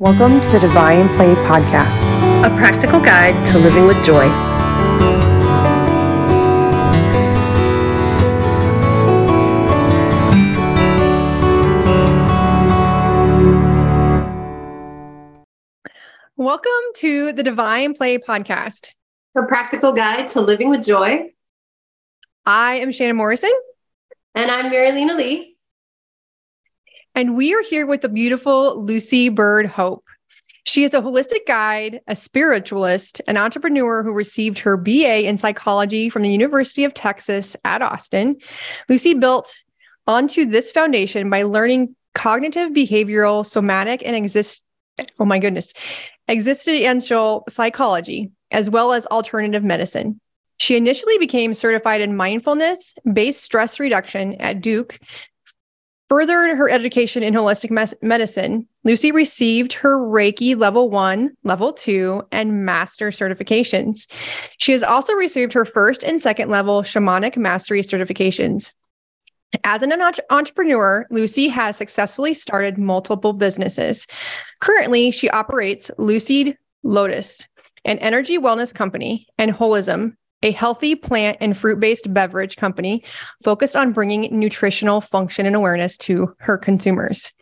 Welcome 0.00 0.40
to 0.40 0.48
the 0.52 0.60
Divine 0.60 1.10
Play 1.10 1.34
Podcast, 1.44 2.00
a 2.42 2.48
practical 2.56 3.00
guide 3.00 3.34
to 3.48 3.58
living 3.58 3.86
with 3.86 4.02
joy. 4.02 4.26
Welcome 16.38 16.70
to 16.94 17.34
the 17.34 17.42
Divine 17.42 17.92
Play 17.92 18.16
Podcast, 18.16 18.94
a 19.36 19.42
practical 19.42 19.92
guide 19.92 20.28
to 20.28 20.40
living 20.40 20.70
with 20.70 20.82
joy. 20.82 21.30
I 22.46 22.76
am 22.76 22.90
Shannon 22.90 23.16
Morrison. 23.16 23.52
And 24.34 24.50
I'm 24.50 24.72
Marilena 24.72 25.14
Lee. 25.14 25.58
And 27.14 27.36
we 27.36 27.54
are 27.54 27.62
here 27.62 27.86
with 27.86 28.02
the 28.02 28.08
beautiful 28.08 28.80
Lucy 28.82 29.28
Byrd 29.28 29.66
Hope. 29.66 30.04
She 30.64 30.84
is 30.84 30.94
a 30.94 31.00
holistic 31.00 31.46
guide, 31.46 32.00
a 32.06 32.14
spiritualist, 32.14 33.20
an 33.26 33.36
entrepreneur 33.36 34.02
who 34.02 34.12
received 34.12 34.58
her 34.60 34.76
BA 34.76 35.26
in 35.26 35.38
psychology 35.38 36.08
from 36.08 36.22
the 36.22 36.30
University 36.30 36.84
of 36.84 36.94
Texas 36.94 37.56
at 37.64 37.82
Austin. 37.82 38.36
Lucy 38.88 39.14
built 39.14 39.56
onto 40.06 40.44
this 40.44 40.70
foundation 40.70 41.30
by 41.30 41.42
learning 41.42 41.94
cognitive, 42.14 42.70
behavioral, 42.70 43.44
somatic, 43.44 44.02
and 44.04 44.14
exist 44.14 44.64
oh 45.18 45.24
my 45.24 45.38
goodness, 45.38 45.72
existential 46.28 47.44
psychology, 47.48 48.30
as 48.50 48.70
well 48.70 48.92
as 48.92 49.06
alternative 49.06 49.64
medicine. 49.64 50.20
She 50.58 50.76
initially 50.76 51.16
became 51.18 51.54
certified 51.54 52.02
in 52.02 52.16
mindfulness 52.16 52.94
based 53.12 53.42
stress 53.42 53.80
reduction 53.80 54.34
at 54.40 54.60
Duke 54.60 54.98
Further 56.10 56.56
her 56.56 56.68
education 56.68 57.22
in 57.22 57.34
holistic 57.34 57.70
mes- 57.70 57.94
medicine, 58.02 58.66
Lucy 58.82 59.12
received 59.12 59.72
her 59.74 59.96
Reiki 59.96 60.58
level 60.58 60.90
one, 60.90 61.30
level 61.44 61.72
two, 61.72 62.22
and 62.32 62.64
master 62.64 63.10
certifications. 63.10 64.10
She 64.58 64.72
has 64.72 64.82
also 64.82 65.12
received 65.12 65.52
her 65.52 65.64
first 65.64 66.02
and 66.02 66.20
second 66.20 66.50
level 66.50 66.82
shamanic 66.82 67.36
mastery 67.36 67.82
certifications. 67.82 68.72
As 69.62 69.82
an 69.82 69.92
entrepreneur, 70.30 71.06
Lucy 71.10 71.46
has 71.46 71.76
successfully 71.76 72.34
started 72.34 72.76
multiple 72.76 73.32
businesses. 73.32 74.08
Currently, 74.60 75.12
she 75.12 75.30
operates 75.30 75.92
Lucid 75.96 76.56
Lotus, 76.82 77.46
an 77.84 78.00
energy 78.00 78.36
wellness 78.36 78.74
company, 78.74 79.28
and 79.38 79.52
Holism, 79.52 80.16
a 80.42 80.50
healthy 80.50 80.94
plant 80.94 81.38
and 81.40 81.56
fruit 81.56 81.80
based 81.80 82.12
beverage 82.12 82.56
company 82.56 83.04
focused 83.42 83.76
on 83.76 83.92
bringing 83.92 84.28
nutritional 84.38 85.00
function 85.00 85.46
and 85.46 85.56
awareness 85.56 85.98
to 85.98 86.34
her 86.38 86.56
consumers. 86.56 87.32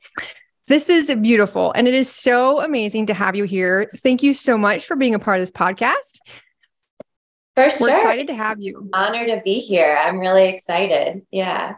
This 0.66 0.90
is 0.90 1.14
beautiful, 1.22 1.72
and 1.72 1.88
it 1.88 1.94
is 1.94 2.10
so 2.10 2.60
amazing 2.60 3.06
to 3.06 3.14
have 3.14 3.34
you 3.34 3.44
here. 3.44 3.90
Thank 3.98 4.22
you 4.22 4.34
so 4.34 4.58
much 4.58 4.84
for 4.84 4.96
being 4.96 5.14
a 5.14 5.18
part 5.18 5.40
of 5.40 5.42
this 5.42 5.50
podcast. 5.50 6.18
For 7.54 7.70
sure. 7.70 7.88
We're 7.88 7.96
excited 7.96 8.26
to 8.26 8.34
have 8.34 8.60
you. 8.60 8.90
Honor 8.92 9.26
to 9.26 9.40
be 9.42 9.60
here. 9.60 9.98
I'm 10.00 10.18
really 10.18 10.48
excited. 10.48 11.26
Yeah. 11.30 11.76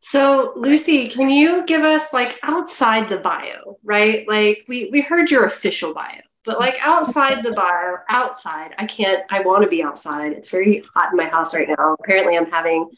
So, 0.00 0.52
Lucy, 0.56 1.06
can 1.06 1.30
you 1.30 1.64
give 1.66 1.82
us 1.82 2.12
like 2.12 2.38
outside 2.42 3.08
the 3.08 3.16
bio, 3.16 3.78
right? 3.84 4.28
Like 4.28 4.64
we 4.68 4.90
we 4.90 5.00
heard 5.00 5.30
your 5.30 5.44
official 5.44 5.94
bio, 5.94 6.20
but 6.44 6.58
like 6.58 6.76
outside 6.82 7.42
the 7.42 7.52
bar, 7.52 8.04
outside, 8.08 8.74
I 8.78 8.86
can't, 8.86 9.22
I 9.30 9.40
want 9.40 9.62
to 9.62 9.68
be 9.68 9.82
outside. 9.82 10.32
It's 10.32 10.50
very 10.50 10.82
hot 10.94 11.12
in 11.12 11.16
my 11.16 11.26
house 11.26 11.54
right 11.54 11.68
now. 11.68 11.96
Apparently, 12.02 12.36
I'm 12.36 12.50
having 12.50 12.90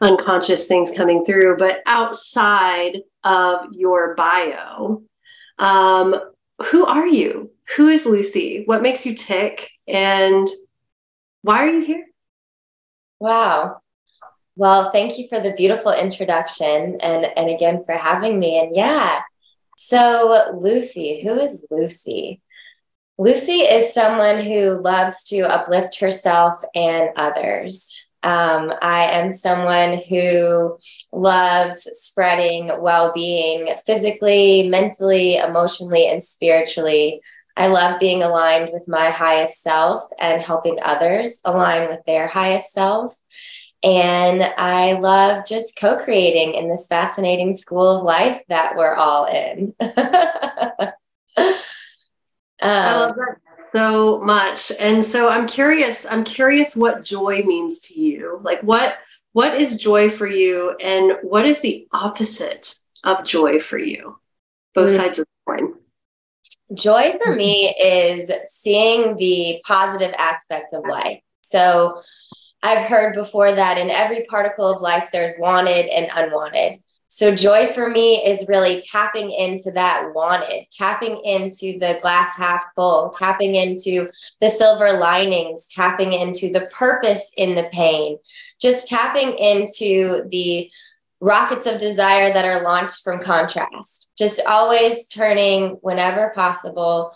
unconscious 0.00 0.66
things 0.66 0.90
coming 0.96 1.24
through, 1.24 1.56
but 1.58 1.82
outside 1.86 2.98
of 3.24 3.66
your 3.72 4.14
bio, 4.14 5.02
um, 5.58 6.14
who 6.70 6.86
are 6.86 7.06
you? 7.06 7.50
Who 7.76 7.88
is 7.88 8.06
Lucy? 8.06 8.62
What 8.64 8.82
makes 8.82 9.06
you 9.06 9.14
tick? 9.14 9.70
And 9.86 10.48
why 11.42 11.64
are 11.64 11.70
you 11.70 11.84
here? 11.84 12.04
Wow. 13.20 13.80
Well, 14.56 14.90
thank 14.90 15.18
you 15.18 15.28
for 15.28 15.38
the 15.38 15.52
beautiful 15.52 15.92
introduction 15.92 16.98
and, 17.00 17.26
and 17.36 17.50
again 17.50 17.84
for 17.84 17.96
having 17.96 18.40
me. 18.40 18.58
And 18.58 18.74
yeah, 18.74 19.20
so 19.76 20.58
Lucy, 20.60 21.22
who 21.22 21.34
is 21.34 21.64
Lucy? 21.70 22.40
Lucy 23.20 23.62
is 23.62 23.92
someone 23.92 24.40
who 24.40 24.80
loves 24.80 25.24
to 25.24 25.40
uplift 25.40 25.98
herself 25.98 26.54
and 26.76 27.10
others. 27.16 28.06
Um, 28.22 28.72
I 28.80 29.06
am 29.06 29.32
someone 29.32 30.00
who 30.08 30.78
loves 31.12 31.88
spreading 31.92 32.70
well 32.80 33.12
being 33.12 33.74
physically, 33.84 34.68
mentally, 34.68 35.36
emotionally, 35.36 36.06
and 36.06 36.22
spiritually. 36.22 37.20
I 37.56 37.66
love 37.66 37.98
being 37.98 38.22
aligned 38.22 38.70
with 38.72 38.86
my 38.86 39.06
highest 39.06 39.62
self 39.62 40.04
and 40.20 40.40
helping 40.40 40.78
others 40.80 41.40
align 41.44 41.88
with 41.88 42.04
their 42.06 42.28
highest 42.28 42.72
self. 42.72 43.16
And 43.82 44.44
I 44.44 44.92
love 44.92 45.44
just 45.44 45.76
co 45.76 45.98
creating 45.98 46.54
in 46.54 46.68
this 46.68 46.86
fascinating 46.86 47.52
school 47.52 47.98
of 47.98 48.04
life 48.04 48.42
that 48.48 48.76
we're 48.76 48.94
all 48.94 49.24
in. 49.24 49.74
Um, 52.60 52.70
I 52.70 52.96
love 52.96 53.16
that 53.16 53.38
so 53.74 54.20
much. 54.20 54.72
And 54.78 55.04
so 55.04 55.28
I'm 55.28 55.46
curious, 55.46 56.06
I'm 56.06 56.24
curious 56.24 56.76
what 56.76 57.04
joy 57.04 57.42
means 57.42 57.80
to 57.88 58.00
you. 58.00 58.40
Like 58.42 58.60
what 58.62 58.98
what 59.32 59.54
is 59.54 59.76
joy 59.76 60.10
for 60.10 60.26
you 60.26 60.74
and 60.80 61.12
what 61.22 61.46
is 61.46 61.60
the 61.60 61.86
opposite 61.92 62.74
of 63.04 63.24
joy 63.24 63.60
for 63.60 63.78
you? 63.78 64.18
Both 64.74 64.90
mm-hmm. 64.90 65.00
sides 65.00 65.18
of 65.18 65.26
the 65.26 65.52
coin. 65.52 65.74
Joy 66.74 67.18
for 67.22 67.34
me 67.34 67.74
is 67.80 68.30
seeing 68.50 69.16
the 69.16 69.62
positive 69.66 70.14
aspects 70.18 70.72
of 70.72 70.84
life. 70.88 71.20
So 71.42 72.02
I've 72.62 72.88
heard 72.88 73.14
before 73.14 73.52
that 73.52 73.78
in 73.78 73.90
every 73.90 74.24
particle 74.28 74.66
of 74.66 74.82
life, 74.82 75.08
there's 75.12 75.32
wanted 75.38 75.86
and 75.86 76.10
unwanted. 76.14 76.80
So, 77.10 77.34
joy 77.34 77.68
for 77.68 77.88
me 77.88 78.22
is 78.22 78.48
really 78.48 78.82
tapping 78.82 79.30
into 79.30 79.70
that 79.72 80.12
wanted, 80.14 80.66
tapping 80.70 81.22
into 81.24 81.78
the 81.78 81.98
glass 82.02 82.36
half 82.36 82.62
full, 82.76 83.08
tapping 83.10 83.54
into 83.54 84.10
the 84.42 84.50
silver 84.50 84.92
linings, 84.92 85.68
tapping 85.68 86.12
into 86.12 86.50
the 86.50 86.66
purpose 86.66 87.30
in 87.38 87.54
the 87.54 87.70
pain, 87.72 88.18
just 88.60 88.88
tapping 88.88 89.38
into 89.38 90.28
the 90.28 90.70
rockets 91.20 91.64
of 91.64 91.78
desire 91.78 92.30
that 92.30 92.44
are 92.44 92.62
launched 92.62 93.02
from 93.02 93.20
contrast, 93.20 94.10
just 94.18 94.40
always 94.46 95.08
turning 95.08 95.78
whenever 95.80 96.30
possible, 96.34 97.14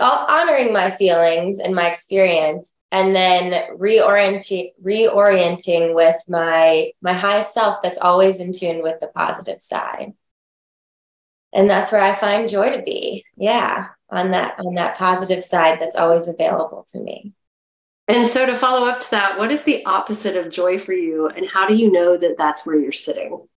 honoring 0.00 0.70
my 0.70 0.90
feelings 0.90 1.58
and 1.58 1.74
my 1.74 1.88
experience 1.88 2.73
and 2.94 3.14
then 3.14 3.76
reorienting 3.76 4.70
reorienting 4.80 5.96
with 5.96 6.14
my 6.28 6.92
my 7.02 7.12
highest 7.12 7.52
self 7.52 7.82
that's 7.82 7.98
always 7.98 8.38
in 8.38 8.52
tune 8.52 8.82
with 8.82 9.00
the 9.00 9.08
positive 9.08 9.60
side. 9.60 10.14
And 11.52 11.68
that's 11.68 11.90
where 11.90 12.00
i 12.00 12.14
find 12.14 12.48
joy 12.48 12.70
to 12.70 12.82
be. 12.82 13.24
Yeah 13.36 13.88
on 14.10 14.30
that 14.30 14.54
on 14.60 14.74
that 14.74 14.96
positive 14.96 15.42
side 15.42 15.80
that's 15.80 15.96
always 15.96 16.28
available 16.28 16.86
to 16.90 17.00
me. 17.00 17.32
And 18.06 18.28
so 18.28 18.46
to 18.46 18.54
follow 18.54 18.86
up 18.86 19.00
to 19.00 19.10
that 19.10 19.38
what 19.38 19.50
is 19.50 19.64
the 19.64 19.84
opposite 19.84 20.36
of 20.36 20.52
joy 20.52 20.78
for 20.78 20.92
you 20.92 21.26
and 21.28 21.48
how 21.48 21.66
do 21.66 21.74
you 21.74 21.90
know 21.90 22.16
that 22.16 22.36
that's 22.38 22.64
where 22.64 22.78
you're 22.78 22.92
sitting? 22.92 23.48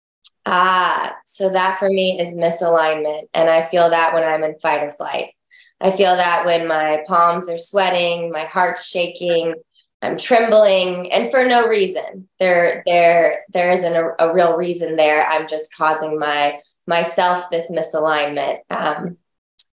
Ah 0.48 1.16
so 1.26 1.50
that 1.50 1.78
for 1.78 1.90
me 1.90 2.20
is 2.20 2.34
misalignment 2.34 3.28
and 3.36 3.50
i 3.50 3.62
feel 3.62 3.90
that 3.92 4.14
when 4.14 4.24
i'm 4.24 4.44
in 4.44 4.58
fight 4.60 4.82
or 4.82 4.92
flight 4.92 5.32
I 5.80 5.92
feel 5.92 6.16
that 6.16 6.46
when 6.46 6.68
my 6.68 7.04
palms 7.08 7.50
are 7.50 7.58
sweating, 7.58 8.32
my 8.32 8.46
heart's 8.46 8.88
shaking, 8.88 9.54
I'm 10.02 10.18
trembling, 10.18 11.12
and 11.12 11.30
for 11.30 11.46
no 11.46 11.68
reason. 11.68 12.28
There, 12.40 12.84
there, 12.86 13.44
there 13.54 13.72
isn't 13.72 13.96
a, 13.96 14.12
a 14.20 14.34
real 14.34 14.56
reason 14.56 14.96
there. 14.96 15.26
I'm 15.26 15.48
just 15.48 15.76
causing 15.76 16.20
my 16.20 16.60
myself 16.88 17.50
this 17.50 17.70
misalignment. 17.70 18.60
Um, 18.70 19.18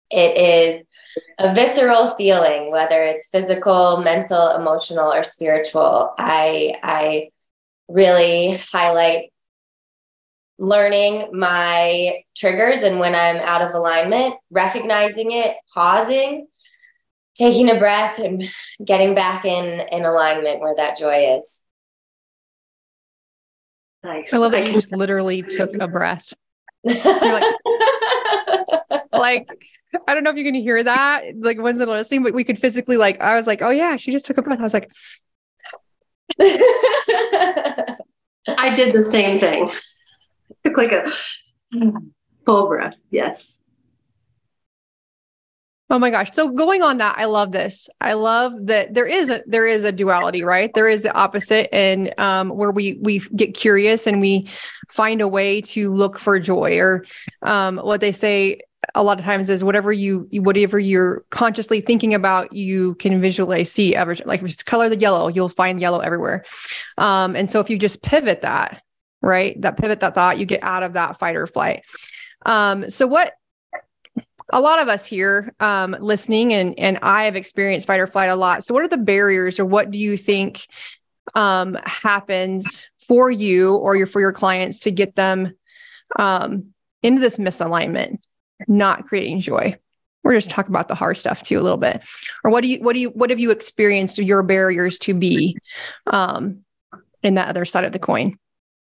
it 0.09 0.37
is 0.37 0.83
a 1.37 1.53
visceral 1.53 2.11
feeling, 2.11 2.71
whether 2.71 3.01
it's 3.03 3.27
physical, 3.27 3.97
mental, 3.97 4.55
emotional, 4.55 5.11
or 5.11 5.23
spiritual. 5.23 6.13
I, 6.17 6.79
I 6.81 7.29
really 7.87 8.57
highlight 8.71 9.30
learning 10.61 11.27
my 11.33 12.23
triggers 12.37 12.83
and 12.83 12.99
when 12.99 13.15
I'm 13.15 13.37
out 13.37 13.63
of 13.63 13.73
alignment, 13.73 14.35
recognizing 14.51 15.31
it, 15.31 15.55
pausing, 15.73 16.47
taking 17.35 17.71
a 17.71 17.79
breath 17.79 18.19
and 18.19 18.47
getting 18.85 19.15
back 19.15 19.43
in 19.43 19.81
in 19.91 20.05
alignment 20.05 20.61
where 20.61 20.75
that 20.75 20.99
joy 20.99 21.37
is. 21.39 21.63
Nice. 24.03 24.33
I 24.33 24.37
love 24.37 24.51
that 24.51 24.67
you 24.67 24.73
just 24.73 24.91
literally 24.91 25.41
took 25.41 25.75
a 25.75 25.87
breath. 25.87 26.31
like, 26.83 27.43
like, 29.11 29.49
I 30.07 30.13
don't 30.13 30.23
know 30.23 30.29
if 30.29 30.37
you 30.37 30.43
can 30.43 30.55
hear 30.55 30.83
that, 30.83 31.23
like 31.39 31.59
ones 31.59 31.79
that 31.79 31.87
are 31.87 31.97
listening, 31.97 32.23
but 32.23 32.33
we 32.33 32.43
could 32.43 32.59
physically 32.59 32.97
like, 32.97 33.19
I 33.19 33.35
was 33.35 33.47
like, 33.47 33.63
oh 33.63 33.71
yeah, 33.71 33.97
she 33.97 34.11
just 34.11 34.25
took 34.25 34.37
a 34.37 34.43
breath. 34.43 34.59
I 34.59 34.63
was 34.63 34.73
like, 34.75 34.91
I 36.39 37.95
did 38.75 38.93
the 38.93 39.03
same 39.03 39.39
thing 39.39 39.67
took 40.65 40.77
like 40.77 40.91
a 40.91 41.11
Full 42.45 42.67
breath. 42.67 42.95
Yes. 43.11 43.61
Oh 45.89 45.99
my 45.99 46.09
gosh. 46.09 46.31
So 46.31 46.49
going 46.49 46.81
on 46.81 46.97
that, 46.97 47.17
I 47.17 47.25
love 47.25 47.51
this. 47.51 47.89
I 47.99 48.13
love 48.13 48.53
that 48.67 48.93
there 48.93 49.05
is 49.05 49.29
a 49.29 49.43
there 49.45 49.67
is 49.67 49.83
a 49.83 49.91
duality, 49.91 50.41
right? 50.41 50.73
There 50.73 50.87
is 50.87 51.03
the 51.03 51.13
opposite 51.13 51.73
and 51.75 52.17
um 52.17 52.49
where 52.49 52.71
we 52.71 52.97
we 53.01 53.19
get 53.35 53.53
curious 53.53 54.07
and 54.07 54.21
we 54.21 54.47
find 54.89 55.21
a 55.21 55.27
way 55.27 55.61
to 55.61 55.91
look 55.91 56.17
for 56.17 56.39
joy 56.39 56.77
or 56.77 57.05
um 57.41 57.77
what 57.77 57.99
they 57.99 58.13
say 58.13 58.61
a 58.95 59.03
lot 59.03 59.19
of 59.19 59.25
times 59.25 59.49
is 59.49 59.63
whatever 59.63 59.91
you 59.91 60.27
whatever 60.31 60.79
you're 60.79 61.23
consciously 61.29 61.81
thinking 61.81 62.13
about 62.13 62.51
you 62.53 62.95
can 62.95 63.21
visually 63.21 63.63
see 63.63 63.95
ever 63.95 64.15
like 64.25 64.41
just 64.43 64.65
color 64.65 64.89
the 64.89 64.97
yellow 64.97 65.27
you'll 65.27 65.49
find 65.49 65.79
yellow 65.79 65.99
everywhere 65.99 66.43
um 66.97 67.35
and 67.35 67.49
so 67.49 67.59
if 67.59 67.69
you 67.69 67.77
just 67.77 68.01
pivot 68.01 68.41
that 68.41 68.81
right 69.21 69.61
that 69.61 69.77
pivot 69.77 69.99
that 69.99 70.15
thought 70.15 70.37
you 70.37 70.45
get 70.45 70.63
out 70.63 70.83
of 70.83 70.93
that 70.93 71.17
fight 71.19 71.35
or 71.35 71.47
flight 71.47 71.83
um 72.45 72.89
so 72.89 73.05
what 73.05 73.33
a 74.51 74.59
lot 74.59 74.79
of 74.79 74.89
us 74.89 75.05
here 75.05 75.53
um, 75.59 75.95
listening 75.99 76.53
and 76.53 76.77
and 76.77 76.99
I 77.01 77.23
have 77.23 77.35
experienced 77.35 77.87
fight 77.87 77.99
or 77.99 78.07
flight 78.07 78.29
a 78.29 78.35
lot. 78.35 78.63
So 78.63 78.73
what 78.73 78.83
are 78.83 78.89
the 78.89 78.97
barriers 78.97 79.59
or 79.59 79.65
what 79.65 79.91
do 79.91 79.99
you 79.99 80.17
think 80.17 80.67
um, 81.35 81.77
happens 81.85 82.89
for 83.07 83.31
you 83.31 83.75
or 83.75 83.95
your 83.95 84.07
for 84.07 84.19
your 84.19 84.33
clients 84.33 84.79
to 84.79 84.91
get 84.91 85.15
them 85.15 85.53
um, 86.17 86.73
into 87.01 87.21
this 87.21 87.37
misalignment, 87.37 88.19
not 88.67 89.05
creating 89.05 89.39
joy? 89.39 89.77
We're 90.23 90.35
just 90.35 90.51
talking 90.51 90.71
about 90.71 90.87
the 90.87 90.95
hard 90.95 91.17
stuff 91.17 91.41
too 91.41 91.59
a 91.59 91.63
little 91.63 91.77
bit. 91.77 92.05
Or 92.43 92.51
what 92.51 92.61
do 92.61 92.67
you 92.67 92.81
what 92.81 92.93
do 92.93 92.99
you 92.99 93.09
what 93.09 93.29
have 93.29 93.39
you 93.39 93.51
experienced 93.51 94.19
your 94.19 94.43
barriers 94.43 94.99
to 94.99 95.13
be 95.13 95.57
um, 96.07 96.59
in 97.23 97.35
that 97.35 97.47
other 97.47 97.65
side 97.65 97.85
of 97.85 97.91
the 97.91 97.99
coin? 97.99 98.37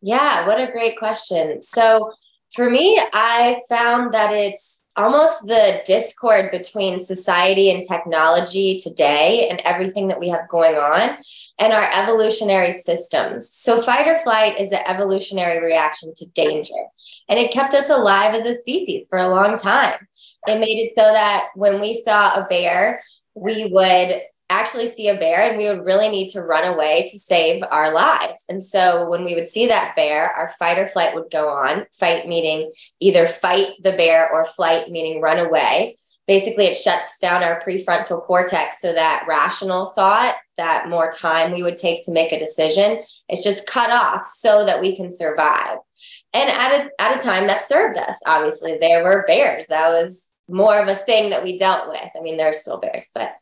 Yeah, 0.00 0.46
what 0.46 0.60
a 0.60 0.70
great 0.70 0.98
question. 0.98 1.60
So 1.60 2.12
for 2.54 2.70
me, 2.70 3.00
I 3.12 3.60
found 3.68 4.14
that 4.14 4.32
it's 4.32 4.80
almost 4.98 5.46
the 5.46 5.80
discord 5.86 6.50
between 6.50 6.98
society 6.98 7.70
and 7.70 7.84
technology 7.84 8.78
today 8.78 9.48
and 9.48 9.60
everything 9.60 10.08
that 10.08 10.18
we 10.18 10.28
have 10.28 10.48
going 10.48 10.74
on 10.74 11.16
and 11.58 11.72
our 11.72 11.88
evolutionary 11.92 12.72
systems. 12.72 13.48
So, 13.54 13.80
fight 13.80 14.08
or 14.08 14.18
flight 14.18 14.58
is 14.58 14.72
an 14.72 14.82
evolutionary 14.86 15.64
reaction 15.64 16.12
to 16.16 16.26
danger, 16.30 16.74
and 17.28 17.38
it 17.38 17.52
kept 17.52 17.74
us 17.74 17.90
alive 17.90 18.34
as 18.34 18.44
a 18.44 18.58
species 18.58 19.06
for 19.08 19.18
a 19.18 19.28
long 19.28 19.56
time. 19.56 19.94
It 20.46 20.58
made 20.58 20.78
it 20.78 20.92
so 20.98 21.04
that 21.04 21.48
when 21.54 21.80
we 21.80 22.02
saw 22.04 22.34
a 22.34 22.46
bear, 22.48 23.02
we 23.34 23.66
would 23.66 24.22
actually 24.50 24.88
see 24.88 25.08
a 25.08 25.18
bear 25.18 25.48
and 25.48 25.58
we 25.58 25.68
would 25.68 25.84
really 25.84 26.08
need 26.08 26.30
to 26.30 26.42
run 26.42 26.64
away 26.64 27.06
to 27.10 27.18
save 27.18 27.62
our 27.70 27.92
lives. 27.92 28.44
And 28.48 28.62
so 28.62 29.08
when 29.08 29.24
we 29.24 29.34
would 29.34 29.48
see 29.48 29.66
that 29.66 29.94
bear, 29.94 30.30
our 30.30 30.52
fight 30.58 30.78
or 30.78 30.88
flight 30.88 31.14
would 31.14 31.30
go 31.30 31.48
on. 31.48 31.86
Fight 31.92 32.26
meaning 32.26 32.70
either 33.00 33.26
fight 33.26 33.72
the 33.82 33.92
bear 33.92 34.30
or 34.32 34.44
flight 34.44 34.90
meaning 34.90 35.20
run 35.20 35.38
away. 35.38 35.98
Basically, 36.26 36.66
it 36.66 36.76
shuts 36.76 37.18
down 37.18 37.42
our 37.42 37.62
prefrontal 37.62 38.22
cortex 38.22 38.82
so 38.82 38.92
that 38.92 39.24
rational 39.26 39.86
thought, 39.86 40.36
that 40.58 40.88
more 40.88 41.10
time 41.10 41.52
we 41.52 41.62
would 41.62 41.78
take 41.78 42.04
to 42.04 42.12
make 42.12 42.32
a 42.32 42.38
decision, 42.38 43.02
it's 43.30 43.42
just 43.42 43.66
cut 43.66 43.90
off 43.90 44.26
so 44.26 44.66
that 44.66 44.80
we 44.80 44.94
can 44.94 45.10
survive. 45.10 45.78
And 46.34 46.50
at 46.50 46.72
a, 46.72 46.90
at 47.00 47.16
a 47.16 47.26
time 47.26 47.46
that 47.46 47.62
served 47.62 47.96
us, 47.96 48.20
obviously, 48.26 48.76
there 48.78 49.02
were 49.02 49.24
bears. 49.26 49.68
That 49.68 49.88
was 49.88 50.28
more 50.48 50.78
of 50.78 50.88
a 50.88 50.96
thing 50.96 51.30
that 51.30 51.42
we 51.42 51.56
dealt 51.56 51.88
with. 51.88 52.10
I 52.14 52.20
mean, 52.20 52.36
there 52.36 52.50
are 52.50 52.54
still 52.54 52.78
bears, 52.78 53.10
but 53.14 53.32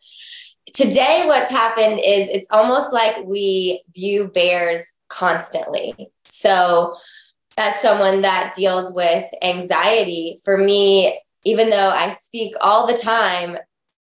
today 0.75 1.25
what's 1.27 1.51
happened 1.51 2.01
is 2.01 2.29
it's 2.29 2.49
almost 2.51 2.93
like 2.93 3.25
we 3.25 3.83
view 3.95 4.29
bears 4.29 4.97
constantly. 5.09 5.95
So 6.25 6.97
as 7.57 7.81
someone 7.81 8.21
that 8.23 8.55
deals 8.55 8.93
with 8.95 9.25
anxiety 9.43 10.39
for 10.45 10.59
me 10.59 11.21
even 11.45 11.71
though 11.71 11.91
i 11.91 12.15
speak 12.21 12.55
all 12.61 12.87
the 12.87 12.97
time 12.97 13.57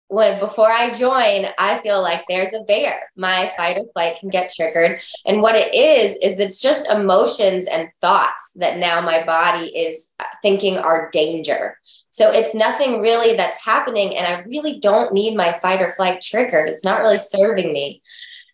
when 0.07 0.39
before 0.39 0.69
i 0.69 0.89
join 0.91 1.47
i 1.57 1.77
feel 1.79 2.01
like 2.01 2.23
there's 2.27 2.53
a 2.53 2.61
bear. 2.61 3.09
My 3.15 3.51
fight 3.57 3.77
or 3.77 3.85
flight 3.93 4.17
can 4.19 4.29
get 4.29 4.53
triggered. 4.53 5.01
And 5.25 5.41
what 5.41 5.55
it 5.55 5.73
is 5.73 6.15
is 6.21 6.39
it's 6.39 6.61
just 6.61 6.87
emotions 6.87 7.65
and 7.65 7.89
thoughts 8.01 8.51
that 8.55 8.77
now 8.77 9.01
my 9.01 9.23
body 9.25 9.67
is 9.75 10.07
thinking 10.41 10.77
are 10.77 11.09
danger 11.11 11.77
so 12.13 12.29
it's 12.29 12.53
nothing 12.53 13.01
really 13.01 13.35
that's 13.35 13.57
happening. 13.57 14.15
And 14.15 14.27
I 14.27 14.43
really 14.43 14.79
don't 14.79 15.13
need 15.13 15.35
my 15.35 15.57
fight 15.63 15.81
or 15.81 15.93
flight 15.93 16.21
triggered. 16.21 16.69
It's 16.69 16.83
not 16.83 17.01
really 17.01 17.17
serving 17.17 17.73
me. 17.73 18.03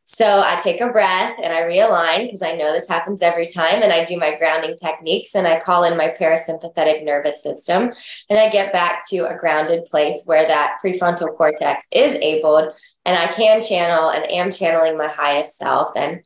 So 0.05 0.39
I 0.39 0.57
take 0.63 0.79
a 0.79 0.87
breath 0.87 1.35
and 1.43 1.51
I 1.51 1.63
realign 1.63 2.23
because 2.23 2.41
I 2.41 2.53
know 2.55 2.71
this 2.71 2.87
happens 2.87 3.21
every 3.21 3.47
time. 3.47 3.83
And 3.83 3.91
I 3.91 4.05
do 4.05 4.17
my 4.17 4.37
grounding 4.37 4.77
techniques 4.77 5.35
and 5.35 5.45
I 5.45 5.59
call 5.59 5.83
in 5.83 5.97
my 5.97 6.07
parasympathetic 6.07 7.03
nervous 7.03 7.43
system. 7.43 7.91
And 8.29 8.39
I 8.39 8.49
get 8.49 8.71
back 8.71 9.01
to 9.09 9.27
a 9.27 9.37
grounded 9.37 9.83
place 9.91 10.23
where 10.25 10.47
that 10.47 10.77
prefrontal 10.81 11.35
cortex 11.35 11.85
is 11.91 12.13
able 12.13 12.59
and 13.03 13.17
I 13.17 13.27
can 13.27 13.61
channel 13.61 14.09
and 14.09 14.23
am 14.31 14.53
channeling 14.53 14.97
my 14.97 15.09
highest 15.13 15.57
self 15.57 15.89
and 15.97 16.21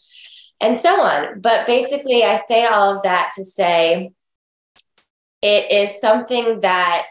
and 0.61 0.77
so 0.77 1.01
on. 1.01 1.41
But 1.41 1.65
basically 1.65 2.23
I 2.23 2.39
say 2.47 2.67
all 2.67 2.95
of 2.95 3.03
that 3.03 3.31
to 3.37 3.43
say 3.43 4.11
it 5.41 5.71
is 5.71 5.99
something 5.99 6.61
that 6.61 7.07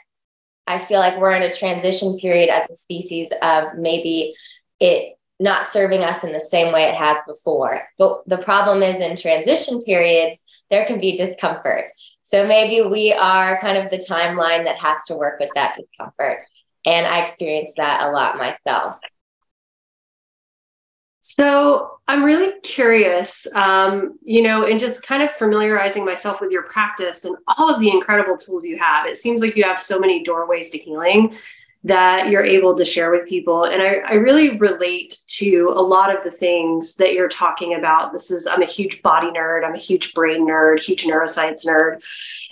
I 0.66 0.78
feel 0.78 1.00
like 1.00 1.18
we're 1.18 1.32
in 1.32 1.42
a 1.42 1.52
transition 1.52 2.18
period 2.18 2.48
as 2.48 2.68
a 2.70 2.76
species 2.76 3.32
of 3.42 3.74
maybe 3.76 4.34
it 4.80 5.16
not 5.40 5.66
serving 5.66 6.04
us 6.04 6.22
in 6.22 6.32
the 6.32 6.40
same 6.40 6.72
way 6.72 6.84
it 6.84 6.94
has 6.94 7.18
before. 7.26 7.82
But 7.98 8.22
the 8.26 8.38
problem 8.38 8.82
is 8.82 9.00
in 9.00 9.16
transition 9.16 9.82
periods, 9.82 10.38
there 10.70 10.86
can 10.86 11.00
be 11.00 11.16
discomfort. 11.16 11.86
So 12.22 12.46
maybe 12.46 12.88
we 12.88 13.12
are 13.12 13.60
kind 13.60 13.76
of 13.76 13.90
the 13.90 13.98
timeline 13.98 14.64
that 14.64 14.78
has 14.78 15.04
to 15.06 15.16
work 15.16 15.40
with 15.40 15.50
that 15.54 15.76
discomfort. 15.76 16.44
And 16.86 17.06
I 17.06 17.22
experienced 17.22 17.74
that 17.76 18.06
a 18.08 18.12
lot 18.12 18.38
myself. 18.38 18.98
So 21.24 22.00
I'm 22.08 22.24
really 22.24 22.58
curious, 22.62 23.46
um, 23.54 24.18
you 24.24 24.42
know, 24.42 24.66
and 24.66 24.78
just 24.78 25.04
kind 25.04 25.22
of 25.22 25.30
familiarizing 25.30 26.04
myself 26.04 26.40
with 26.40 26.50
your 26.50 26.64
practice 26.64 27.24
and 27.24 27.36
all 27.46 27.72
of 27.72 27.80
the 27.80 27.90
incredible 27.90 28.36
tools 28.36 28.66
you 28.66 28.76
have. 28.78 29.06
It 29.06 29.16
seems 29.16 29.40
like 29.40 29.54
you 29.54 29.62
have 29.62 29.80
so 29.80 30.00
many 30.00 30.24
doorways 30.24 30.70
to 30.70 30.78
healing 30.78 31.36
that 31.84 32.28
you're 32.28 32.44
able 32.44 32.76
to 32.76 32.84
share 32.84 33.10
with 33.10 33.26
people. 33.26 33.64
And 33.64 33.82
I, 33.82 33.96
I, 34.06 34.14
really 34.14 34.56
relate 34.58 35.18
to 35.26 35.72
a 35.74 35.82
lot 35.82 36.14
of 36.14 36.22
the 36.22 36.30
things 36.30 36.94
that 36.96 37.12
you're 37.12 37.28
talking 37.28 37.74
about. 37.74 38.12
This 38.12 38.30
is, 38.30 38.46
I'm 38.46 38.62
a 38.62 38.66
huge 38.66 39.02
body 39.02 39.28
nerd, 39.28 39.64
I'm 39.64 39.74
a 39.74 39.78
huge 39.78 40.14
brain 40.14 40.46
nerd, 40.46 40.80
huge 40.80 41.04
neuroscience 41.04 41.66
nerd. 41.66 42.00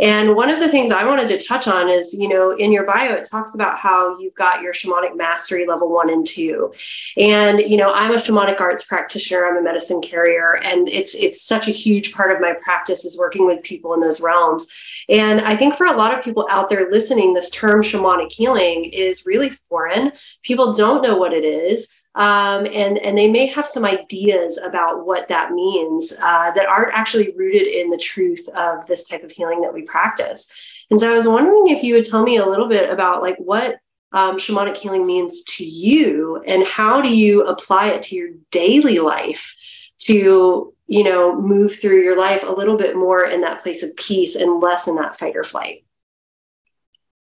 And 0.00 0.34
one 0.34 0.50
of 0.50 0.58
the 0.58 0.68
things 0.68 0.90
I 0.90 1.04
wanted 1.04 1.28
to 1.28 1.46
touch 1.46 1.68
on 1.68 1.88
is, 1.88 2.12
you 2.12 2.26
know, 2.26 2.50
in 2.50 2.72
your 2.72 2.84
bio, 2.84 3.12
it 3.12 3.28
talks 3.30 3.54
about 3.54 3.78
how 3.78 4.18
you've 4.18 4.34
got 4.34 4.62
your 4.62 4.72
shamanic 4.72 5.16
mastery 5.16 5.64
level 5.64 5.92
one 5.92 6.10
and 6.10 6.26
two. 6.26 6.72
And, 7.16 7.60
you 7.60 7.76
know, 7.76 7.92
I'm 7.92 8.10
a 8.10 8.16
shamanic 8.16 8.60
arts 8.60 8.84
practitioner, 8.84 9.46
I'm 9.46 9.58
a 9.58 9.62
medicine 9.62 10.00
carrier, 10.00 10.56
and 10.64 10.88
it's 10.88 11.14
it's 11.14 11.42
such 11.42 11.68
a 11.68 11.72
huge 11.72 12.12
part 12.14 12.32
of 12.32 12.40
my 12.40 12.54
practice 12.64 13.04
is 13.04 13.18
working 13.18 13.46
with 13.46 13.62
people 13.62 13.94
in 13.94 14.00
those 14.00 14.20
realms. 14.20 14.66
And 15.08 15.40
I 15.40 15.56
think 15.56 15.74
for 15.74 15.86
a 15.86 15.96
lot 15.96 16.16
of 16.16 16.24
people 16.24 16.48
out 16.50 16.68
there 16.68 16.90
listening, 16.90 17.34
this 17.34 17.50
term 17.50 17.82
shamanic 17.82 18.32
healing 18.32 18.86
is 18.86 19.19
really 19.26 19.50
foreign. 19.50 20.12
People 20.42 20.74
don't 20.74 21.02
know 21.02 21.16
what 21.16 21.32
it 21.32 21.44
is. 21.44 21.92
Um, 22.14 22.66
and 22.66 22.98
and 22.98 23.16
they 23.16 23.28
may 23.28 23.46
have 23.46 23.68
some 23.68 23.84
ideas 23.84 24.58
about 24.58 25.06
what 25.06 25.28
that 25.28 25.52
means 25.52 26.12
uh, 26.20 26.50
that 26.52 26.66
aren't 26.66 26.92
actually 26.92 27.32
rooted 27.36 27.68
in 27.68 27.88
the 27.90 27.98
truth 27.98 28.48
of 28.56 28.86
this 28.88 29.06
type 29.06 29.22
of 29.22 29.30
healing 29.30 29.60
that 29.60 29.72
we 29.72 29.82
practice. 29.82 30.84
And 30.90 30.98
so 30.98 31.10
I 31.10 31.16
was 31.16 31.28
wondering 31.28 31.68
if 31.68 31.84
you 31.84 31.94
would 31.94 32.04
tell 32.04 32.24
me 32.24 32.38
a 32.38 32.46
little 32.46 32.68
bit 32.68 32.90
about 32.90 33.22
like 33.22 33.36
what 33.38 33.78
um, 34.12 34.38
shamanic 34.38 34.76
healing 34.76 35.06
means 35.06 35.44
to 35.44 35.64
you 35.64 36.42
and 36.46 36.66
how 36.66 37.00
do 37.00 37.14
you 37.14 37.44
apply 37.44 37.90
it 37.90 38.02
to 38.04 38.16
your 38.16 38.30
daily 38.50 38.98
life 38.98 39.56
to 39.98 40.74
you 40.88 41.04
know 41.04 41.40
move 41.40 41.76
through 41.76 42.02
your 42.02 42.18
life 42.18 42.42
a 42.42 42.52
little 42.52 42.76
bit 42.76 42.96
more 42.96 43.24
in 43.24 43.42
that 43.42 43.62
place 43.62 43.84
of 43.84 43.94
peace 43.96 44.34
and 44.34 44.60
less 44.60 44.88
in 44.88 44.96
that 44.96 45.16
fight 45.16 45.36
or 45.36 45.44
flight. 45.44 45.84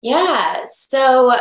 Yeah. 0.01 0.63
So 0.65 1.35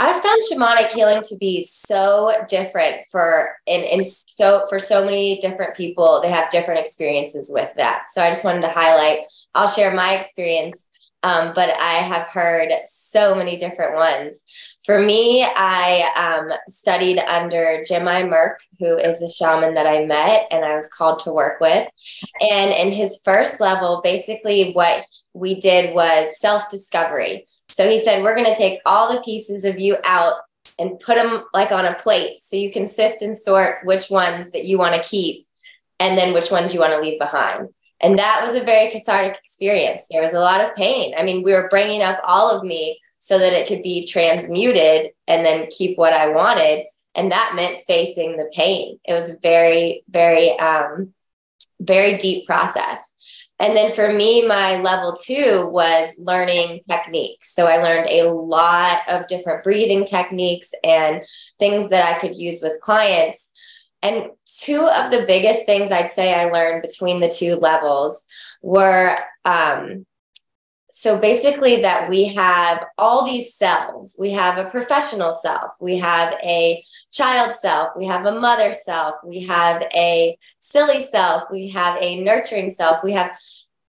I 0.00 0.12
found 0.20 0.42
shamanic 0.50 0.92
healing 0.92 1.22
to 1.24 1.36
be 1.36 1.62
so 1.62 2.32
different 2.48 3.02
for 3.10 3.56
and 3.66 4.04
so 4.04 4.64
for 4.68 4.78
so 4.78 5.04
many 5.04 5.40
different 5.40 5.76
people. 5.76 6.20
They 6.22 6.30
have 6.30 6.50
different 6.50 6.80
experiences 6.80 7.50
with 7.52 7.70
that. 7.76 8.08
So 8.08 8.22
I 8.22 8.28
just 8.28 8.44
wanted 8.44 8.62
to 8.62 8.70
highlight. 8.70 9.20
I'll 9.54 9.68
share 9.68 9.94
my 9.94 10.16
experience, 10.16 10.84
um, 11.28 11.52
but 11.54 11.68
I 11.78 11.94
have 11.94 12.28
heard 12.28 12.70
so 12.86 13.34
many 13.34 13.58
different 13.58 13.94
ones. 13.94 14.40
For 14.86 14.98
me, 14.98 15.44
I 15.44 16.08
um, 16.16 16.50
studied 16.68 17.18
under 17.18 17.84
Jimai 17.86 18.26
Merck, 18.26 18.56
who 18.78 18.96
is 18.96 19.20
a 19.20 19.30
shaman 19.30 19.74
that 19.74 19.86
I 19.86 20.06
met 20.06 20.46
and 20.50 20.64
I 20.64 20.74
was 20.74 20.88
called 20.88 21.18
to 21.20 21.32
work 21.32 21.60
with. 21.60 21.86
And 22.40 22.70
in 22.70 22.92
his 22.92 23.20
first 23.26 23.60
level, 23.60 24.00
basically 24.02 24.72
what 24.72 25.04
we 25.34 25.60
did 25.60 25.94
was 25.94 26.40
self 26.40 26.70
discovery. 26.70 27.44
So 27.68 27.90
he 27.90 27.98
said, 27.98 28.22
We're 28.22 28.34
going 28.34 28.46
to 28.46 28.56
take 28.56 28.80
all 28.86 29.12
the 29.12 29.20
pieces 29.20 29.64
of 29.64 29.78
you 29.78 29.98
out 30.04 30.36
and 30.78 30.98
put 30.98 31.16
them 31.16 31.44
like 31.52 31.72
on 31.72 31.84
a 31.84 31.94
plate 31.94 32.40
so 32.40 32.56
you 32.56 32.72
can 32.72 32.88
sift 32.88 33.20
and 33.20 33.36
sort 33.36 33.84
which 33.84 34.08
ones 34.08 34.50
that 34.52 34.64
you 34.64 34.78
want 34.78 34.94
to 34.94 35.02
keep 35.02 35.46
and 36.00 36.16
then 36.16 36.32
which 36.32 36.50
ones 36.50 36.72
you 36.72 36.80
want 36.80 36.94
to 36.94 37.00
leave 37.00 37.18
behind. 37.18 37.68
And 38.00 38.18
that 38.18 38.40
was 38.44 38.54
a 38.54 38.64
very 38.64 38.90
cathartic 38.90 39.38
experience. 39.38 40.06
There 40.10 40.22
was 40.22 40.34
a 40.34 40.40
lot 40.40 40.64
of 40.64 40.74
pain. 40.76 41.14
I 41.16 41.22
mean, 41.22 41.42
we 41.42 41.52
were 41.52 41.68
bringing 41.68 42.02
up 42.02 42.20
all 42.24 42.56
of 42.56 42.64
me 42.64 43.00
so 43.18 43.38
that 43.38 43.52
it 43.52 43.66
could 43.66 43.82
be 43.82 44.06
transmuted 44.06 45.10
and 45.26 45.44
then 45.44 45.68
keep 45.70 45.98
what 45.98 46.12
I 46.12 46.28
wanted. 46.30 46.84
And 47.14 47.32
that 47.32 47.54
meant 47.56 47.78
facing 47.86 48.36
the 48.36 48.50
pain. 48.52 48.98
It 49.04 49.14
was 49.14 49.30
a 49.30 49.38
very, 49.42 50.04
very, 50.08 50.56
um, 50.58 51.12
very 51.80 52.16
deep 52.18 52.46
process. 52.46 53.12
And 53.60 53.76
then 53.76 53.92
for 53.92 54.12
me, 54.12 54.46
my 54.46 54.80
level 54.80 55.16
two 55.20 55.68
was 55.72 56.14
learning 56.16 56.82
techniques. 56.88 57.54
So 57.54 57.66
I 57.66 57.82
learned 57.82 58.08
a 58.08 58.30
lot 58.30 59.00
of 59.08 59.26
different 59.26 59.64
breathing 59.64 60.04
techniques 60.04 60.70
and 60.84 61.22
things 61.58 61.88
that 61.88 62.04
I 62.04 62.18
could 62.20 62.36
use 62.36 62.60
with 62.62 62.80
clients. 62.80 63.50
And 64.02 64.30
two 64.46 64.86
of 64.86 65.10
the 65.10 65.24
biggest 65.26 65.66
things 65.66 65.90
I'd 65.90 66.10
say 66.10 66.32
I 66.32 66.50
learned 66.50 66.82
between 66.82 67.20
the 67.20 67.28
two 67.28 67.56
levels 67.56 68.26
were 68.62 69.18
um, 69.44 70.06
so 70.90 71.18
basically 71.18 71.82
that 71.82 72.08
we 72.08 72.28
have 72.34 72.84
all 72.96 73.24
these 73.24 73.54
selves. 73.54 74.16
We 74.18 74.30
have 74.32 74.56
a 74.56 74.70
professional 74.70 75.34
self. 75.34 75.72
We 75.80 75.98
have 75.98 76.34
a 76.42 76.82
child 77.12 77.52
self. 77.52 77.90
We 77.96 78.06
have 78.06 78.24
a 78.24 78.40
mother 78.40 78.72
self. 78.72 79.16
We 79.24 79.44
have 79.44 79.82
a 79.94 80.36
silly 80.60 81.02
self. 81.02 81.44
We 81.50 81.68
have 81.70 82.02
a 82.02 82.22
nurturing 82.22 82.70
self. 82.70 83.04
We 83.04 83.12
have 83.12 83.30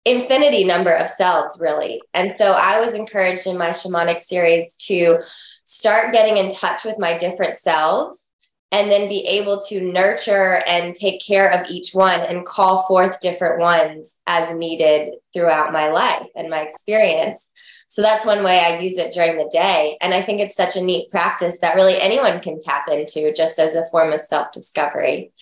infinity 0.04 0.64
number 0.64 0.94
of 0.94 1.08
selves 1.08 1.58
really. 1.60 2.00
And 2.14 2.34
so 2.38 2.56
i 2.56 2.80
was 2.84 2.94
encouraged 2.94 3.46
in 3.46 3.58
my 3.58 3.70
shamanic 3.70 4.20
series 4.20 4.74
to 4.86 5.18
start 5.64 6.12
getting 6.12 6.38
in 6.38 6.50
touch 6.50 6.84
with 6.84 6.98
my 6.98 7.18
different 7.18 7.56
selves 7.56 8.30
and 8.72 8.90
then 8.90 9.08
be 9.08 9.26
able 9.26 9.60
to 9.60 9.80
nurture 9.80 10.60
and 10.66 10.94
take 10.94 11.24
care 11.24 11.50
of 11.52 11.70
each 11.70 11.92
one 11.92 12.20
and 12.20 12.44
call 12.44 12.82
forth 12.82 13.20
different 13.20 13.60
ones 13.60 14.16
as 14.26 14.54
needed 14.54 15.14
throughout 15.32 15.72
my 15.72 15.88
life 15.88 16.28
and 16.34 16.50
my 16.50 16.60
experience. 16.60 17.48
So 17.88 18.02
that's 18.02 18.26
one 18.26 18.42
way 18.42 18.58
I 18.58 18.80
use 18.80 18.96
it 18.96 19.12
during 19.12 19.38
the 19.38 19.48
day. 19.52 19.96
And 20.00 20.12
I 20.12 20.20
think 20.20 20.40
it's 20.40 20.56
such 20.56 20.74
a 20.74 20.82
neat 20.82 21.10
practice 21.10 21.60
that 21.60 21.76
really 21.76 22.00
anyone 22.00 22.40
can 22.40 22.58
tap 22.58 22.88
into 22.88 23.32
just 23.32 23.58
as 23.60 23.76
a 23.76 23.86
form 23.86 24.12
of 24.12 24.20
self 24.20 24.50
discovery. 24.50 25.32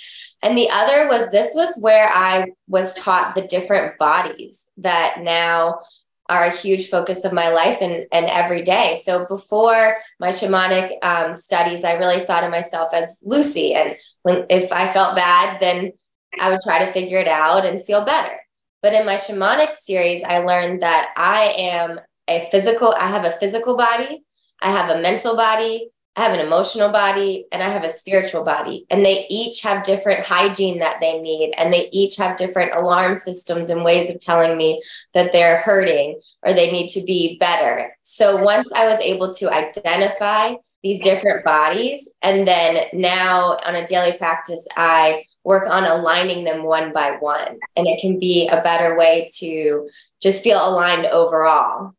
And 0.43 0.59
the 0.59 0.69
other 0.71 1.09
was 1.09 1.31
this 1.31 1.55
was 1.55 1.79
where 1.81 2.09
I 2.13 2.53
was 2.69 2.95
taught 2.95 3.35
the 3.35 3.47
different 3.47 3.97
bodies 3.97 4.67
that 4.77 5.21
now 5.23 5.81
are 6.29 6.45
a 6.45 6.57
huge 6.57 6.89
focus 6.89 7.25
of 7.25 7.33
my 7.33 7.51
life 7.51 7.79
and, 7.81 8.07
and 8.11 8.27
every 8.27 8.63
day. 8.63 8.99
So 9.03 9.27
before 9.27 9.97
my 10.19 10.29
shamanic 10.29 11.05
um, 11.05 11.35
studies, 11.35 11.85
I 11.85 11.95
really 11.95 12.21
thought 12.21 12.45
of 12.45 12.51
myself 12.51 12.95
as 12.95 13.21
Lucy. 13.23 13.75
And 13.75 13.97
when 14.23 14.47
if 14.49 14.73
I 14.73 14.89
felt 14.89 15.17
bad, 15.17 15.61
then 15.61 15.93
I 16.41 16.51
would 16.51 16.61
try 16.63 16.85
to 16.85 16.93
figure 16.93 17.19
it 17.19 17.29
out 17.29 17.67
and 17.67 17.83
feel 17.83 18.05
better. 18.05 18.37
But 18.83 18.95
in 18.95 19.07
my 19.07 19.17
shamanic 19.17 19.77
series, 19.77 20.23
I 20.23 20.39
learned 20.39 20.83
that 20.83 21.13
I 21.17 21.55
am 21.57 22.01
a 22.29 22.47
physical, 22.51 22.95
I 22.99 23.09
have 23.09 23.25
a 23.25 23.33
physical 23.33 23.77
body, 23.77 24.25
I 24.63 24.71
have 24.71 24.91
a 24.91 25.01
mental 25.01 25.37
body, 25.37 25.91
I 26.17 26.23
have 26.23 26.33
an 26.33 26.47
emotional 26.47 26.91
body 26.91 27.47
and 27.51 27.61
I 27.61 27.69
have 27.69 27.83
a 27.83 27.91
spiritual 27.91 28.45
body. 28.45 28.87
And 28.89 29.05
they 29.05 29.27
each 29.29 29.63
have 29.63 29.83
different 29.83 30.25
hygiene 30.25 30.79
that 30.79 31.01
they 31.01 31.21
need. 31.21 31.55
And 31.59 31.73
they 31.73 31.89
each 31.93 32.17
have 32.17 32.37
different 32.37 32.75
alarm 32.75 33.17
systems 33.17 33.69
and 33.69 33.85
ways 33.85 34.09
of 34.11 34.21
telling 34.21 34.57
me 34.57 34.81
that 35.13 35.33
they're 35.33 35.59
hurting 35.59 36.21
or 36.43 36.53
they 36.53 36.71
need 36.71 36.89
to 36.91 37.03
be 37.03 37.37
better. 37.39 37.97
So 38.03 38.37
once 38.37 38.69
I 38.77 38.87
was 38.87 39.01
able 39.01 39.33
to 39.35 39.53
identify 39.53 40.55
these 40.85 41.03
different 41.03 41.45
bodies, 41.45 42.09
and 42.21 42.47
then 42.47 42.85
now 42.93 43.57
on 43.65 43.75
a 43.75 43.87
daily 43.87 44.17
practice, 44.19 44.69
I 44.77 45.25
work 45.43 45.67
on 45.69 45.85
aligning 45.85 46.45
them 46.45 46.63
one 46.63 46.93
by 46.93 47.17
one. 47.19 47.59
And 47.75 47.87
it 47.87 48.01
can 48.01 48.19
be 48.19 48.49
a 48.49 48.63
better 48.63 48.97
way 48.97 49.27
to 49.39 49.89
just 50.21 50.45
feel 50.45 50.59
aligned 50.59 51.07
overall. 51.07 51.95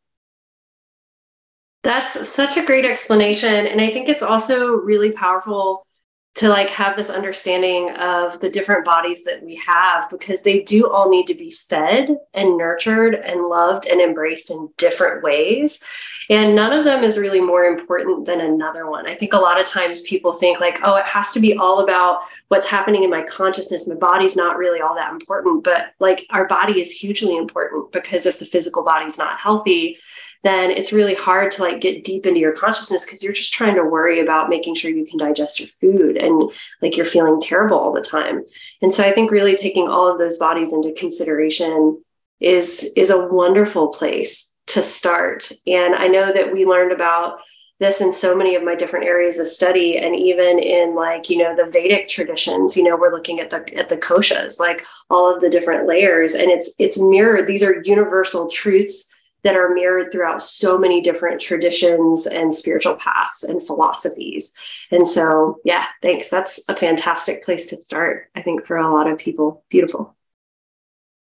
That's 1.85 2.29
such 2.29 2.57
a 2.57 2.65
great 2.65 2.83
explanation. 2.83 3.67
And 3.67 3.79
I 3.79 3.91
think 3.91 4.09
it's 4.09 4.23
also 4.23 4.73
really 4.73 5.11
powerful 5.11 5.85
to 6.33 6.49
like 6.49 6.69
have 6.69 6.97
this 6.97 7.11
understanding 7.11 7.91
of 7.91 8.39
the 8.39 8.49
different 8.49 8.83
bodies 8.83 9.23
that 9.23 9.43
we 9.43 9.55
have 9.55 10.09
because 10.09 10.41
they 10.41 10.63
do 10.63 10.89
all 10.89 11.09
need 11.09 11.27
to 11.27 11.35
be 11.35 11.51
fed 11.51 12.17
and 12.33 12.57
nurtured 12.57 13.13
and 13.13 13.45
loved 13.45 13.85
and 13.85 14.01
embraced 14.01 14.49
in 14.49 14.67
different 14.77 15.23
ways 15.23 15.83
and 16.29 16.55
none 16.55 16.73
of 16.73 16.83
them 16.83 17.03
is 17.03 17.17
really 17.17 17.39
more 17.39 17.63
important 17.63 18.25
than 18.25 18.41
another 18.41 18.89
one 18.89 19.07
i 19.07 19.15
think 19.15 19.31
a 19.31 19.37
lot 19.37 19.59
of 19.59 19.65
times 19.65 20.01
people 20.01 20.33
think 20.33 20.59
like 20.59 20.79
oh 20.83 20.95
it 20.95 21.05
has 21.05 21.31
to 21.31 21.39
be 21.39 21.55
all 21.55 21.81
about 21.81 22.19
what's 22.49 22.67
happening 22.67 23.03
in 23.03 23.09
my 23.09 23.21
consciousness 23.23 23.87
my 23.87 23.95
body's 23.95 24.35
not 24.35 24.57
really 24.57 24.81
all 24.81 24.95
that 24.95 25.13
important 25.13 25.63
but 25.63 25.93
like 25.99 26.25
our 26.31 26.47
body 26.47 26.81
is 26.81 26.91
hugely 26.91 27.37
important 27.37 27.89
because 27.93 28.25
if 28.25 28.39
the 28.39 28.45
physical 28.45 28.83
body's 28.83 29.17
not 29.17 29.39
healthy 29.39 29.97
then 30.45 30.69
it's 30.69 30.93
really 30.93 31.15
hard 31.15 31.51
to 31.51 31.61
like 31.61 31.81
get 31.81 32.03
deep 32.03 32.25
into 32.25 32.39
your 32.39 32.51
consciousness 32.51 33.05
because 33.05 33.23
you're 33.23 33.33
just 33.33 33.53
trying 33.53 33.75
to 33.75 33.83
worry 33.83 34.19
about 34.19 34.49
making 34.49 34.75
sure 34.75 34.91
you 34.91 35.05
can 35.05 35.17
digest 35.17 35.59
your 35.59 35.69
food 35.69 36.17
and 36.17 36.51
like 36.81 36.95
you're 36.95 37.05
feeling 37.05 37.39
terrible 37.41 37.77
all 37.77 37.93
the 37.93 38.01
time. 38.01 38.43
And 38.81 38.93
so 38.93 39.03
I 39.03 39.11
think 39.11 39.31
really 39.31 39.55
taking 39.55 39.87
all 39.87 40.11
of 40.11 40.19
those 40.19 40.37
bodies 40.37 40.73
into 40.73 40.93
consideration 40.93 42.03
is 42.39 42.91
is 42.95 43.09
a 43.09 43.27
wonderful 43.27 43.87
place 43.87 44.53
to 44.67 44.83
start. 44.83 45.51
And 45.65 45.95
I 45.95 46.07
know 46.07 46.33
that 46.33 46.51
we 46.51 46.65
learned 46.65 46.91
about 46.91 47.39
this 47.79 47.99
in 47.99 48.13
so 48.13 48.35
many 48.35 48.55
of 48.55 48.63
my 48.63 48.75
different 48.75 49.05
areas 49.05 49.37
of 49.37 49.47
study 49.47 49.97
and 49.97 50.15
even 50.15 50.59
in 50.59 50.95
like 50.95 51.29
you 51.29 51.37
know 51.37 51.55
the 51.55 51.69
vedic 51.69 52.07
traditions 52.07 52.77
you 52.77 52.83
know 52.83 52.95
we're 52.95 53.11
looking 53.11 53.41
at 53.41 53.49
the 53.49 53.77
at 53.77 53.89
the 53.89 53.97
koshas 53.97 54.61
like 54.61 54.85
all 55.09 55.33
of 55.33 55.41
the 55.41 55.49
different 55.49 55.85
layers 55.85 56.35
and 56.35 56.49
it's 56.49 56.73
it's 56.79 56.97
mirrored 56.97 57.47
these 57.47 57.63
are 57.63 57.81
universal 57.83 58.49
truths 58.49 59.13
that 59.45 59.55
are 59.55 59.73
mirrored 59.73 60.11
throughout 60.11 60.41
so 60.41 60.77
many 60.77 60.99
different 60.99 61.39
traditions 61.39 62.25
and 62.25 62.53
spiritual 62.53 62.97
paths 62.97 63.43
and 63.43 63.65
philosophies. 63.65 64.53
And 64.91 65.07
so, 65.07 65.59
yeah, 65.63 65.85
thanks. 66.01 66.29
That's 66.29 66.67
a 66.67 66.75
fantastic 66.75 67.45
place 67.45 67.67
to 67.67 67.79
start, 67.79 68.29
I 68.35 68.41
think, 68.41 68.65
for 68.65 68.75
a 68.75 68.91
lot 68.91 69.07
of 69.07 69.19
people. 69.19 69.63
Beautiful. 69.69 70.15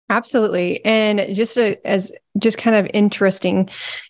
Absolutely. 0.10 0.84
And 0.86 1.36
just 1.36 1.58
a, 1.58 1.76
as 1.88 2.12
just 2.38 2.60
kind 2.60 2.76
of 2.76 2.88
interesting 2.94 3.68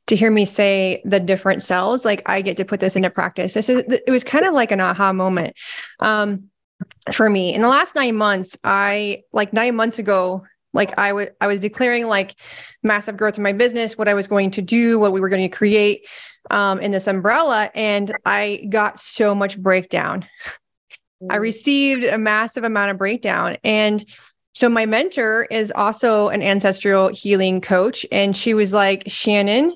to 0.08 0.18
hear 0.18 0.30
me 0.30 0.44
say 0.44 1.02
the 1.06 1.20
different 1.20 1.64
cells, 1.64 2.04
like 2.04 2.28
I 2.28 2.42
get 2.42 2.58
to 2.58 2.66
put 2.66 2.82
this 2.82 2.98
into 2.98 3.10
practice. 3.10 3.54
This 3.54 3.70
is, 3.70 3.84
it 3.88 4.12
was 4.12 4.26
kind 4.26 4.46
of 4.46 4.54
like 4.54 4.72
an 4.72 4.82
aha 4.82 5.14
moment. 5.14 5.56
Um, 6.00 6.50
for 7.14 7.30
me 7.30 7.54
in 7.54 7.62
the 7.62 7.70
last 7.70 7.96
nine 7.96 8.18
months, 8.18 8.58
I 8.66 9.24
like 9.32 9.54
nine 9.54 9.76
months 9.76 9.98
ago, 9.98 10.44
like 10.74 10.98
I 10.98 11.14
would, 11.14 11.34
I 11.40 11.48
was 11.48 11.60
declaring 11.60 12.08
like 12.08 12.36
massive 12.82 13.18
growth 13.18 13.38
in 13.38 13.44
my 13.44 13.54
business, 13.54 13.98
what 13.98 14.08
I 14.08 14.14
was 14.14 14.28
going 14.28 14.52
to 14.52 14.62
do, 14.62 15.00
what 15.00 15.14
we 15.14 15.22
were 15.22 15.30
going 15.30 15.50
to 15.50 15.56
create 15.56 16.08
um, 16.52 16.80
in 16.80 16.92
this 16.92 17.08
umbrella, 17.08 17.72
and 17.74 18.14
I 18.26 18.66
got 18.70 19.00
so 19.00 19.34
much 19.34 19.58
breakdown. 19.58 20.28
I 21.30 21.38
mm. 21.38 21.42
received 21.42 22.04
a 22.04 22.18
massive 22.18 22.64
amount 22.64 22.92
of 22.92 22.98
breakdown, 22.98 23.58
and 23.64 24.04
so 24.54 24.70
my 24.70 24.86
mentor 24.86 25.48
is 25.50 25.72
also 25.76 26.30
an 26.30 26.42
ancestral 26.42 27.08
healing 27.10 27.62
coach, 27.62 28.06
and 28.12 28.36
she 28.36 28.54
was 28.54 28.74
like, 28.74 29.04
Shannon, 29.08 29.76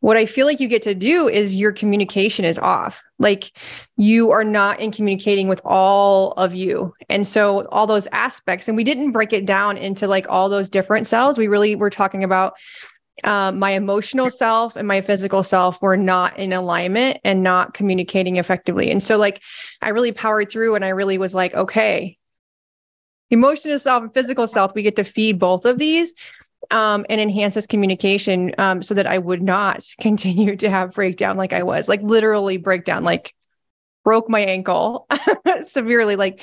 what 0.00 0.16
I 0.16 0.26
feel 0.26 0.46
like 0.46 0.60
you 0.60 0.68
get 0.68 0.82
to 0.82 0.94
do 0.94 1.28
is 1.28 1.56
your 1.56 1.72
communication 1.72 2.44
is 2.44 2.58
off. 2.58 3.02
Like 3.18 3.52
you 3.96 4.30
are 4.30 4.44
not 4.44 4.78
in 4.80 4.92
communicating 4.92 5.48
with 5.48 5.60
all 5.64 6.32
of 6.32 6.54
you. 6.54 6.94
And 7.08 7.26
so 7.26 7.66
all 7.68 7.86
those 7.86 8.06
aspects, 8.12 8.68
and 8.68 8.76
we 8.76 8.84
didn't 8.84 9.12
break 9.12 9.32
it 9.32 9.44
down 9.44 9.76
into 9.76 10.06
like 10.06 10.26
all 10.28 10.48
those 10.48 10.70
different 10.70 11.06
cells. 11.06 11.36
We 11.36 11.48
really 11.48 11.74
were 11.74 11.90
talking 11.90 12.22
about 12.22 12.54
um, 13.24 13.58
my 13.58 13.70
emotional 13.70 14.30
self 14.30 14.76
and 14.76 14.86
my 14.86 15.00
physical 15.00 15.42
self 15.42 15.82
were 15.82 15.96
not 15.96 16.38
in 16.38 16.52
alignment 16.52 17.18
and 17.24 17.42
not 17.42 17.74
communicating 17.74 18.36
effectively. 18.36 18.92
And 18.92 19.02
so, 19.02 19.16
like, 19.16 19.42
I 19.82 19.88
really 19.88 20.12
powered 20.12 20.52
through 20.52 20.76
and 20.76 20.84
I 20.84 20.90
really 20.90 21.18
was 21.18 21.34
like, 21.34 21.52
okay, 21.54 22.16
emotional 23.30 23.80
self 23.80 24.04
and 24.04 24.14
physical 24.14 24.46
self, 24.46 24.72
we 24.76 24.82
get 24.82 24.94
to 24.96 25.04
feed 25.04 25.40
both 25.40 25.64
of 25.64 25.78
these 25.78 26.14
um, 26.70 27.06
and 27.08 27.20
enhance 27.20 27.54
this 27.54 27.66
communication 27.66 28.54
um, 28.58 28.82
so 28.82 28.94
that 28.94 29.06
I 29.06 29.18
would 29.18 29.42
not 29.42 29.84
continue 30.00 30.56
to 30.56 30.70
have 30.70 30.92
breakdown 30.92 31.36
like 31.36 31.52
I 31.52 31.62
was, 31.62 31.88
like 31.88 32.02
literally 32.02 32.56
breakdown, 32.56 33.04
like 33.04 33.34
broke 34.04 34.28
my 34.30 34.40
ankle 34.40 35.06
severely, 35.62 36.16
like 36.16 36.40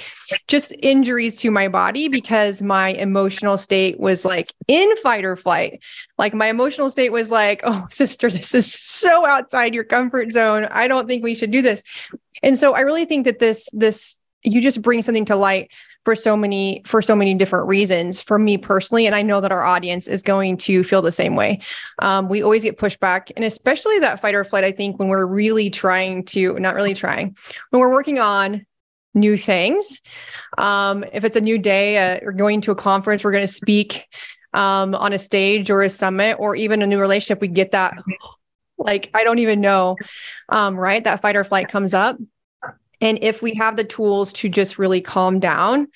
just 0.47 0.71
injuries 0.83 1.37
to 1.37 1.49
my 1.49 1.67
body 1.67 2.07
because 2.07 2.61
my 2.61 2.89
emotional 2.89 3.57
state 3.57 3.99
was 3.99 4.23
like 4.23 4.53
in 4.67 4.95
fight 4.97 5.25
or 5.25 5.35
flight. 5.35 5.81
Like 6.19 6.35
my 6.35 6.45
emotional 6.45 6.91
state 6.91 7.11
was 7.11 7.31
like, 7.31 7.61
oh, 7.63 7.87
sister, 7.89 8.29
this 8.29 8.53
is 8.53 8.71
so 8.71 9.25
outside 9.25 9.73
your 9.73 9.83
comfort 9.83 10.31
zone. 10.31 10.65
I 10.65 10.87
don't 10.87 11.07
think 11.07 11.23
we 11.23 11.33
should 11.33 11.49
do 11.49 11.63
this. 11.63 11.83
And 12.43 12.55
so 12.55 12.75
I 12.75 12.81
really 12.81 13.05
think 13.05 13.25
that 13.25 13.39
this, 13.39 13.67
this, 13.73 14.19
you 14.43 14.61
just 14.61 14.83
bring 14.83 15.01
something 15.01 15.25
to 15.25 15.35
light 15.35 15.71
for 16.05 16.15
so 16.15 16.37
many 16.37 16.81
for 16.85 17.01
so 17.01 17.15
many 17.15 17.33
different 17.33 17.67
reasons 17.67 18.21
for 18.21 18.39
me 18.39 18.57
personally 18.57 19.05
and 19.05 19.15
i 19.15 19.21
know 19.21 19.41
that 19.41 19.51
our 19.51 19.63
audience 19.63 20.07
is 20.07 20.23
going 20.23 20.55
to 20.55 20.83
feel 20.83 21.01
the 21.01 21.11
same 21.11 21.35
way 21.35 21.59
um, 21.99 22.29
we 22.29 22.41
always 22.41 22.63
get 22.63 22.77
pushback 22.77 23.31
and 23.35 23.43
especially 23.43 23.99
that 23.99 24.19
fight 24.19 24.35
or 24.35 24.43
flight 24.43 24.63
i 24.63 24.71
think 24.71 24.97
when 24.97 25.09
we're 25.09 25.25
really 25.25 25.69
trying 25.69 26.23
to 26.23 26.57
not 26.59 26.75
really 26.75 26.93
trying 26.93 27.35
when 27.71 27.79
we're 27.79 27.91
working 27.91 28.19
on 28.19 28.65
new 29.17 29.37
things. 29.37 30.01
Um, 30.57 31.05
if 31.13 31.23
it's 31.23 31.37
a 31.37 31.41
new 31.41 31.57
day 31.57 31.97
uh, 31.97 32.19
or 32.21 32.33
going 32.33 32.59
to 32.59 32.71
a 32.71 32.75
conference, 32.75 33.23
we're 33.23 33.31
going 33.31 33.47
to 33.47 33.47
speak 33.47 34.05
um, 34.55 34.95
on 34.95 35.13
a 35.13 35.19
stage 35.19 35.69
or 35.69 35.83
a 35.83 35.89
summit 35.89 36.37
or 36.39 36.55
even 36.55 36.81
a 36.81 36.87
new 36.87 36.99
relationship, 36.99 37.41
we 37.41 37.47
get 37.47 37.71
that 37.71 37.93
like 38.77 39.09
I 39.13 39.23
don't 39.23 39.39
even 39.39 39.61
know, 39.61 39.97
um, 40.49 40.75
right? 40.75 41.03
That 41.03 41.21
fight 41.21 41.35
or 41.35 41.43
flight 41.43 41.67
comes 41.67 41.93
up. 41.93 42.17
And 43.01 43.19
if 43.21 43.41
we 43.41 43.53
have 43.55 43.77
the 43.77 43.83
tools 43.83 44.33
to 44.33 44.49
just 44.49 44.77
really 44.77 45.01
calm 45.01 45.39
down 45.39 45.87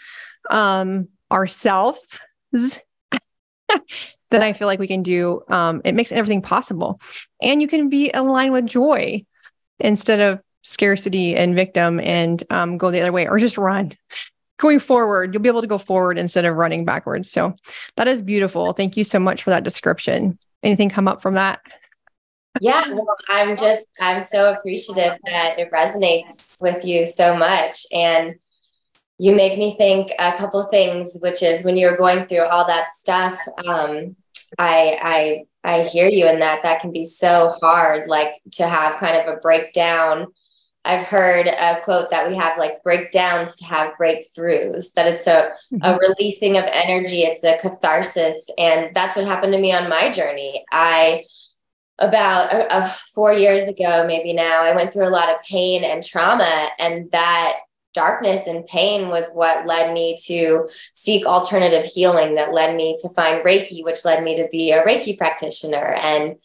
um, 0.49 1.07
ourselves, 1.31 2.19
then 2.51 4.43
I 4.43 4.53
feel 4.53 4.67
like 4.67 4.79
we 4.79 4.87
can 4.87 5.03
do 5.03 5.41
um, 5.49 5.81
it 5.85 5.95
makes 5.95 6.11
everything 6.11 6.41
possible. 6.41 6.99
And 7.41 7.61
you 7.61 7.67
can 7.67 7.89
be 7.89 8.11
aligned 8.11 8.53
with 8.53 8.65
joy 8.65 9.25
instead 9.79 10.19
of 10.19 10.41
scarcity 10.61 11.35
and 11.35 11.55
victim 11.55 11.99
and 11.99 12.43
um, 12.49 12.77
go 12.77 12.91
the 12.91 13.01
other 13.01 13.11
way 13.11 13.27
or 13.27 13.39
just 13.39 13.57
run. 13.57 13.93
Going 14.57 14.79
forward, 14.79 15.33
you'll 15.33 15.41
be 15.41 15.49
able 15.49 15.61
to 15.61 15.67
go 15.67 15.77
forward 15.77 16.17
instead 16.17 16.43
of 16.43 16.55
running 16.55 16.83
backwards. 16.83 17.31
So 17.31 17.55
that 17.95 18.09
is 18.09 18.21
beautiful. 18.21 18.73
Thank 18.73 18.97
you 18.97 19.05
so 19.05 19.17
much 19.17 19.41
for 19.41 19.51
that 19.51 19.63
description. 19.63 20.37
Anything 20.63 20.89
come 20.89 21.07
up 21.07 21.21
from 21.21 21.35
that? 21.35 21.61
Yeah 22.61 22.89
well, 22.89 23.15
i'm 23.29 23.55
just 23.55 23.87
i'm 24.01 24.23
so 24.23 24.53
appreciative 24.53 25.17
that 25.25 25.59
it 25.59 25.71
resonates 25.71 26.61
with 26.61 26.83
you 26.83 27.07
so 27.07 27.35
much. 27.35 27.85
And 27.93 28.35
you 29.17 29.35
make 29.35 29.59
me 29.59 29.75
think 29.77 30.11
a 30.17 30.31
couple 30.33 30.63
things 30.63 31.17
which 31.21 31.43
is 31.43 31.63
when 31.63 31.77
you're 31.77 31.97
going 31.97 32.25
through 32.25 32.45
all 32.45 32.65
that 32.67 32.89
stuff 32.89 33.37
um, 33.65 34.15
i 34.57 34.97
i 35.01 35.43
i 35.63 35.83
hear 35.83 36.07
you 36.07 36.27
in 36.27 36.39
that. 36.39 36.63
That 36.63 36.79
can 36.79 36.91
be 36.91 37.05
so 37.05 37.53
hard 37.61 38.07
like 38.07 38.41
to 38.53 38.67
have 38.67 38.97
kind 38.97 39.17
of 39.17 39.33
a 39.33 39.39
breakdown. 39.39 40.27
I've 40.85 41.05
heard 41.05 41.47
a 41.47 41.81
quote 41.81 42.09
that 42.11 42.29
we 42.29 42.35
have 42.35 42.57
like 42.57 42.81
breakdowns 42.83 43.57
to 43.57 43.65
have 43.65 43.93
breakthroughs 43.99 44.93
that 44.93 45.07
it's 45.07 45.27
a, 45.27 45.51
mm-hmm. 45.73 45.83
a 45.83 45.97
releasing 45.97 46.57
of 46.57 46.63
energy 46.71 47.23
it's 47.23 47.43
a 47.43 47.57
catharsis. 47.57 48.49
And 48.57 48.95
that's 48.95 49.15
what 49.15 49.27
happened 49.27 49.53
to 49.53 49.59
me 49.59 49.73
on 49.73 49.89
my 49.89 50.09
journey. 50.09 50.63
I 50.71 51.25
about 51.99 52.53
uh, 52.53 52.67
uh, 52.69 52.89
four 53.13 53.33
years 53.33 53.67
ago, 53.67 54.05
maybe 54.07 54.33
now, 54.33 54.63
I 54.63 54.75
went 54.75 54.93
through 54.93 55.07
a 55.07 55.09
lot 55.09 55.29
of 55.29 55.41
pain 55.43 55.83
and 55.83 56.03
trauma, 56.03 56.69
and 56.79 57.11
that 57.11 57.59
darkness 57.93 58.47
and 58.47 58.65
pain 58.67 59.09
was 59.09 59.31
what 59.33 59.65
led 59.65 59.93
me 59.93 60.17
to 60.25 60.69
seek 60.93 61.25
alternative 61.25 61.85
healing, 61.85 62.35
that 62.35 62.53
led 62.53 62.75
me 62.75 62.95
to 63.01 63.09
find 63.09 63.43
Reiki, 63.43 63.83
which 63.83 64.05
led 64.05 64.23
me 64.23 64.35
to 64.37 64.47
be 64.51 64.71
a 64.71 64.83
Reiki 64.83 65.17
practitioner. 65.17 65.95
And 65.99 66.35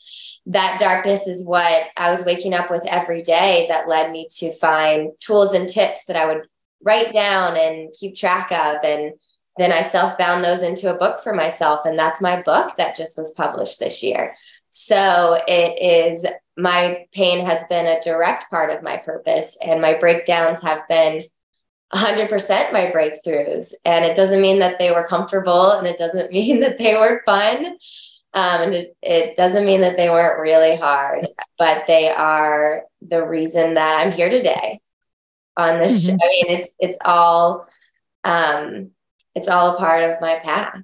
that 0.46 0.78
darkness 0.80 1.26
is 1.26 1.46
what 1.46 1.86
I 1.96 2.10
was 2.10 2.24
waking 2.24 2.54
up 2.54 2.70
with 2.70 2.82
every 2.86 3.22
day 3.22 3.66
that 3.68 3.88
led 3.88 4.10
me 4.10 4.26
to 4.38 4.52
find 4.52 5.12
tools 5.20 5.52
and 5.52 5.68
tips 5.68 6.06
that 6.06 6.16
I 6.16 6.26
would 6.26 6.46
write 6.82 7.12
down 7.12 7.56
and 7.56 7.92
keep 7.98 8.14
track 8.14 8.50
of. 8.52 8.76
And 8.84 9.14
then 9.56 9.72
I 9.72 9.82
self 9.82 10.18
bound 10.18 10.44
those 10.44 10.62
into 10.62 10.92
a 10.92 10.98
book 10.98 11.20
for 11.20 11.32
myself. 11.32 11.86
And 11.86 11.98
that's 11.98 12.20
my 12.20 12.42
book 12.42 12.76
that 12.76 12.96
just 12.96 13.16
was 13.16 13.34
published 13.36 13.78
this 13.78 14.02
year. 14.02 14.34
So 14.76 15.38
it 15.46 15.80
is 15.80 16.26
my 16.56 17.06
pain 17.12 17.46
has 17.46 17.62
been 17.70 17.86
a 17.86 18.00
direct 18.00 18.50
part 18.50 18.70
of 18.70 18.82
my 18.82 18.96
purpose, 18.96 19.56
and 19.62 19.80
my 19.80 19.94
breakdowns 19.94 20.60
have 20.62 20.80
been 20.88 21.20
100% 21.94 22.72
my 22.72 22.90
breakthroughs. 22.92 23.72
And 23.84 24.04
it 24.04 24.16
doesn't 24.16 24.40
mean 24.40 24.58
that 24.58 24.80
they 24.80 24.90
were 24.90 25.06
comfortable, 25.06 25.70
and 25.70 25.86
it 25.86 25.96
doesn't 25.96 26.32
mean 26.32 26.58
that 26.58 26.76
they 26.78 26.96
were 26.96 27.22
fun. 27.24 27.66
Um, 28.34 28.62
and 28.62 28.74
it, 28.74 28.96
it 29.00 29.36
doesn't 29.36 29.64
mean 29.64 29.82
that 29.82 29.96
they 29.96 30.10
weren't 30.10 30.40
really 30.40 30.74
hard, 30.74 31.28
but 31.56 31.86
they 31.86 32.10
are 32.10 32.82
the 33.00 33.24
reason 33.24 33.74
that 33.74 34.04
I'm 34.04 34.10
here 34.10 34.28
today 34.28 34.80
on 35.56 35.78
this. 35.78 36.04
Mm-hmm. 36.04 36.16
Show. 36.16 36.26
I 36.26 36.28
mean, 36.30 36.46
it's 36.48 36.74
it's 36.80 36.98
all 37.04 37.68
um, 38.24 38.90
it's 39.36 39.46
all 39.46 39.76
a 39.76 39.78
part 39.78 40.02
of 40.10 40.20
my 40.20 40.40
path. 40.40 40.80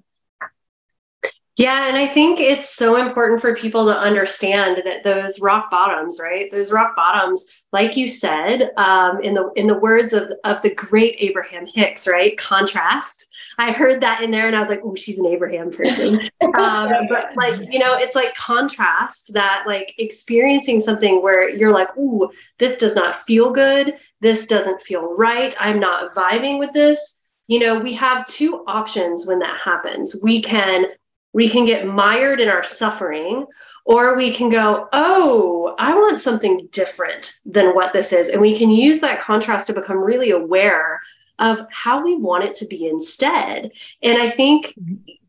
Yeah, 1.60 1.88
and 1.88 1.96
I 1.98 2.06
think 2.06 2.40
it's 2.40 2.74
so 2.74 2.96
important 2.96 3.42
for 3.42 3.54
people 3.54 3.84
to 3.84 3.92
understand 3.92 4.80
that 4.86 5.04
those 5.04 5.40
rock 5.40 5.70
bottoms, 5.70 6.18
right? 6.18 6.50
Those 6.50 6.72
rock 6.72 6.96
bottoms, 6.96 7.46
like 7.70 7.98
you 7.98 8.08
said, 8.08 8.70
um, 8.78 9.20
in 9.20 9.34
the 9.34 9.52
in 9.56 9.66
the 9.66 9.74
words 9.74 10.14
of 10.14 10.32
of 10.44 10.62
the 10.62 10.74
great 10.74 11.16
Abraham 11.18 11.66
Hicks, 11.66 12.08
right? 12.08 12.34
Contrast. 12.38 13.30
I 13.58 13.72
heard 13.72 14.00
that 14.00 14.22
in 14.22 14.30
there, 14.30 14.46
and 14.46 14.56
I 14.56 14.60
was 14.60 14.70
like, 14.70 14.80
"Oh, 14.82 14.94
she's 14.94 15.18
an 15.18 15.26
Abraham 15.26 15.70
person." 15.70 16.14
um, 16.40 16.88
but 17.10 17.36
like, 17.36 17.60
you 17.70 17.78
know, 17.78 17.94
it's 17.94 18.14
like 18.14 18.34
contrast 18.36 19.34
that 19.34 19.64
like 19.66 19.94
experiencing 19.98 20.80
something 20.80 21.22
where 21.22 21.50
you're 21.50 21.74
like, 21.74 21.94
"Ooh, 21.98 22.30
this 22.58 22.78
does 22.78 22.96
not 22.96 23.16
feel 23.16 23.50
good. 23.50 23.98
This 24.22 24.46
doesn't 24.46 24.80
feel 24.80 25.14
right. 25.14 25.54
I'm 25.60 25.78
not 25.78 26.14
vibing 26.14 26.58
with 26.58 26.72
this." 26.72 27.18
You 27.48 27.58
know, 27.58 27.78
we 27.78 27.92
have 27.94 28.26
two 28.28 28.64
options 28.66 29.26
when 29.26 29.40
that 29.40 29.58
happens. 29.60 30.18
We 30.22 30.40
can 30.40 30.86
we 31.32 31.48
can 31.48 31.64
get 31.64 31.86
mired 31.86 32.40
in 32.40 32.48
our 32.48 32.62
suffering, 32.62 33.46
or 33.84 34.16
we 34.16 34.32
can 34.32 34.50
go, 34.50 34.88
oh, 34.92 35.74
I 35.78 35.94
want 35.94 36.20
something 36.20 36.68
different 36.70 37.34
than 37.44 37.74
what 37.74 37.92
this 37.92 38.12
is. 38.12 38.28
And 38.28 38.40
we 38.40 38.56
can 38.56 38.70
use 38.70 39.00
that 39.00 39.20
contrast 39.20 39.66
to 39.68 39.72
become 39.72 39.98
really 39.98 40.30
aware 40.30 41.00
of 41.38 41.66
how 41.70 42.04
we 42.04 42.16
want 42.16 42.44
it 42.44 42.54
to 42.56 42.66
be 42.66 42.86
instead. 42.86 43.70
And 44.02 44.18
I 44.20 44.28
think, 44.28 44.74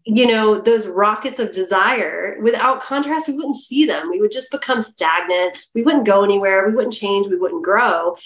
you 0.04 0.28
know, 0.28 0.60
those 0.60 0.88
rockets 0.88 1.40
of 1.40 1.54
desire, 1.54 2.38
without 2.42 2.82
contrast, 2.82 3.28
we 3.28 3.36
wouldn't 3.36 3.56
see 3.56 3.86
them. 3.86 4.10
We 4.10 4.20
would 4.20 4.32
just 4.32 4.52
become 4.52 4.82
stagnant. 4.82 5.58
We 5.74 5.84
wouldn't 5.84 6.06
go 6.06 6.24
anywhere. 6.24 6.68
We 6.68 6.76
wouldn't 6.76 6.94
change. 6.94 7.28
We 7.28 7.38
wouldn't 7.38 7.64
grow. 7.64 8.18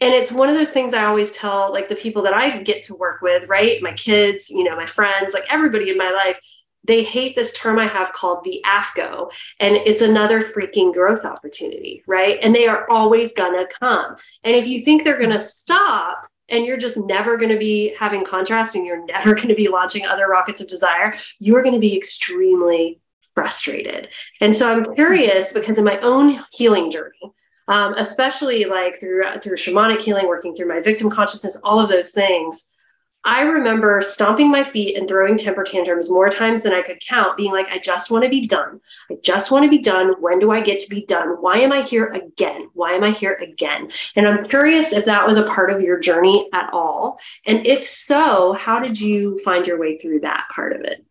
And 0.00 0.12
it's 0.12 0.32
one 0.32 0.48
of 0.48 0.56
those 0.56 0.70
things 0.70 0.94
I 0.94 1.04
always 1.04 1.32
tell 1.32 1.72
like 1.72 1.88
the 1.88 1.94
people 1.94 2.22
that 2.22 2.34
I 2.34 2.62
get 2.62 2.82
to 2.84 2.96
work 2.96 3.22
with, 3.22 3.48
right? 3.48 3.80
My 3.80 3.92
kids, 3.92 4.50
you 4.50 4.64
know, 4.64 4.74
my 4.74 4.86
friends, 4.86 5.32
like 5.32 5.44
everybody 5.48 5.90
in 5.90 5.96
my 5.96 6.10
life 6.10 6.40
they 6.84 7.02
hate 7.02 7.36
this 7.36 7.52
term 7.52 7.78
I 7.78 7.86
have 7.86 8.12
called 8.12 8.44
the 8.44 8.62
AFGO, 8.66 9.30
and 9.60 9.76
it's 9.76 10.02
another 10.02 10.42
freaking 10.42 10.92
growth 10.92 11.24
opportunity, 11.24 12.02
right? 12.06 12.38
And 12.42 12.54
they 12.54 12.66
are 12.66 12.88
always 12.90 13.32
gonna 13.34 13.66
come. 13.66 14.16
And 14.44 14.56
if 14.56 14.66
you 14.66 14.82
think 14.82 15.04
they're 15.04 15.20
gonna 15.20 15.40
stop, 15.40 16.28
and 16.48 16.66
you're 16.66 16.76
just 16.76 16.98
never 16.98 17.38
going 17.38 17.50
to 17.50 17.58
be 17.58 17.94
having 17.98 18.24
contrast 18.24 18.74
and 18.74 18.84
you're 18.84 19.06
never 19.06 19.34
going 19.34 19.48
to 19.48 19.54
be 19.54 19.68
launching 19.68 20.04
other 20.04 20.28
rockets 20.28 20.60
of 20.60 20.68
desire, 20.68 21.14
you're 21.38 21.62
going 21.62 21.74
to 21.74 21.80
be 21.80 21.96
extremely 21.96 23.00
frustrated. 23.34 24.08
And 24.40 24.54
so 24.54 24.70
I'm 24.70 24.94
curious 24.94 25.52
because 25.52 25.78
in 25.78 25.84
my 25.84 25.98
own 26.00 26.44
healing 26.52 26.90
journey, 26.90 27.32
um, 27.68 27.94
especially 27.94 28.64
like 28.64 29.00
through 29.00 29.24
through 29.42 29.56
shamanic 29.56 30.00
healing, 30.00 30.26
working 30.26 30.54
through 30.54 30.68
my 30.68 30.80
victim 30.80 31.10
consciousness, 31.10 31.60
all 31.64 31.80
of 31.80 31.88
those 31.88 32.10
things, 32.10 32.74
I 33.24 33.42
remember 33.42 34.02
stomping 34.02 34.50
my 34.50 34.64
feet 34.64 34.96
and 34.96 35.06
throwing 35.06 35.36
temper 35.36 35.62
tantrums 35.62 36.10
more 36.10 36.28
times 36.28 36.62
than 36.62 36.72
I 36.72 36.82
could 36.82 37.00
count, 37.00 37.36
being 37.36 37.52
like, 37.52 37.68
I 37.68 37.78
just 37.78 38.10
want 38.10 38.24
to 38.24 38.30
be 38.30 38.46
done. 38.46 38.80
I 39.10 39.14
just 39.22 39.52
want 39.52 39.64
to 39.64 39.70
be 39.70 39.78
done. 39.78 40.20
When 40.20 40.40
do 40.40 40.50
I 40.50 40.60
get 40.60 40.80
to 40.80 40.90
be 40.90 41.06
done? 41.06 41.36
Why 41.40 41.58
am 41.58 41.72
I 41.72 41.82
here 41.82 42.06
again? 42.06 42.68
Why 42.74 42.92
am 42.92 43.04
I 43.04 43.12
here 43.12 43.34
again? 43.34 43.92
And 44.16 44.26
I'm 44.26 44.44
curious 44.44 44.92
if 44.92 45.04
that 45.04 45.24
was 45.24 45.36
a 45.36 45.46
part 45.46 45.70
of 45.70 45.80
your 45.80 46.00
journey 46.00 46.48
at 46.52 46.70
all. 46.72 47.18
And 47.46 47.64
if 47.64 47.86
so, 47.86 48.54
how 48.54 48.80
did 48.80 49.00
you 49.00 49.38
find 49.44 49.66
your 49.66 49.78
way 49.78 49.98
through 49.98 50.20
that 50.20 50.48
part 50.52 50.74
of 50.74 50.80
it? 50.80 51.04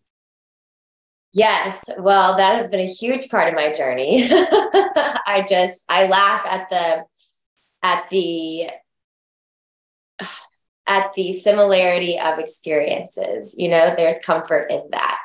Yes, 1.33 1.85
well, 1.97 2.35
that 2.35 2.55
has 2.55 2.67
been 2.67 2.81
a 2.81 2.85
huge 2.85 3.29
part 3.29 3.47
of 3.47 3.55
my 3.55 3.71
journey. 3.71 4.27
I 4.29 5.45
just 5.47 5.81
I 5.87 6.07
laugh 6.07 6.45
at 6.45 6.69
the 6.69 7.05
at 7.81 8.09
the 8.09 8.69
at 10.87 11.13
the 11.13 11.31
similarity 11.33 12.19
of 12.19 12.39
experiences 12.39 13.55
you 13.57 13.69
know 13.69 13.93
there's 13.95 14.23
comfort 14.23 14.71
in 14.71 14.83
that. 14.91 15.19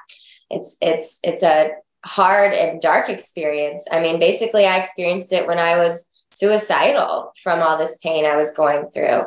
It's 0.51 0.77
it's 0.81 1.19
it's 1.23 1.43
a 1.43 1.71
hard 2.05 2.53
and 2.53 2.81
dark 2.81 3.09
experience. 3.09 3.85
I 3.91 4.01
mean 4.01 4.19
basically 4.19 4.67
i 4.67 4.79
experienced 4.79 5.33
it 5.33 5.47
when 5.47 5.59
i 5.59 5.77
was 5.79 6.07
suicidal 6.31 7.33
from 7.43 7.61
all 7.61 7.79
this 7.79 7.99
pain 8.03 8.25
i 8.25 8.37
was 8.37 8.53
going 8.53 8.91
through. 8.91 9.23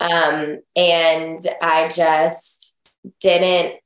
Um, 0.00 0.60
and 0.76 1.40
i 1.60 1.88
just 1.88 2.78
didn't 3.20 3.80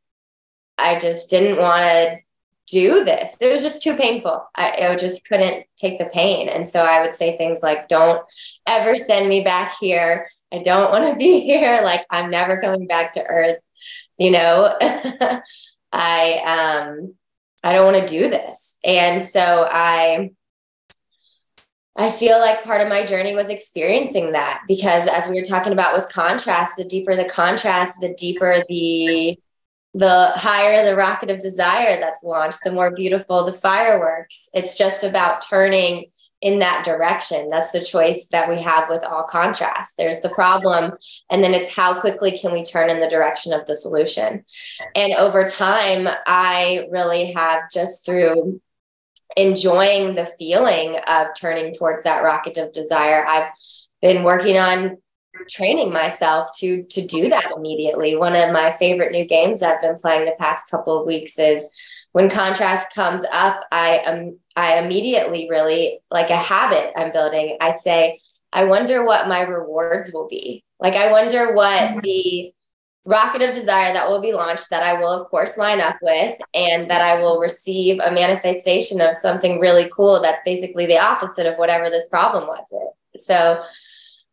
i 0.77 0.99
just 0.99 1.31
didn't 1.31 1.59
want 1.59 1.83
to 1.83 2.19
do 2.71 3.03
this. 3.03 3.35
It 3.41 3.51
was 3.51 3.62
just 3.62 3.81
too 3.83 3.97
painful. 3.97 4.47
I, 4.55 4.88
I 4.91 4.97
just 4.97 5.25
couldn't 5.25 5.64
take 5.79 5.99
the 5.99 6.05
pain. 6.05 6.51
And 6.51 6.69
so 6.69 6.83
i 6.83 7.01
would 7.01 7.14
say 7.14 7.37
things 7.37 7.61
like 7.62 7.88
don't 7.88 8.23
ever 8.67 8.97
send 8.97 9.29
me 9.29 9.41
back 9.41 9.75
here 9.81 10.29
I 10.53 10.59
don't 10.59 10.91
want 10.93 11.07
to 11.07 11.17
be 11.17 11.41
here. 11.41 11.81
Like 11.85 12.05
I'm 12.11 12.31
never 12.31 12.61
coming 12.61 12.87
back 12.87 13.13
to 13.13 13.25
earth. 13.25 13.59
You 14.19 14.33
know, 14.33 14.77
I 15.93 16.87
um 16.89 17.15
I 17.63 17.73
don't 17.73 17.93
want 17.93 18.07
to 18.07 18.13
do 18.13 18.29
this. 18.29 18.77
And 18.85 19.23
so 19.23 19.67
I 19.71 20.31
I 21.97 22.13
feel 22.13 22.39
like 22.39 22.63
part 22.63 22.81
of 22.81 22.89
my 22.89 23.05
journey 23.05 23.35
was 23.35 23.49
experiencing 23.49 24.33
that 24.33 24.63
because 24.69 25.09
as 25.09 25.29
we 25.29 25.35
were 25.35 25.45
talking 25.45 25.73
about 25.73 25.97
with 25.97 26.09
contrast, 26.09 26.77
the 26.77 26.85
deeper 26.85 27.17
the 27.17 27.25
contrast, 27.25 27.97
the 28.01 28.15
deeper 28.15 28.63
the 28.69 29.37
the 29.95 30.31
higher 30.35 30.85
the 30.85 30.95
rocket 30.95 31.31
of 31.31 31.41
desire 31.41 31.99
that's 31.99 32.23
launched, 32.23 32.61
the 32.63 32.71
more 32.71 32.93
beautiful 32.93 33.45
the 33.45 33.53
fireworks. 33.53 34.49
It's 34.55 34.79
just 34.79 35.03
about 35.03 35.43
turning 35.43 36.07
in 36.40 36.61
that 36.61 36.85
direction. 36.85 37.48
That's 37.51 37.72
the 37.72 37.85
choice 37.85 38.27
that 38.29 38.48
we 38.48 38.62
have 38.62 38.88
with 38.88 39.05
all 39.05 39.24
contrast. 39.24 39.96
There's 39.96 40.20
the 40.20 40.29
problem, 40.29 40.92
and 41.31 41.42
then 41.42 41.55
it's 41.55 41.74
how 41.74 42.01
quickly 42.01 42.38
can 42.38 42.53
we 42.53 42.64
turn 42.64 42.90
in 42.90 43.01
the 43.01 43.09
direction 43.09 43.53
of 43.53 43.66
the 43.66 43.74
solution. 43.74 44.44
And 44.94 45.12
over 45.14 45.44
time, 45.44 46.09
I 46.27 46.87
really 46.90 47.33
have 47.33 47.70
just 47.72 48.07
through 48.07 48.61
enjoying 49.37 50.14
the 50.14 50.27
feeling 50.38 50.96
of 51.07 51.29
turning 51.38 51.74
towards 51.74 52.03
that 52.03 52.22
rocket 52.22 52.57
of 52.57 52.72
desire, 52.72 53.24
I've 53.27 53.51
been 54.01 54.22
working 54.22 54.59
on 54.59 54.98
training 55.48 55.92
myself 55.92 56.48
to 56.59 56.83
to 56.85 57.07
do 57.07 57.29
that 57.29 57.53
immediately. 57.57 58.16
One 58.16 58.35
of 58.35 58.53
my 58.53 58.72
favorite 58.72 59.12
new 59.12 59.24
games 59.24 59.62
I've 59.62 59.81
been 59.81 59.96
playing 59.96 60.24
the 60.24 60.35
past 60.38 60.70
couple 60.70 60.98
of 60.98 61.07
weeks 61.07 61.38
is 61.38 61.62
when 62.12 62.31
contrast 62.31 62.94
comes 62.94 63.23
up, 63.33 63.64
I 63.71 63.99
um 64.07 64.38
I 64.57 64.79
immediately 64.79 65.49
really 65.49 66.01
like 66.11 66.31
a 66.31 66.37
habit 66.37 66.92
I'm 66.97 67.12
building. 67.12 67.57
I 67.61 67.73
say, 67.73 68.18
I 68.53 68.64
wonder 68.64 69.05
what 69.05 69.29
my 69.29 69.42
rewards 69.42 70.12
will 70.12 70.29
be. 70.29 70.64
Like 70.81 70.94
I 70.94 71.11
wonder 71.11 71.55
what 71.55 71.81
mm-hmm. 71.81 72.01
the 72.01 72.53
rocket 73.05 73.40
of 73.40 73.55
desire 73.55 73.92
that 73.94 74.09
will 74.09 74.21
be 74.21 74.35
launched 74.35 74.68
that 74.68 74.83
I 74.83 75.01
will 75.01 75.12
of 75.12 75.29
course 75.29 75.57
line 75.57 75.81
up 75.81 75.97
with 76.03 76.38
and 76.53 76.90
that 76.90 77.01
I 77.01 77.23
will 77.23 77.40
receive 77.40 77.99
a 78.01 78.11
manifestation 78.11 79.01
of 79.01 79.16
something 79.16 79.61
really 79.61 79.90
cool 79.94 80.21
that's 80.21 80.42
basically 80.44 80.85
the 80.85 80.99
opposite 80.99 81.47
of 81.47 81.57
whatever 81.57 81.88
this 81.88 82.05
problem 82.11 82.47
was. 82.47 82.64
It. 82.71 83.23
So 83.23 83.62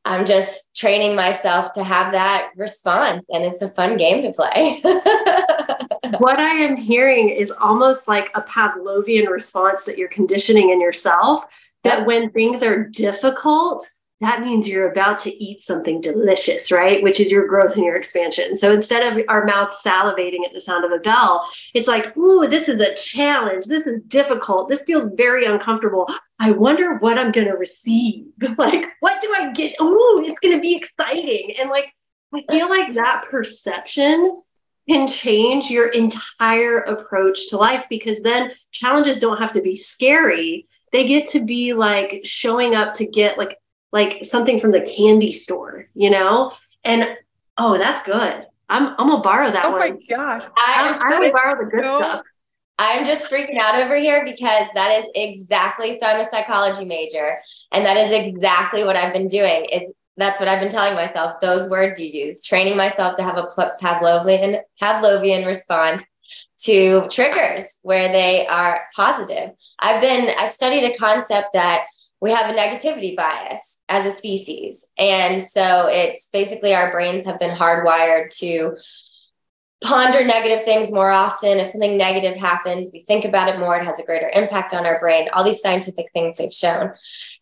I'm 0.05 0.25
just 0.25 0.75
training 0.75 1.15
myself 1.15 1.73
to 1.73 1.83
have 1.83 2.11
that 2.11 2.51
response, 2.55 3.25
and 3.29 3.43
it's 3.43 3.63
a 3.63 3.69
fun 3.69 3.97
game 3.97 4.21
to 4.21 4.31
play. 4.31 4.79
what 6.19 6.39
I 6.39 6.51
am 6.51 6.77
hearing 6.77 7.29
is 7.29 7.51
almost 7.51 8.07
like 8.07 8.29
a 8.35 8.41
Pavlovian 8.43 9.27
response 9.27 9.83
that 9.85 9.97
you're 9.97 10.07
conditioning 10.09 10.69
in 10.69 10.79
yourself 10.79 11.45
that 11.83 12.05
when 12.05 12.29
things 12.31 12.61
are 12.61 12.83
difficult, 12.83 13.87
that 14.25 14.41
means 14.41 14.67
you're 14.67 14.89
about 14.89 15.19
to 15.19 15.43
eat 15.43 15.61
something 15.61 16.01
delicious, 16.01 16.71
right? 16.71 17.03
Which 17.03 17.19
is 17.19 17.31
your 17.31 17.47
growth 17.47 17.75
and 17.75 17.85
your 17.85 17.95
expansion. 17.95 18.57
So 18.57 18.71
instead 18.71 19.05
of 19.05 19.23
our 19.29 19.45
mouths 19.45 19.77
salivating 19.85 20.43
at 20.43 20.51
the 20.51 20.59
sound 20.59 20.83
of 20.83 20.91
a 20.91 20.97
bell, 20.97 21.47
it's 21.75 21.88
like, 21.88 22.17
ooh, 22.17 22.47
this 22.47 22.67
is 22.67 22.81
a 22.81 22.95
challenge. 22.95 23.67
This 23.67 23.85
is 23.85 24.01
difficult. 24.07 24.67
This 24.67 24.81
feels 24.81 25.11
very 25.15 25.45
uncomfortable. 25.45 26.09
I 26.39 26.51
wonder 26.51 26.95
what 26.95 27.19
I'm 27.19 27.31
going 27.31 27.45
to 27.45 27.53
receive. 27.53 28.25
like, 28.57 28.88
what 28.99 29.21
do 29.21 29.31
I 29.38 29.51
get? 29.51 29.75
Ooh, 29.79 30.23
it's 30.25 30.39
going 30.39 30.55
to 30.55 30.61
be 30.61 30.75
exciting. 30.75 31.53
And 31.59 31.69
like, 31.69 31.93
I 32.33 32.43
feel 32.49 32.67
like 32.67 32.95
that 32.95 33.25
perception 33.29 34.41
can 34.89 35.07
change 35.07 35.69
your 35.69 35.89
entire 35.89 36.79
approach 36.79 37.49
to 37.49 37.57
life 37.57 37.85
because 37.91 38.21
then 38.23 38.51
challenges 38.71 39.19
don't 39.19 39.38
have 39.38 39.53
to 39.53 39.61
be 39.61 39.75
scary. 39.75 40.67
They 40.91 41.07
get 41.07 41.29
to 41.31 41.45
be 41.45 41.73
like 41.73 42.21
showing 42.23 42.73
up 42.73 42.93
to 42.93 43.05
get 43.05 43.38
like 43.38 43.57
like 43.95 44.25
something 44.25 44.60
from 44.60 44.71
the 44.71 44.81
candy 44.81 45.31
store, 45.31 45.88
you 45.95 46.10
know? 46.10 46.51
And 46.84 47.17
oh, 47.58 47.77
that's 47.77 48.05
good. 48.05 48.45
I'm 48.67 48.88
I'm 48.89 49.08
gonna 49.08 49.21
borrow 49.21 49.49
that 49.49 49.65
oh 49.65 49.71
one. 49.71 49.81
Oh 49.81 49.89
my 49.89 49.99
gosh. 50.10 50.43
I, 50.58 50.99
I'm 50.99 51.10
gonna 51.10 51.31
borrow 51.31 51.55
the 51.55 51.71
good 51.71 51.86
so, 51.86 51.97
stuff. 51.99 52.21
I'm 52.77 53.05
just 53.05 53.31
freaking 53.31 53.58
out 53.58 53.81
over 53.81 53.95
here 53.95 54.25
because 54.25 54.67
that 54.75 54.91
is 54.99 55.05
exactly 55.15 55.93
so 55.93 56.10
I'm 56.10 56.19
a 56.19 56.25
psychology 56.25 56.84
major 56.84 57.39
and 57.71 57.86
that 57.86 57.95
is 57.95 58.12
exactly 58.12 58.84
what 58.84 58.97
I've 58.97 59.13
been 59.13 59.29
doing. 59.29 59.65
It's 59.71 59.93
that's 60.17 60.41
what 60.41 60.49
I've 60.49 60.60
been 60.60 60.69
telling 60.69 60.95
myself. 60.95 61.39
Those 61.41 61.69
words 61.69 61.97
you 61.97 62.08
use, 62.08 62.43
training 62.43 62.75
myself 62.75 63.15
to 63.15 63.23
have 63.23 63.38
a 63.38 63.47
Pavlovian 63.81 64.60
Pavlovian 64.81 65.45
response 65.45 66.03
to 66.63 67.08
triggers 67.10 67.77
where 67.81 68.10
they 68.10 68.45
are 68.47 68.81
positive. 68.93 69.51
I've 69.79 70.01
been 70.01 70.34
I've 70.38 70.51
studied 70.51 70.84
a 70.84 70.97
concept 70.97 71.53
that 71.53 71.86
we 72.21 72.32
have 72.32 72.49
a 72.49 72.58
negativity 72.58 73.15
bias 73.15 73.78
as 73.89 74.06
a 74.06 74.12
species. 74.12 74.86
And 74.97 75.41
so 75.41 75.88
it's 75.88 76.30
basically 76.32 76.73
our 76.73 76.91
brains 76.91 77.25
have 77.25 77.39
been 77.39 77.56
hardwired 77.56 78.36
to 78.38 78.75
ponder 79.84 80.25
negative 80.25 80.63
things 80.63 80.91
more 80.91 81.12
often. 81.12 81.60
If 81.60 81.67
something 81.67 81.97
negative 81.97 82.38
happens, 82.38 82.89
we 82.91 83.04
think 83.04 83.25
about 83.25 83.49
it 83.49 83.60
more, 83.60 83.78
it 83.78 83.86
has 83.86 83.99
a 83.99 84.06
greater 84.06 84.32
impact 84.34 84.73
on 84.73 84.86
our 84.86 84.99
brain. 84.99 85.28
All 85.34 85.43
these 85.43 85.62
scientific 85.62 86.08
things 86.13 86.38
they've 86.38 86.51
shown. 86.51 86.93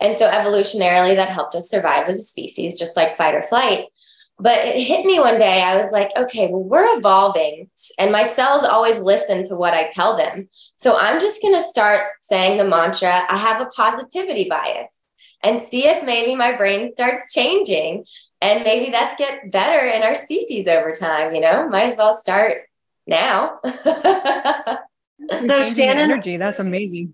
And 0.01 0.15
so 0.15 0.29
evolutionarily, 0.29 1.15
that 1.15 1.29
helped 1.29 1.55
us 1.55 1.69
survive 1.69 2.07
as 2.07 2.17
a 2.17 2.23
species, 2.23 2.77
just 2.77 2.97
like 2.97 3.17
fight 3.17 3.35
or 3.35 3.43
flight. 3.43 3.85
But 4.43 4.57
it 4.57 4.83
hit 4.83 5.05
me 5.05 5.21
one 5.21 5.39
day. 5.39 5.61
I 5.61 5.81
was 5.81 5.89
like, 5.93 6.11
okay, 6.17 6.49
well, 6.51 6.63
we're 6.63 6.97
evolving, 6.97 7.69
and 7.97 8.11
my 8.11 8.27
cells 8.27 8.65
always 8.65 8.99
listen 8.99 9.47
to 9.47 9.55
what 9.55 9.73
I 9.73 9.89
tell 9.93 10.17
them. 10.17 10.49
So 10.75 10.97
I'm 10.99 11.21
just 11.21 11.41
going 11.41 11.55
to 11.55 11.61
start 11.61 12.01
saying 12.19 12.57
the 12.57 12.65
mantra 12.65 13.23
I 13.29 13.37
have 13.37 13.61
a 13.61 13.67
positivity 13.67 14.49
bias 14.49 14.91
and 15.43 15.65
see 15.65 15.87
if 15.87 16.03
maybe 16.03 16.35
my 16.35 16.57
brain 16.57 16.91
starts 16.91 17.33
changing 17.33 18.03
and 18.41 18.65
maybe 18.65 18.91
that's 18.91 19.17
get 19.17 19.49
better 19.49 19.87
in 19.87 20.03
our 20.03 20.15
species 20.15 20.67
over 20.67 20.91
time 20.91 21.33
you 21.33 21.41
know 21.41 21.67
might 21.69 21.85
as 21.85 21.97
well 21.97 22.13
start 22.13 22.63
now 23.07 23.59
so 23.63 24.77
shannon 25.63 26.11
energy 26.11 26.37
that's 26.37 26.59
amazing 26.59 27.13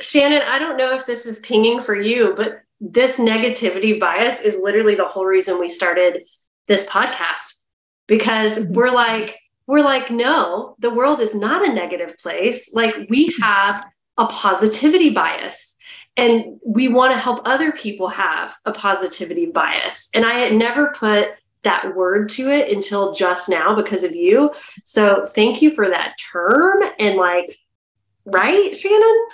shannon 0.00 0.42
i 0.48 0.58
don't 0.58 0.76
know 0.76 0.92
if 0.94 1.06
this 1.06 1.26
is 1.26 1.40
pinging 1.40 1.80
for 1.80 1.94
you 1.94 2.34
but 2.36 2.60
this 2.80 3.16
negativity 3.16 3.98
bias 3.98 4.40
is 4.40 4.58
literally 4.62 4.94
the 4.94 5.04
whole 5.04 5.24
reason 5.24 5.58
we 5.58 5.68
started 5.68 6.22
this 6.66 6.88
podcast 6.88 7.62
because 8.06 8.58
mm-hmm. 8.58 8.74
we're 8.74 8.90
like 8.90 9.38
we're 9.66 9.82
like 9.82 10.10
no 10.10 10.76
the 10.78 10.90
world 10.90 11.20
is 11.20 11.34
not 11.34 11.68
a 11.68 11.72
negative 11.72 12.16
place 12.18 12.70
like 12.72 12.94
we 13.08 13.34
have 13.40 13.84
a 14.18 14.26
positivity 14.26 15.10
bias 15.10 15.76
and 16.16 16.60
we 16.66 16.88
want 16.88 17.12
to 17.12 17.18
help 17.18 17.42
other 17.44 17.72
people 17.72 18.08
have 18.08 18.56
a 18.64 18.72
positivity 18.72 19.46
bias 19.46 20.08
and 20.14 20.24
i 20.24 20.34
had 20.34 20.54
never 20.54 20.88
put 20.88 21.30
that 21.62 21.96
word 21.96 22.28
to 22.28 22.48
it 22.48 22.70
until 22.70 23.12
just 23.12 23.48
now 23.48 23.74
because 23.74 24.04
of 24.04 24.14
you 24.14 24.52
so 24.84 25.26
thank 25.26 25.60
you 25.60 25.70
for 25.70 25.88
that 25.88 26.14
term 26.32 26.82
and 26.98 27.16
like 27.16 27.58
right 28.24 28.76
shannon 28.76 29.26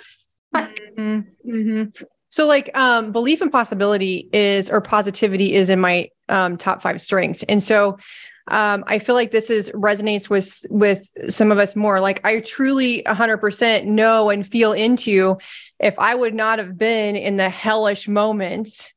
mm-hmm. 0.55 1.19
Mm-hmm. 1.45 2.03
So 2.33 2.47
like 2.47 2.75
um 2.75 3.11
belief 3.11 3.43
in 3.43 3.51
possibility 3.51 4.27
is 4.33 4.67
or 4.67 4.81
positivity 4.81 5.53
is 5.53 5.69
in 5.69 5.79
my 5.79 6.09
um 6.29 6.57
top 6.57 6.81
five 6.81 6.99
strengths. 6.99 7.43
And 7.43 7.63
so 7.63 7.99
um, 8.47 8.83
I 8.87 8.97
feel 8.97 9.13
like 9.13 9.29
this 9.29 9.51
is 9.51 9.69
resonates 9.69 10.31
with 10.31 10.65
with 10.71 11.07
some 11.29 11.51
of 11.51 11.59
us 11.59 11.75
more. 11.75 12.01
Like 12.01 12.25
I 12.25 12.39
truly 12.39 13.03
100% 13.03 13.85
know 13.85 14.31
and 14.31 14.45
feel 14.45 14.73
into 14.73 15.37
if 15.79 15.99
I 15.99 16.15
would 16.15 16.33
not 16.33 16.57
have 16.57 16.75
been 16.75 17.15
in 17.15 17.37
the 17.37 17.51
hellish 17.51 18.07
moments 18.07 18.91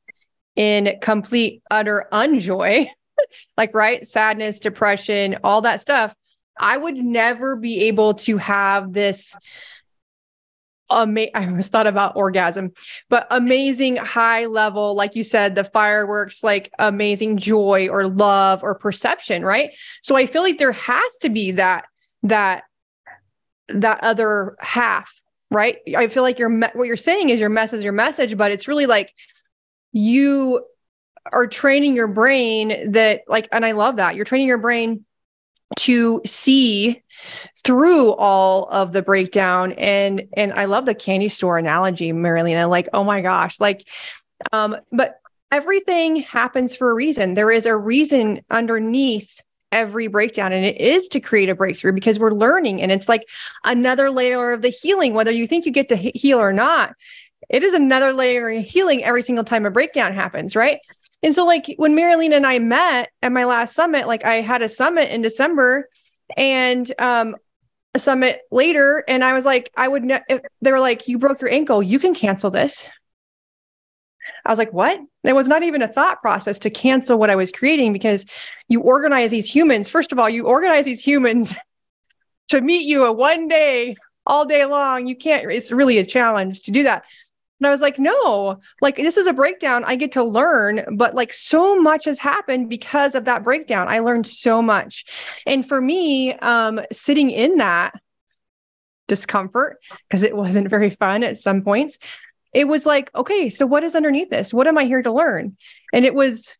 in 0.55 0.97
complete 0.99 1.61
utter 1.69 2.07
unjoy, 2.11 2.87
like 3.57 3.75
right, 3.75 4.05
sadness, 4.07 4.59
depression, 4.59 5.37
all 5.43 5.61
that 5.61 5.79
stuff, 5.79 6.15
I 6.59 6.75
would 6.75 6.97
never 6.97 7.55
be 7.55 7.83
able 7.83 8.15
to 8.15 8.37
have 8.37 8.93
this 8.93 9.37
ama- 10.89 11.27
I 11.35 11.45
almost 11.45 11.71
thought 11.71 11.87
about 11.87 12.15
orgasm, 12.15 12.73
but 13.09 13.27
amazing 13.29 13.97
high 13.97 14.45
level, 14.45 14.95
like 14.95 15.15
you 15.15 15.23
said, 15.23 15.55
the 15.55 15.63
fireworks, 15.63 16.43
like 16.43 16.71
amazing 16.79 17.37
joy 17.37 17.87
or 17.89 18.07
love 18.07 18.63
or 18.63 18.75
perception, 18.75 19.43
right? 19.43 19.75
So 20.03 20.15
I 20.15 20.25
feel 20.25 20.41
like 20.41 20.57
there 20.57 20.71
has 20.71 21.17
to 21.21 21.29
be 21.29 21.51
that 21.51 21.85
that 22.23 22.63
that 23.69 24.03
other 24.03 24.55
half, 24.59 25.21
right? 25.51 25.77
I 25.95 26.07
feel 26.07 26.23
like 26.23 26.39
your 26.39 26.49
me- 26.49 26.67
what 26.73 26.85
you're 26.85 26.97
saying 26.97 27.29
is 27.29 27.39
your 27.39 27.49
message, 27.49 27.83
your 27.83 27.93
message, 27.93 28.37
but 28.37 28.51
it's 28.51 28.67
really 28.67 28.85
like 28.85 29.13
you 29.91 30.65
are 31.31 31.47
training 31.47 31.95
your 31.95 32.07
brain 32.07 32.91
that 32.91 33.21
like, 33.27 33.49
and 33.51 33.65
I 33.65 33.73
love 33.73 33.97
that 33.97 34.15
you're 34.15 34.25
training 34.25 34.47
your 34.47 34.57
brain 34.57 35.05
to 35.77 36.21
see 36.25 37.03
through 37.63 38.13
all 38.15 38.65
of 38.65 38.91
the 38.91 39.01
breakdown. 39.01 39.73
And 39.73 40.27
and 40.33 40.53
I 40.53 40.65
love 40.65 40.85
the 40.85 40.95
candy 40.95 41.29
store 41.29 41.57
analogy 41.57 42.11
Marilena 42.11 42.69
like 42.69 42.89
oh 42.93 43.03
my 43.03 43.21
gosh 43.21 43.59
like 43.59 43.87
um 44.53 44.77
but 44.91 45.19
everything 45.51 46.17
happens 46.17 46.75
for 46.75 46.89
a 46.89 46.93
reason. 46.93 47.33
There 47.33 47.51
is 47.51 47.65
a 47.65 47.75
reason 47.75 48.41
underneath 48.49 49.41
every 49.71 50.07
breakdown 50.07 50.53
and 50.53 50.65
it 50.65 50.79
is 50.79 51.09
to 51.09 51.19
create 51.19 51.49
a 51.49 51.55
breakthrough 51.55 51.91
because 51.91 52.17
we're 52.17 52.31
learning 52.31 52.81
and 52.81 52.91
it's 52.91 53.09
like 53.09 53.27
another 53.65 54.09
layer 54.09 54.53
of 54.53 54.61
the 54.61 54.69
healing 54.69 55.13
whether 55.13 55.31
you 55.31 55.45
think 55.45 55.65
you 55.65 55.71
get 55.71 55.89
to 55.89 55.95
heal 55.95 56.39
or 56.39 56.53
not. 56.53 56.93
It 57.49 57.63
is 57.63 57.73
another 57.73 58.13
layer 58.13 58.49
of 58.49 58.65
healing 58.65 59.03
every 59.03 59.23
single 59.23 59.43
time 59.43 59.65
a 59.65 59.71
breakdown 59.71 60.13
happens 60.13 60.55
right? 60.55 60.79
And 61.23 61.33
so 61.33 61.45
like 61.45 61.73
when 61.77 61.95
Marilena 61.95 62.35
and 62.35 62.45
I 62.45 62.59
met 62.59 63.09
at 63.21 63.31
my 63.31 63.45
last 63.45 63.73
summit, 63.73 64.07
like 64.07 64.23
I 64.23 64.35
had 64.35 64.61
a 64.61 64.69
summit 64.69 65.09
in 65.09 65.21
December 65.21 65.89
and 66.35 66.91
um 66.99 67.35
a 67.93 67.99
summit 67.99 68.41
later 68.51 69.03
and 69.07 69.23
I 69.23 69.33
was 69.33 69.45
like 69.45 69.71
I 69.77 69.87
would 69.87 70.03
ne- 70.03 70.23
they 70.61 70.71
were 70.71 70.79
like 70.79 71.07
you 71.07 71.17
broke 71.17 71.41
your 71.41 71.51
ankle, 71.51 71.81
you 71.81 71.99
can 71.99 72.13
cancel 72.13 72.49
this. 72.49 72.87
I 74.45 74.49
was 74.49 74.59
like, 74.59 74.73
what? 74.73 74.99
There 75.23 75.35
was 75.35 75.47
not 75.47 75.63
even 75.63 75.81
a 75.81 75.87
thought 75.87 76.21
process 76.21 76.59
to 76.59 76.69
cancel 76.69 77.17
what 77.17 77.29
I 77.29 77.35
was 77.35 77.51
creating 77.51 77.93
because 77.93 78.25
you 78.67 78.81
organize 78.81 79.31
these 79.31 79.53
humans. 79.53 79.89
First 79.89 80.11
of 80.11 80.19
all, 80.19 80.29
you 80.29 80.47
organize 80.47 80.85
these 80.85 81.05
humans 81.05 81.55
to 82.49 82.61
meet 82.61 82.87
you 82.87 83.05
a 83.05 83.11
one 83.11 83.47
day, 83.47 83.95
all 84.25 84.45
day 84.45 84.65
long. 84.65 85.07
You 85.07 85.15
can't, 85.15 85.49
it's 85.51 85.71
really 85.71 85.97
a 85.97 86.05
challenge 86.05 86.63
to 86.63 86.71
do 86.71 86.83
that. 86.83 87.05
And 87.59 87.67
I 87.67 87.71
was 87.71 87.81
like, 87.81 87.97
no, 87.97 88.59
like 88.81 88.97
this 88.97 89.17
is 89.17 89.27
a 89.27 89.33
breakdown. 89.33 89.83
I 89.83 89.95
get 89.95 90.11
to 90.13 90.23
learn, 90.23 90.85
but 90.95 91.15
like 91.15 91.33
so 91.33 91.79
much 91.79 92.05
has 92.05 92.19
happened 92.19 92.69
because 92.69 93.15
of 93.15 93.25
that 93.25 93.43
breakdown. 93.43 93.87
I 93.89 93.99
learned 93.99 94.27
so 94.27 94.61
much. 94.61 95.05
And 95.45 95.67
for 95.67 95.81
me, 95.81 96.33
um, 96.33 96.81
sitting 96.91 97.31
in 97.31 97.57
that 97.57 97.99
discomfort, 99.07 99.77
because 100.07 100.23
it 100.23 100.35
wasn't 100.35 100.69
very 100.69 100.91
fun 100.91 101.23
at 101.23 101.39
some 101.39 101.63
points, 101.63 101.97
it 102.53 102.67
was 102.67 102.85
like, 102.85 103.13
okay, 103.15 103.49
so 103.49 103.65
what 103.65 103.83
is 103.83 103.95
underneath 103.95 104.29
this? 104.29 104.53
What 104.53 104.67
am 104.67 104.77
I 104.77 104.85
here 104.85 105.01
to 105.01 105.11
learn? 105.11 105.57
And 105.93 106.05
it 106.05 106.13
was 106.13 106.57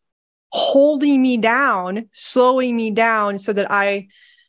holding 0.50 1.20
me 1.20 1.36
down, 1.36 2.08
slowing 2.12 2.74
me 2.76 2.90
down 2.90 3.38
so 3.38 3.52
that 3.52 3.70
I 3.70 4.08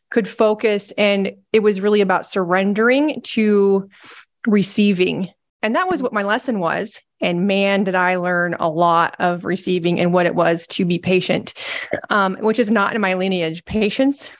could 0.10 0.28
focus. 0.28 0.92
And 0.98 1.34
it 1.54 1.60
was 1.60 1.82
really 1.82 2.02
about 2.02 2.26
surrendering 2.26 3.22
to 3.24 3.90
receiving 4.48 5.30
and 5.62 5.76
that 5.76 5.90
was 5.90 6.02
what 6.02 6.14
my 6.14 6.24
lesson 6.24 6.60
was. 6.60 7.02
And 7.22 7.48
man, 7.48 7.84
did 7.84 7.96
I 7.96 8.16
learn 8.16 8.56
a 8.60 8.70
lot 8.70 9.16
of 9.20 9.44
receiving 9.44 10.00
and 10.00 10.14
what 10.14 10.26
it 10.26 10.36
was 10.36 10.68
to 10.68 10.86
be 10.86 11.00
patient, 11.00 11.54
um, 12.10 12.38
which 12.38 12.60
is 12.60 12.72
not 12.72 12.96
in 12.96 13.02
my 13.02 13.14
lineage. 13.14 13.66
Patience 13.66 14.32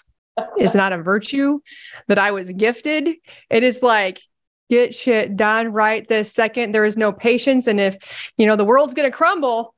is 0.58 0.76
not 0.76 0.94
a 0.94 0.98
virtue 0.98 1.60
that 2.08 2.20
I 2.20 2.32
was 2.32 2.54
gifted. 2.54 3.10
It 3.50 3.64
is 3.64 3.84
like, 3.84 4.22
get 4.70 4.96
shit 4.96 5.36
done 5.36 5.70
right 5.70 6.08
this 6.08 6.32
second. 6.32 6.74
There 6.74 6.86
is 6.86 6.96
no 6.96 7.12
patience. 7.12 7.68
And 7.68 7.80
if, 7.80 8.32
you 8.38 8.46
know, 8.46 8.56
the 8.56 8.64
world's 8.64 8.94
going 8.94 9.10
to 9.10 9.16
crumble, 9.16 9.74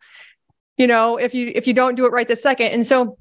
you 0.78 0.86
know, 0.86 1.18
if 1.18 1.34
you, 1.34 1.52
if 1.56 1.66
you 1.66 1.74
don't 1.74 1.96
do 1.96 2.06
it 2.06 2.12
right 2.12 2.28
this 2.28 2.44
second. 2.44 2.68
And 2.68 2.86
so 2.86 3.18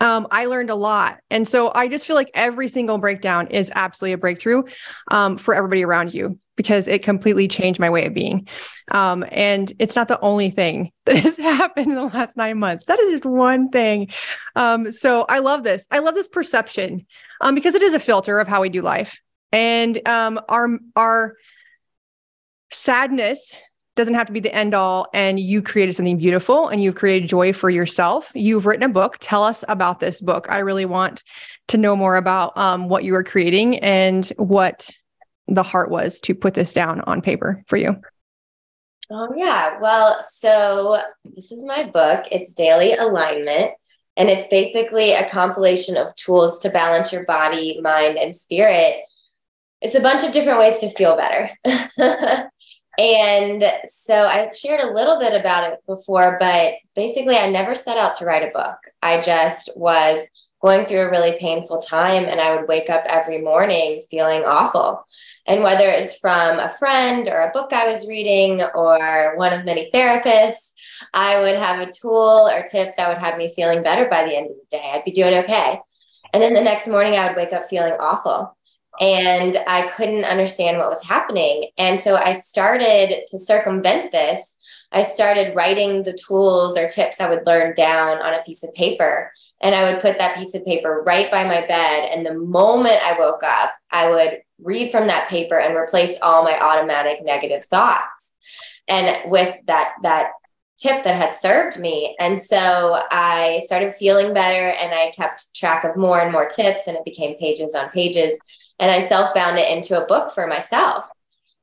um, 0.00 0.28
I 0.30 0.46
learned 0.46 0.70
a 0.70 0.74
lot. 0.74 1.18
And 1.30 1.48
so 1.48 1.72
I 1.74 1.88
just 1.88 2.06
feel 2.06 2.16
like 2.16 2.30
every 2.34 2.68
single 2.68 2.98
breakdown 2.98 3.48
is 3.48 3.72
absolutely 3.74 4.12
a 4.12 4.18
breakthrough 4.18 4.62
um, 5.10 5.36
for 5.36 5.54
everybody 5.54 5.84
around 5.84 6.14
you 6.14 6.38
because 6.60 6.88
it 6.88 7.02
completely 7.02 7.48
changed 7.48 7.80
my 7.80 7.88
way 7.88 8.04
of 8.04 8.12
being. 8.12 8.46
Um, 8.90 9.24
and 9.30 9.72
it's 9.78 9.96
not 9.96 10.08
the 10.08 10.20
only 10.20 10.50
thing 10.50 10.92
that 11.06 11.16
has 11.16 11.38
happened 11.38 11.86
in 11.86 11.94
the 11.94 12.04
last 12.04 12.36
nine 12.36 12.58
months. 12.58 12.84
That 12.84 12.98
is 12.98 13.12
just 13.12 13.24
one 13.24 13.70
thing. 13.70 14.10
Um, 14.56 14.92
so 14.92 15.24
I 15.30 15.38
love 15.38 15.62
this. 15.62 15.86
I 15.90 16.00
love 16.00 16.14
this 16.14 16.28
perception 16.28 17.06
um, 17.40 17.54
because 17.54 17.74
it 17.74 17.82
is 17.82 17.94
a 17.94 17.98
filter 17.98 18.38
of 18.40 18.46
how 18.46 18.60
we 18.60 18.68
do 18.68 18.82
life. 18.82 19.22
And 19.52 20.06
um, 20.06 20.38
our, 20.50 20.68
our 20.96 21.36
sadness 22.70 23.58
doesn't 23.96 24.14
have 24.14 24.26
to 24.26 24.34
be 24.34 24.40
the 24.40 24.54
end 24.54 24.74
all 24.74 25.06
and 25.14 25.40
you 25.40 25.62
created 25.62 25.94
something 25.94 26.18
beautiful 26.18 26.68
and 26.68 26.82
you've 26.82 26.94
created 26.94 27.28
joy 27.28 27.52
for 27.52 27.68
yourself 27.68 28.30
you've 28.34 28.64
written 28.64 28.84
a 28.84 28.88
book 28.88 29.16
tell 29.20 29.42
us 29.42 29.64
about 29.68 29.98
this 29.98 30.20
book 30.20 30.46
i 30.48 30.58
really 30.58 30.86
want 30.86 31.22
to 31.68 31.76
know 31.76 31.94
more 31.96 32.16
about 32.16 32.56
um, 32.56 32.88
what 32.88 33.04
you 33.04 33.14
are 33.14 33.24
creating 33.24 33.78
and 33.80 34.32
what 34.36 34.90
the 35.50 35.62
heart 35.62 35.90
was 35.90 36.20
to 36.20 36.34
put 36.34 36.54
this 36.54 36.72
down 36.72 37.00
on 37.02 37.20
paper 37.20 37.62
for 37.66 37.76
you. 37.76 37.96
Oh 39.10 39.32
yeah. 39.36 39.78
Well 39.80 40.22
so 40.22 41.02
this 41.24 41.52
is 41.52 41.64
my 41.64 41.84
book. 41.84 42.26
It's 42.30 42.54
daily 42.54 42.94
alignment 42.94 43.72
and 44.16 44.28
it's 44.28 44.46
basically 44.48 45.12
a 45.12 45.28
compilation 45.28 45.96
of 45.96 46.14
tools 46.14 46.60
to 46.60 46.70
balance 46.70 47.12
your 47.12 47.24
body 47.24 47.80
mind 47.82 48.18
and 48.18 48.34
spirit. 48.34 49.00
It's 49.80 49.94
a 49.94 50.00
bunch 50.00 50.24
of 50.24 50.32
different 50.32 50.58
ways 50.58 50.78
to 50.78 50.90
feel 50.90 51.16
better. 51.16 51.50
And 53.00 53.64
so 53.86 54.26
I 54.26 54.50
shared 54.50 54.82
a 54.82 54.92
little 54.92 55.18
bit 55.18 55.38
about 55.38 55.72
it 55.72 55.78
before, 55.86 56.36
but 56.38 56.74
basically, 56.94 57.36
I 57.36 57.48
never 57.48 57.74
set 57.74 57.96
out 57.96 58.12
to 58.18 58.26
write 58.26 58.42
a 58.42 58.52
book. 58.52 58.76
I 59.02 59.22
just 59.22 59.70
was 59.74 60.20
going 60.62 60.86
through 60.86 61.00
a 61.00 61.10
really 61.10 61.38
painful 61.38 61.78
time, 61.78 62.24
and 62.24 62.40
I 62.40 62.54
would 62.54 62.68
wake 62.68 62.90
up 62.90 63.04
every 63.06 63.38
morning 63.40 64.04
feeling 64.10 64.42
awful. 64.44 65.06
And 65.46 65.62
whether 65.62 65.88
it's 65.88 66.18
from 66.18 66.58
a 66.58 66.68
friend 66.68 67.26
or 67.28 67.40
a 67.40 67.50
book 67.50 67.72
I 67.72 67.90
was 67.90 68.06
reading 68.06 68.62
or 68.74 69.36
one 69.36 69.52
of 69.52 69.64
many 69.64 69.90
therapists, 69.90 70.70
I 71.14 71.40
would 71.40 71.56
have 71.56 71.80
a 71.80 71.90
tool 71.90 72.48
or 72.52 72.62
tip 72.62 72.96
that 72.96 73.08
would 73.08 73.18
have 73.18 73.38
me 73.38 73.52
feeling 73.54 73.82
better 73.82 74.06
by 74.08 74.24
the 74.24 74.36
end 74.36 74.50
of 74.50 74.56
the 74.56 74.76
day. 74.76 74.90
I'd 74.92 75.04
be 75.04 75.12
doing 75.12 75.34
okay. 75.34 75.80
And 76.32 76.42
then 76.42 76.54
the 76.54 76.62
next 76.62 76.86
morning, 76.86 77.16
I 77.16 77.26
would 77.26 77.36
wake 77.36 77.52
up 77.52 77.64
feeling 77.64 77.94
awful 77.98 78.56
and 79.00 79.58
I 79.66 79.88
couldn't 79.88 80.24
understand 80.24 80.78
what 80.78 80.90
was 80.90 81.04
happening. 81.04 81.70
And 81.78 81.98
so 81.98 82.16
I 82.16 82.34
started 82.34 83.22
to 83.28 83.38
circumvent 83.38 84.12
this. 84.12 84.54
I 84.92 85.04
started 85.04 85.54
writing 85.56 86.02
the 86.02 86.18
tools 86.26 86.76
or 86.76 86.88
tips 86.88 87.20
I 87.20 87.28
would 87.28 87.46
learn 87.46 87.74
down 87.74 88.18
on 88.18 88.34
a 88.34 88.42
piece 88.42 88.62
of 88.62 88.74
paper. 88.74 89.32
And 89.60 89.74
I 89.74 89.90
would 89.90 90.00
put 90.00 90.18
that 90.18 90.36
piece 90.36 90.54
of 90.54 90.64
paper 90.64 91.02
right 91.06 91.30
by 91.30 91.44
my 91.44 91.66
bed. 91.66 92.10
And 92.12 92.24
the 92.24 92.34
moment 92.34 92.98
I 93.02 93.18
woke 93.18 93.42
up, 93.42 93.72
I 93.92 94.10
would 94.10 94.38
read 94.62 94.90
from 94.90 95.06
that 95.08 95.28
paper 95.28 95.58
and 95.58 95.76
replace 95.76 96.16
all 96.22 96.44
my 96.44 96.58
automatic 96.58 97.22
negative 97.22 97.64
thoughts. 97.64 98.30
And 98.88 99.30
with 99.30 99.54
that, 99.66 99.92
that 100.02 100.32
tip 100.80 101.02
that 101.02 101.14
had 101.14 101.34
served 101.34 101.78
me. 101.78 102.16
And 102.18 102.40
so 102.40 103.00
I 103.10 103.60
started 103.64 103.94
feeling 103.94 104.32
better 104.32 104.74
and 104.78 104.94
I 104.94 105.12
kept 105.14 105.54
track 105.54 105.84
of 105.84 105.96
more 105.96 106.20
and 106.20 106.32
more 106.32 106.48
tips 106.48 106.86
and 106.86 106.96
it 106.96 107.04
became 107.04 107.36
pages 107.36 107.74
on 107.74 107.90
pages 107.90 108.38
and 108.80 108.90
I 108.90 109.00
self 109.00 109.34
bound 109.34 109.58
it 109.58 109.70
into 109.70 110.02
a 110.02 110.06
book 110.06 110.32
for 110.32 110.46
myself. 110.46 111.06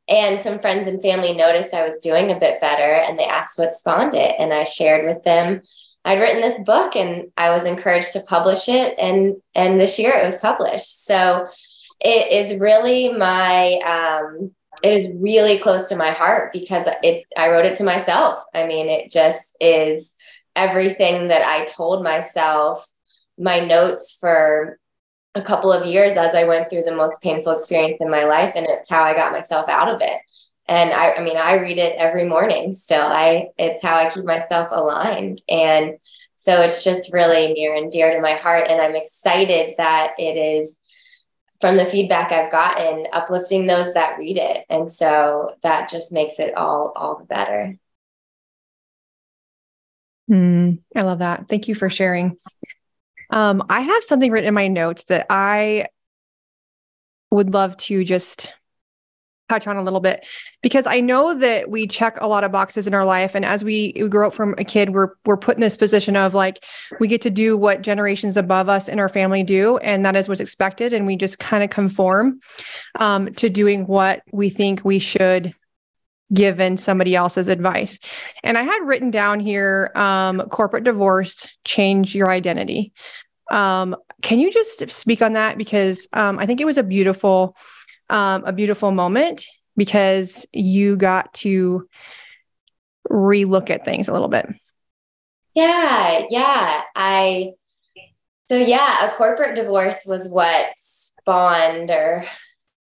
And 0.07 0.39
some 0.39 0.59
friends 0.59 0.87
and 0.87 1.01
family 1.01 1.33
noticed 1.33 1.73
I 1.73 1.83
was 1.83 1.99
doing 1.99 2.31
a 2.31 2.39
bit 2.39 2.61
better 2.61 2.83
and 2.83 3.19
they 3.19 3.25
asked 3.25 3.57
what 3.57 3.73
spawned 3.73 4.15
it. 4.15 4.35
And 4.39 4.53
I 4.53 4.63
shared 4.63 5.05
with 5.05 5.23
them 5.23 5.63
I'd 6.07 6.21
written 6.21 6.39
this 6.39 6.57
book 6.59 6.95
and 6.95 7.33
I 7.35 7.49
was 7.49 7.65
encouraged 7.65 8.13
to 8.13 8.21
publish 8.21 8.69
it. 8.69 8.95
And, 8.97 9.35
and 9.53 9.77
this 9.77 9.99
year 9.99 10.13
it 10.13 10.23
was 10.23 10.37
published. 10.37 11.03
So 11.03 11.47
it 11.99 12.31
is 12.31 12.57
really 12.57 13.11
my, 13.11 13.73
um, 13.85 14.51
it 14.81 14.93
is 14.93 15.09
really 15.13 15.59
close 15.59 15.89
to 15.89 15.97
my 15.97 16.11
heart 16.11 16.53
because 16.53 16.85
it, 17.03 17.25
I 17.37 17.49
wrote 17.49 17.65
it 17.65 17.75
to 17.75 17.83
myself. 17.83 18.41
I 18.53 18.65
mean, 18.65 18.87
it 18.87 19.11
just 19.11 19.57
is 19.59 20.13
everything 20.55 21.27
that 21.27 21.43
I 21.43 21.65
told 21.65 22.05
myself, 22.05 22.89
my 23.37 23.59
notes 23.59 24.15
for 24.17 24.79
a 25.35 25.41
couple 25.41 25.73
of 25.73 25.85
years 25.85 26.13
as 26.17 26.33
I 26.33 26.45
went 26.45 26.69
through 26.69 26.83
the 26.83 26.95
most 26.95 27.21
painful 27.21 27.51
experience 27.51 27.97
in 27.99 28.09
my 28.09 28.23
life. 28.23 28.53
And 28.55 28.65
it's 28.65 28.89
how 28.89 29.03
I 29.03 29.13
got 29.13 29.33
myself 29.33 29.67
out 29.67 29.93
of 29.93 30.01
it. 30.01 30.19
And 30.67 30.91
I, 30.91 31.13
I 31.13 31.23
mean, 31.23 31.37
I 31.37 31.55
read 31.59 31.77
it 31.77 31.95
every 31.97 32.25
morning 32.25 32.73
still. 32.73 33.01
I, 33.01 33.49
it's 33.57 33.83
how 33.83 33.95
I 33.95 34.09
keep 34.09 34.25
myself 34.25 34.67
aligned. 34.71 35.41
And 35.47 35.97
so 36.35 36.61
it's 36.61 36.83
just 36.83 37.13
really 37.13 37.53
near 37.53 37.75
and 37.75 37.91
dear 37.91 38.13
to 38.13 38.21
my 38.21 38.33
heart. 38.33 38.65
And 38.67 38.81
I'm 38.81 38.95
excited 38.95 39.75
that 39.77 40.13
it 40.17 40.37
is 40.37 40.77
from 41.59 41.77
the 41.77 41.85
feedback 41.85 42.31
I've 42.31 42.51
gotten, 42.51 43.07
uplifting 43.13 43.65
those 43.65 43.93
that 43.93 44.17
read 44.17 44.37
it. 44.37 44.65
And 44.69 44.89
so 44.89 45.55
that 45.63 45.89
just 45.89 46.11
makes 46.11 46.39
it 46.39 46.55
all, 46.55 46.93
all 46.95 47.17
the 47.17 47.25
better. 47.25 47.75
Mm, 50.29 50.79
I 50.95 51.01
love 51.01 51.19
that. 51.19 51.47
Thank 51.47 51.67
you 51.67 51.75
for 51.75 51.89
sharing. 51.89 52.37
Um, 53.29 53.63
I 53.69 53.81
have 53.81 54.03
something 54.03 54.31
written 54.31 54.49
in 54.49 54.53
my 54.53 54.67
notes 54.67 55.05
that 55.05 55.25
I 55.29 55.87
would 57.31 57.53
love 57.53 57.75
to 57.77 58.03
just 58.03 58.53
touch 59.49 59.67
on 59.67 59.77
a 59.77 59.83
little 59.83 59.99
bit 59.99 60.27
because 60.61 60.85
I 60.87 60.99
know 60.99 61.37
that 61.37 61.69
we 61.69 61.87
check 61.87 62.17
a 62.19 62.27
lot 62.27 62.43
of 62.43 62.51
boxes 62.51 62.87
in 62.87 62.93
our 62.93 63.05
life 63.05 63.35
and 63.35 63.45
as 63.45 63.63
we, 63.63 63.93
grow 64.07 64.27
up 64.27 64.33
from 64.33 64.55
a 64.57 64.63
kid 64.63 64.91
we're 64.91 65.09
we're 65.25 65.37
put 65.37 65.55
in 65.55 65.61
this 65.61 65.75
position 65.75 66.15
of 66.15 66.33
like 66.33 66.63
we 66.99 67.07
get 67.07 67.21
to 67.21 67.29
do 67.29 67.57
what 67.57 67.81
generations 67.81 68.37
above 68.37 68.69
us 68.69 68.87
in 68.87 68.99
our 68.99 69.09
family 69.09 69.43
do 69.43 69.77
and 69.77 70.05
that 70.05 70.15
is 70.15 70.29
what's 70.29 70.39
expected 70.39 70.93
and 70.93 71.05
we 71.05 71.15
just 71.15 71.39
kind 71.39 71.63
of 71.63 71.69
conform 71.69 72.39
um, 72.99 73.33
to 73.33 73.49
doing 73.49 73.85
what 73.85 74.21
we 74.31 74.49
think 74.49 74.85
we 74.85 74.99
should 74.99 75.53
given 76.33 76.77
somebody 76.77 77.15
else's 77.15 77.47
advice. 77.47 77.99
And 78.43 78.57
I 78.57 78.63
had 78.63 78.79
written 78.83 79.11
down 79.11 79.39
here 79.39 79.91
um, 79.95 80.41
corporate 80.49 80.83
divorce, 80.83 81.55
change 81.63 82.15
your 82.15 82.29
identity. 82.29 82.93
Um, 83.51 83.95
can 84.21 84.39
you 84.39 84.51
just 84.51 84.89
speak 84.89 85.21
on 85.21 85.33
that? 85.33 85.57
Because 85.57 86.07
um, 86.13 86.37
I 86.39 86.45
think 86.45 86.59
it 86.59 86.65
was 86.65 86.77
a 86.77 86.83
beautiful, 86.83 87.55
um, 88.09 88.43
a 88.45 88.53
beautiful 88.53 88.91
moment 88.91 89.45
because 89.75 90.45
you 90.53 90.97
got 90.97 91.33
to 91.35 91.87
relook 93.09 93.69
at 93.69 93.85
things 93.85 94.07
a 94.07 94.13
little 94.13 94.27
bit. 94.27 94.47
Yeah, 95.53 96.25
yeah. 96.29 96.81
I 96.95 97.53
so 98.49 98.57
yeah, 98.57 99.09
a 99.09 99.15
corporate 99.15 99.55
divorce 99.55 100.03
was 100.05 100.27
what 100.29 100.67
spawned 100.77 101.91
or 101.91 102.23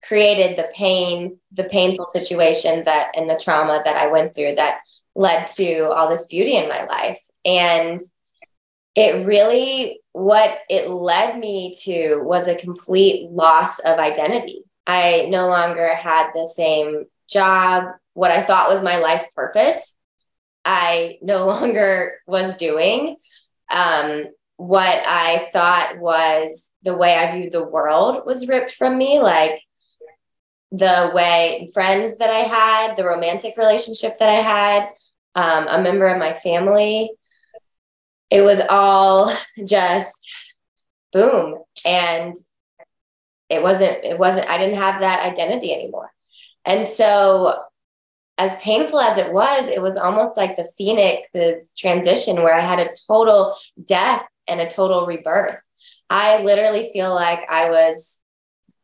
created 0.02 0.56
the 0.56 0.70
pain, 0.74 1.38
the 1.52 1.64
painful 1.64 2.06
situation 2.08 2.84
that 2.84 3.12
and 3.14 3.28
the 3.28 3.40
trauma 3.42 3.82
that 3.84 3.96
I 3.96 4.06
went 4.06 4.34
through 4.34 4.54
that 4.54 4.78
led 5.14 5.46
to 5.48 5.90
all 5.90 6.08
this 6.08 6.26
beauty 6.26 6.56
in 6.56 6.68
my 6.68 6.84
life. 6.84 7.20
And 7.44 8.00
it 8.94 9.26
really, 9.26 10.00
what 10.12 10.58
it 10.68 10.88
led 10.88 11.38
me 11.38 11.74
to 11.82 12.20
was 12.22 12.46
a 12.46 12.54
complete 12.54 13.30
loss 13.30 13.78
of 13.80 13.98
identity. 13.98 14.64
I 14.90 15.26
no 15.28 15.46
longer 15.46 15.94
had 15.94 16.32
the 16.34 16.48
same 16.48 17.04
job, 17.28 17.84
what 18.14 18.32
I 18.32 18.42
thought 18.42 18.70
was 18.70 18.82
my 18.82 18.98
life 18.98 19.24
purpose. 19.36 19.96
I 20.64 21.18
no 21.22 21.46
longer 21.52 22.14
was 22.26 22.56
doing. 22.56 23.16
Um, 23.70 24.24
what 24.56 25.04
I 25.06 25.48
thought 25.52 25.98
was 25.98 26.72
the 26.82 26.96
way 26.96 27.14
I 27.14 27.32
viewed 27.36 27.52
the 27.52 27.64
world 27.64 28.26
was 28.26 28.48
ripped 28.48 28.72
from 28.72 28.98
me. 28.98 29.20
Like 29.20 29.62
the 30.72 31.12
way 31.14 31.68
friends 31.72 32.18
that 32.18 32.30
I 32.30 32.40
had, 32.40 32.96
the 32.96 33.04
romantic 33.04 33.56
relationship 33.56 34.18
that 34.18 34.28
I 34.28 34.42
had, 34.42 34.88
um, 35.36 35.68
a 35.68 35.80
member 35.80 36.08
of 36.08 36.18
my 36.18 36.32
family, 36.32 37.12
it 38.28 38.42
was 38.42 38.60
all 38.68 39.32
just 39.64 40.16
boom. 41.12 41.62
And 41.86 42.34
it 43.50 43.62
wasn't, 43.62 44.04
it 44.04 44.18
wasn't, 44.18 44.48
I 44.48 44.58
didn't 44.58 44.78
have 44.78 45.00
that 45.00 45.24
identity 45.24 45.72
anymore. 45.72 46.10
And 46.64 46.86
so, 46.86 47.64
as 48.38 48.56
painful 48.62 49.00
as 49.00 49.18
it 49.18 49.32
was, 49.32 49.68
it 49.68 49.82
was 49.82 49.96
almost 49.96 50.36
like 50.36 50.56
the 50.56 50.70
phoenix, 50.78 51.28
the 51.34 51.62
transition 51.76 52.36
where 52.36 52.54
I 52.54 52.60
had 52.60 52.78
a 52.78 52.94
total 53.06 53.54
death 53.86 54.24
and 54.48 54.60
a 54.62 54.70
total 54.70 55.04
rebirth. 55.04 55.56
I 56.08 56.42
literally 56.42 56.90
feel 56.92 57.14
like 57.14 57.40
I 57.50 57.68
was 57.68 58.18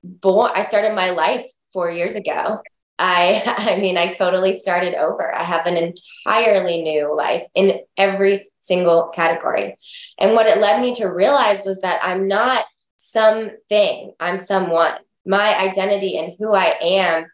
born, 0.04 0.52
I 0.54 0.62
started 0.62 0.94
my 0.94 1.10
life 1.10 1.44
four 1.72 1.90
years 1.90 2.16
ago. 2.16 2.60
I 2.98 3.42
I 3.58 3.78
mean 3.78 3.96
I 3.96 4.10
totally 4.10 4.54
started 4.54 4.94
over. 4.94 5.34
I 5.34 5.42
have 5.42 5.66
an 5.66 5.76
entirely 5.76 6.82
new 6.82 7.14
life 7.16 7.44
in 7.54 7.80
every 7.96 8.50
single 8.60 9.08
category. 9.08 9.76
And 10.18 10.32
what 10.34 10.46
it 10.46 10.58
led 10.58 10.80
me 10.80 10.94
to 10.94 11.06
realize 11.06 11.64
was 11.64 11.80
that 11.80 12.00
I'm 12.02 12.28
not 12.28 12.64
something, 13.10 14.12
I'm 14.20 14.38
someone. 14.38 14.94
My 15.24 15.56
identity 15.58 16.18
and 16.18 16.34
who 16.38 16.52
I 16.54 16.74
am 16.80 17.26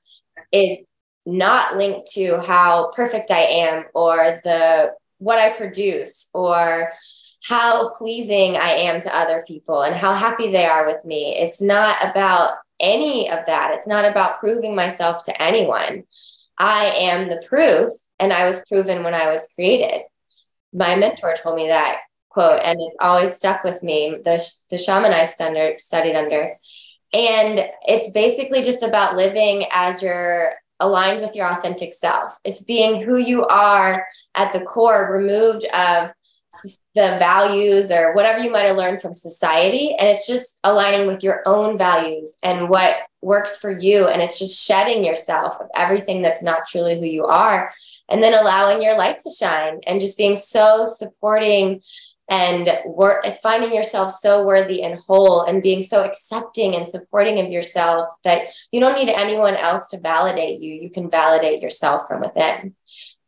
is 0.51 0.79
not 1.25 1.77
linked 1.77 2.13
to 2.13 2.41
how 2.41 2.91
perfect 2.91 3.31
I 3.31 3.43
am 3.43 3.85
or 3.95 4.41
the 4.45 4.93
what 5.19 5.39
I 5.39 5.57
produce 5.57 6.29
or 6.35 6.93
how 7.45 7.91
pleasing 7.91 8.57
I 8.57 8.71
am 8.71 9.01
to 9.01 9.17
other 9.17 9.45
people 9.47 9.83
and 9.83 9.95
how 9.95 10.13
happy 10.13 10.51
they 10.51 10.67
are 10.67 10.87
with 10.87 11.05
me. 11.05 11.37
It's 11.37 11.61
not 11.61 11.97
about 12.03 12.55
any 12.81 13.31
of 13.31 13.47
that. 13.47 13.75
It's 13.75 13.87
not 13.87 14.05
about 14.05 14.41
proving 14.41 14.75
myself 14.75 15.25
to 15.27 15.43
anyone. 15.43 16.05
I 16.59 16.93
am 16.97 17.29
the 17.29 17.43
proof, 17.49 17.93
and 18.19 18.33
I 18.33 18.47
was 18.47 18.65
proven 18.69 19.03
when 19.03 19.15
I 19.15 19.31
was 19.33 19.49
created. 19.55 20.03
My 20.73 20.97
mentor 20.97 21.37
told 21.43 21.57
me 21.57 21.69
that 21.69 22.01
quote, 22.33 22.61
and 22.63 22.81
it's 22.81 22.97
always 23.01 23.35
stuck 23.35 23.65
with 23.65 23.83
me. 23.83 24.17
The, 24.25 24.43
the 24.71 24.79
shaman 24.79 25.13
I 25.13 25.25
studied, 25.25 25.81
studied 25.81 26.17
under. 26.17 26.59
And 27.13 27.67
it's 27.87 28.11
basically 28.13 28.63
just 28.63 28.83
about 28.83 29.17
living 29.17 29.67
as 29.73 30.03
you're 30.03 30.55
aligned 30.81 31.21
with 31.21 31.37
your 31.37 31.51
authentic 31.51 31.95
self. 31.95 32.39
It's 32.45 32.63
being 32.63 33.03
who 33.03 33.17
you 33.17 33.47
are 33.47 34.07
at 34.35 34.53
the 34.53 34.61
core, 34.61 35.13
removed 35.13 35.65
of 35.67 36.13
the 36.95 37.17
values 37.19 37.91
or 37.91 38.15
whatever 38.15 38.39
you 38.39 38.51
might 38.51 38.63
have 38.63 38.77
learned 38.77 39.01
from 39.01 39.15
society 39.15 39.95
and 39.99 40.07
it's 40.07 40.27
just 40.27 40.59
aligning 40.65 41.07
with 41.07 41.23
your 41.23 41.43
own 41.47 41.79
values 41.79 42.37
and 42.43 42.69
what 42.69 42.95
works 43.23 43.57
for 43.57 43.71
you 43.71 44.07
and 44.07 44.21
it's 44.21 44.39
just 44.39 44.63
shedding 44.63 45.03
yourself 45.03 45.57
of 45.61 45.69
everything 45.75 46.21
that's 46.21 46.43
not 46.43 46.67
truly 46.67 47.01
who 47.01 47.07
you 47.07 47.25
are 47.25 47.73
and 48.11 48.23
then 48.23 48.35
allowing 48.35 48.83
your 48.83 48.99
light 48.99 49.19
to 49.19 49.31
shine 49.31 49.81
and 49.87 50.01
just 50.01 50.19
being 50.19 50.37
so 50.37 50.85
supporting 50.85 51.81
and 52.29 52.71
wor- 52.85 53.23
finding 53.43 53.75
yourself 53.75 54.13
so 54.13 54.45
worthy 54.45 54.83
and 54.83 54.99
whole 55.01 55.43
and 55.43 55.63
being 55.63 55.83
so 55.83 56.03
accepting 56.03 56.75
and 56.75 56.87
supporting 56.87 57.41
of 57.41 57.51
yourself 57.51 58.07
that 58.25 58.49
you 58.71 58.81
don't 58.81 58.95
need 58.95 59.11
anyone 59.11 59.57
else 59.57 59.89
to 59.89 60.01
validate 60.01 60.61
you 60.61 60.75
you 60.75 60.91
can 60.91 61.11
validate 61.11 61.61
yourself 61.61 62.07
from 62.07 62.21
within 62.21 62.75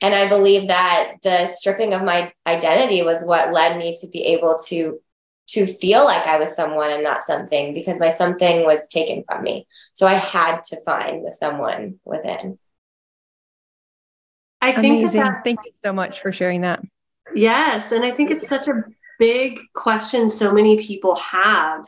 and 0.00 0.14
I 0.14 0.28
believe 0.28 0.68
that 0.68 1.14
the 1.22 1.46
stripping 1.46 1.94
of 1.94 2.02
my 2.02 2.32
identity 2.46 3.02
was 3.02 3.22
what 3.24 3.52
led 3.52 3.78
me 3.78 3.96
to 4.00 4.06
be 4.08 4.22
able 4.24 4.58
to 4.66 5.00
to 5.46 5.66
feel 5.66 6.04
like 6.04 6.26
I 6.26 6.38
was 6.38 6.54
someone 6.54 6.90
and 6.90 7.02
not 7.02 7.20
something 7.20 7.74
because 7.74 8.00
my 8.00 8.08
something 8.08 8.64
was 8.64 8.86
taken 8.88 9.24
from 9.26 9.42
me. 9.42 9.66
So 9.92 10.06
I 10.06 10.14
had 10.14 10.62
to 10.64 10.80
find 10.82 11.26
the 11.26 11.30
someone 11.30 12.00
within. 12.04 12.58
I 14.60 14.72
think 14.72 15.00
Amazing. 15.00 15.22
That 15.22 15.32
that, 15.32 15.44
Thank 15.44 15.60
you 15.64 15.72
so 15.72 15.92
much 15.92 16.20
for 16.20 16.32
sharing 16.32 16.62
that. 16.62 16.82
Yes. 17.34 17.92
And 17.92 18.04
I 18.04 18.10
think 18.10 18.30
it's 18.30 18.48
such 18.48 18.68
a 18.68 18.84
big 19.18 19.60
question 19.74 20.28
so 20.28 20.52
many 20.52 20.82
people 20.82 21.16
have 21.16 21.86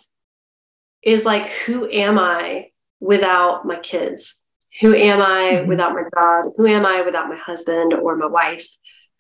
is 1.03 1.25
like, 1.25 1.47
who 1.47 1.89
am 1.91 2.19
I 2.19 2.71
without 3.01 3.65
my 3.65 3.77
kids? 3.77 4.43
Who 4.81 4.95
am 4.95 5.21
I 5.23 5.53
mm-hmm. 5.55 5.69
without 5.69 5.93
my 5.93 6.03
job? 6.03 6.53
Who 6.57 6.67
am 6.67 6.85
I 6.85 7.03
without 7.03 7.29
my 7.29 7.37
husband 7.37 7.95
or 7.95 8.17
my 8.17 8.27
wife? 8.27 8.67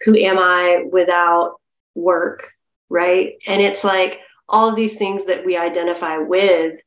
Who 0.04 0.16
am 0.16 0.38
I 0.38 0.84
without 0.90 1.54
work? 1.94 2.50
Right. 2.88 3.34
And 3.46 3.62
it's 3.62 3.84
like 3.84 4.20
all 4.48 4.68
of 4.68 4.76
these 4.76 4.98
things 4.98 5.26
that 5.26 5.44
we 5.44 5.56
identify 5.56 6.18
with, 6.18 6.80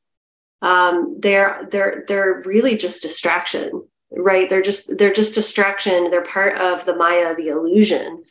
um, 0.61 1.17
they're 1.19 1.67
they're 1.71 2.03
they're 2.07 2.41
really 2.45 2.77
just 2.77 3.01
distraction, 3.01 3.87
right? 4.11 4.49
They're 4.49 4.61
just 4.61 4.97
they're 4.97 5.13
just 5.13 5.35
distraction. 5.35 6.11
They're 6.11 6.23
part 6.23 6.57
of 6.57 6.85
the 6.85 6.95
Maya, 6.95 7.35
the 7.35 7.47
illusion 7.47 8.23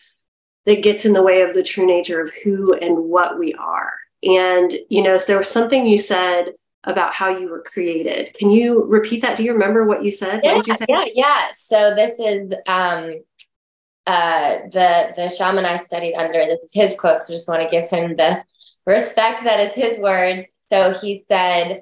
that 0.68 0.83
gets 0.83 1.07
in 1.07 1.14
the 1.14 1.22
way 1.22 1.40
of 1.40 1.54
the 1.54 1.62
true 1.62 1.87
nature 1.87 2.20
of 2.20 2.31
who 2.44 2.74
and 2.74 2.94
what 2.94 3.38
we 3.38 3.54
are. 3.54 3.94
And 4.22 4.70
you 4.90 5.02
know, 5.02 5.18
there 5.18 5.38
was 5.38 5.48
something 5.48 5.87
you 5.87 5.96
said 5.96 6.52
about 6.85 7.14
how 7.14 7.31
you 7.31 7.48
were 7.48 7.62
created. 7.62 8.35
Can 8.35 8.50
you 8.50 8.85
repeat 8.85 9.22
that? 9.22 9.38
Do 9.38 9.44
you 9.44 9.54
remember 9.54 9.87
what 9.87 10.04
you 10.04 10.12
said? 10.12 10.42
Yeah, 10.44 10.54
what 10.54 10.64
did 10.66 10.72
you 10.72 10.74
say? 10.74 10.85
Yeah, 10.87 11.04
yeah. 11.14 11.46
So 11.54 11.94
this 11.94 12.20
is 12.20 12.52
um, 12.66 13.14
uh, 14.07 14.59
the 14.70 15.14
the 15.16 15.31
shaman 15.31 15.64
I 15.64 15.78
studied 15.78 16.14
under. 16.14 16.44
This 16.44 16.62
is 16.64 16.70
his 16.74 16.94
quote. 16.94 17.22
So 17.22 17.33
I 17.33 17.37
just 17.37 17.48
want 17.48 17.62
to 17.62 17.68
give 17.70 17.88
him 17.88 18.16
the 18.16 18.44
respect 18.87 19.44
that 19.44 19.61
is 19.61 19.72
his 19.72 19.98
words. 19.98 20.48
So 20.70 20.92
he 20.92 21.24
said, 21.31 21.81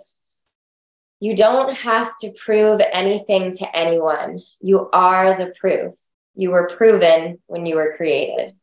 "You 1.19 1.35
don't 1.35 1.77
have 1.79 2.17
to 2.19 2.33
prove 2.45 2.81
anything 2.93 3.53
to 3.55 3.77
anyone. 3.77 4.43
You 4.61 4.91
are 4.93 5.37
the 5.37 5.53
proof. 5.59 5.95
You 6.37 6.53
were 6.53 6.71
proven 6.77 7.41
when 7.47 7.67
you 7.67 7.75
were 7.75 7.95
created." 7.97 8.55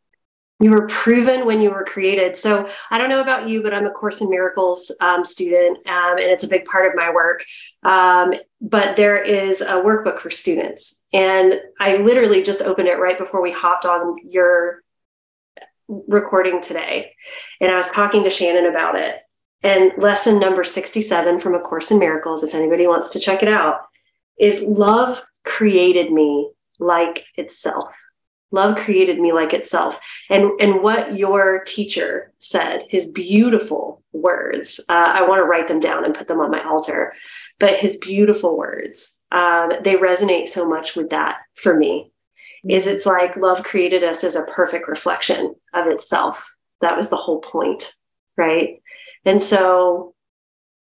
You 0.63 0.71
were 0.71 0.88
proven 0.88 1.45
when 1.45 1.62
you 1.62 1.71
were 1.71 1.84
created. 1.84 2.38
So 2.38 2.65
I 2.89 2.97
don't 2.97 3.10
know 3.10 3.19
about 3.19 3.49
you, 3.49 3.62
but 3.62 3.73
I'm 3.73 3.86
a 3.86 3.91
Course 3.91 4.21
in 4.21 4.30
Miracles 4.30 4.89
um, 5.02 5.26
student, 5.26 5.78
um, 5.86 6.17
and 6.17 6.21
it's 6.21 6.45
a 6.45 6.47
big 6.47 6.63
part 6.63 6.88
of 6.88 6.95
my 6.95 7.12
work. 7.13 7.43
Um, 7.84 8.34
but 8.62 8.95
there 8.95 9.21
is 9.21 9.60
a 9.60 9.73
workbook 9.73 10.19
for 10.19 10.32
students, 10.32 11.04
and 11.12 11.56
I 11.82 11.97
literally 11.97 12.41
just 12.43 12.62
opened 12.62 12.88
it 12.88 12.97
right 12.97 13.17
before 13.17 13.41
we 13.41 13.52
hopped 13.52 13.86
on 13.86 14.15
your 14.23 14.84
recording 15.89 16.62
today, 16.62 17.12
and 17.60 17.69
I 17.69 17.76
was 17.76 17.91
talking 17.91 18.23
to 18.23 18.30
Shannon 18.30 18.67
about 18.67 18.97
it. 18.97 19.17
And 19.63 19.91
lesson 19.97 20.39
number 20.39 20.63
67 20.63 21.41
from 21.41 21.56
A 21.56 21.60
Course 21.60 21.91
in 21.91 21.99
Miracles, 21.99 22.41
if 22.41 22.56
anybody 22.56 22.88
wants 22.88 23.10
to 23.10 23.19
check 23.19 23.43
it 23.43 23.49
out, 23.49 23.82
is 24.39 24.63
love 24.63 25.26
created 25.43 26.10
me 26.10 26.52
like 26.80 27.26
itself. 27.36 27.93
Love 28.53 28.77
created 28.77 29.19
me 29.19 29.33
like 29.33 29.51
itself. 29.51 29.99
And, 30.29 30.51
and 30.61 30.83
what 30.83 31.17
your 31.17 31.63
teacher 31.65 32.31
said, 32.37 32.85
his 32.87 33.11
beautiful 33.11 34.03
words, 34.13 34.79
uh, 34.87 34.93
I 34.93 35.27
want 35.27 35.39
to 35.39 35.45
write 35.45 35.67
them 35.67 35.79
down 35.79 36.05
and 36.05 36.13
put 36.13 36.27
them 36.27 36.39
on 36.39 36.51
my 36.51 36.63
altar, 36.63 37.13
but 37.59 37.79
his 37.79 37.97
beautiful 37.97 38.55
words, 38.55 39.21
um, 39.31 39.71
they 39.83 39.95
resonate 39.95 40.47
so 40.47 40.69
much 40.69 40.95
with 40.95 41.09
that 41.09 41.37
for 41.55 41.75
me. 41.75 42.11
Is 42.69 42.85
it's 42.87 43.07
like 43.07 43.35
love 43.35 43.63
created 43.63 44.03
us 44.03 44.23
as 44.23 44.35
a 44.35 44.45
perfect 44.45 44.87
reflection 44.87 45.55
of 45.73 45.87
itself. 45.87 46.55
That 46.79 46.95
was 46.95 47.09
the 47.09 47.17
whole 47.17 47.39
point, 47.39 47.95
right? 48.37 48.81
And 49.25 49.41
so 49.41 50.13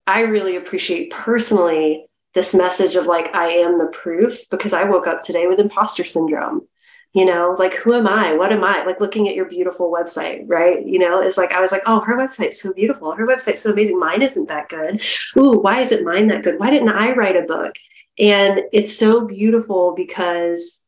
I 0.06 0.20
really 0.20 0.56
appreciate 0.56 1.10
personally 1.10 2.06
this 2.34 2.54
message 2.54 2.96
of 2.96 3.06
like, 3.06 3.34
I 3.34 3.48
am 3.48 3.78
the 3.78 3.86
proof 3.86 4.48
because 4.50 4.72
I 4.72 4.84
woke 4.84 5.06
up 5.06 5.22
today 5.22 5.46
with 5.46 5.58
imposter 5.58 6.04
syndrome 6.04 6.68
you 7.12 7.24
know 7.26 7.54
like 7.58 7.74
who 7.74 7.94
am 7.94 8.06
i? 8.06 8.32
What 8.32 8.52
am 8.52 8.64
i? 8.64 8.84
Like 8.84 9.00
looking 9.00 9.28
at 9.28 9.34
your 9.34 9.44
beautiful 9.44 9.92
website 9.92 10.44
right? 10.46 10.84
You 10.84 10.98
know 10.98 11.20
it's 11.20 11.36
like 11.36 11.52
i 11.52 11.60
was 11.60 11.72
like 11.72 11.82
oh 11.86 12.00
her 12.00 12.16
website's 12.16 12.60
so 12.60 12.72
beautiful. 12.72 13.12
Her 13.12 13.26
website's 13.26 13.60
so 13.60 13.72
amazing. 13.72 13.98
Mine 13.98 14.22
isn't 14.22 14.48
that 14.48 14.68
good. 14.68 15.04
Ooh 15.38 15.58
why 15.58 15.80
isn't 15.80 16.04
mine 16.04 16.28
that 16.28 16.42
good? 16.42 16.58
Why 16.58 16.70
didn't 16.70 16.88
i 16.88 17.12
write 17.12 17.36
a 17.36 17.42
book? 17.42 17.74
And 18.18 18.62
it's 18.72 18.96
so 18.96 19.26
beautiful 19.26 19.94
because 19.94 20.86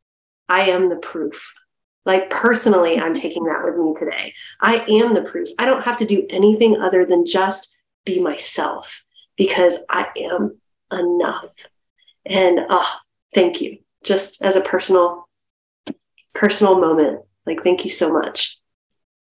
i 0.48 0.70
am 0.70 0.88
the 0.88 0.96
proof. 0.96 1.52
Like 2.06 2.30
personally 2.30 2.98
i'm 2.98 3.14
taking 3.14 3.44
that 3.44 3.62
with 3.64 3.76
me 3.76 3.94
today. 3.98 4.34
I 4.60 4.78
am 4.88 5.14
the 5.14 5.22
proof. 5.22 5.48
I 5.58 5.66
don't 5.66 5.84
have 5.84 5.98
to 5.98 6.06
do 6.06 6.26
anything 6.30 6.80
other 6.80 7.04
than 7.04 7.26
just 7.26 7.76
be 8.04 8.20
myself 8.20 9.02
because 9.36 9.76
i 9.90 10.08
am 10.16 10.58
enough. 10.90 11.54
And 12.24 12.60
ah 12.70 13.00
thank 13.34 13.60
you. 13.60 13.78
Just 14.02 14.42
as 14.42 14.56
a 14.56 14.60
personal 14.62 15.23
personal 16.34 16.78
moment. 16.78 17.20
Like, 17.46 17.62
thank 17.62 17.84
you 17.84 17.90
so 17.90 18.12
much. 18.12 18.58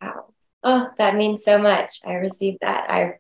Wow. 0.02 0.26
Oh, 0.64 0.90
that 0.98 1.16
means 1.16 1.44
so 1.44 1.58
much. 1.58 2.00
I 2.06 2.16
received 2.16 2.60
that. 2.62 2.90
I, 2.90 3.14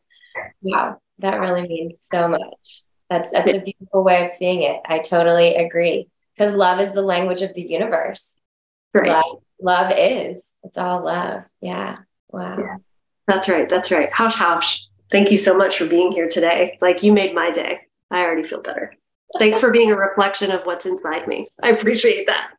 wow, 0.62 1.00
that 1.20 1.40
really 1.40 1.68
means 1.68 2.08
so 2.12 2.28
much. 2.28 2.84
That's, 3.10 3.32
that's 3.32 3.52
a 3.52 3.60
beautiful 3.60 4.04
way 4.04 4.24
of 4.24 4.30
seeing 4.30 4.64
it. 4.64 4.80
I 4.86 5.00
totally 5.00 5.56
agree. 5.56 6.08
Because 6.36 6.56
love 6.56 6.80
is 6.80 6.94
the 6.94 7.02
language 7.02 7.42
of 7.42 7.54
the 7.54 7.62
universe. 7.62 8.40
Right. 8.94 9.10
Love, 9.10 9.44
love 9.62 9.94
is. 9.96 10.52
It's 10.64 10.78
all 10.78 11.04
love. 11.04 11.46
Yeah. 11.62 11.98
Wow. 12.30 12.58
Yeah. 12.58 12.76
That's 13.28 13.50
right. 13.50 13.70
That's 13.70 13.92
right. 13.92 14.12
Hausch, 14.12 14.36
hausch. 14.36 14.88
Thank 15.12 15.30
you 15.30 15.38
so 15.38 15.56
much 15.56 15.78
for 15.78 15.86
being 15.86 16.12
here 16.12 16.28
today. 16.28 16.80
Like 16.82 17.04
you 17.04 17.14
made 17.14 17.36
my 17.36 17.52
day. 17.52 17.82
I 18.10 18.24
already 18.24 18.44
feel 18.44 18.62
better. 18.62 18.96
Thanks 19.38 19.60
for 19.60 19.72
being 19.72 19.92
a 19.92 19.96
reflection 19.96 20.52
of 20.52 20.64
what's 20.64 20.86
inside 20.86 21.28
me. 21.28 21.48
I 21.62 21.70
appreciate 21.70 22.28
that. 22.28 22.52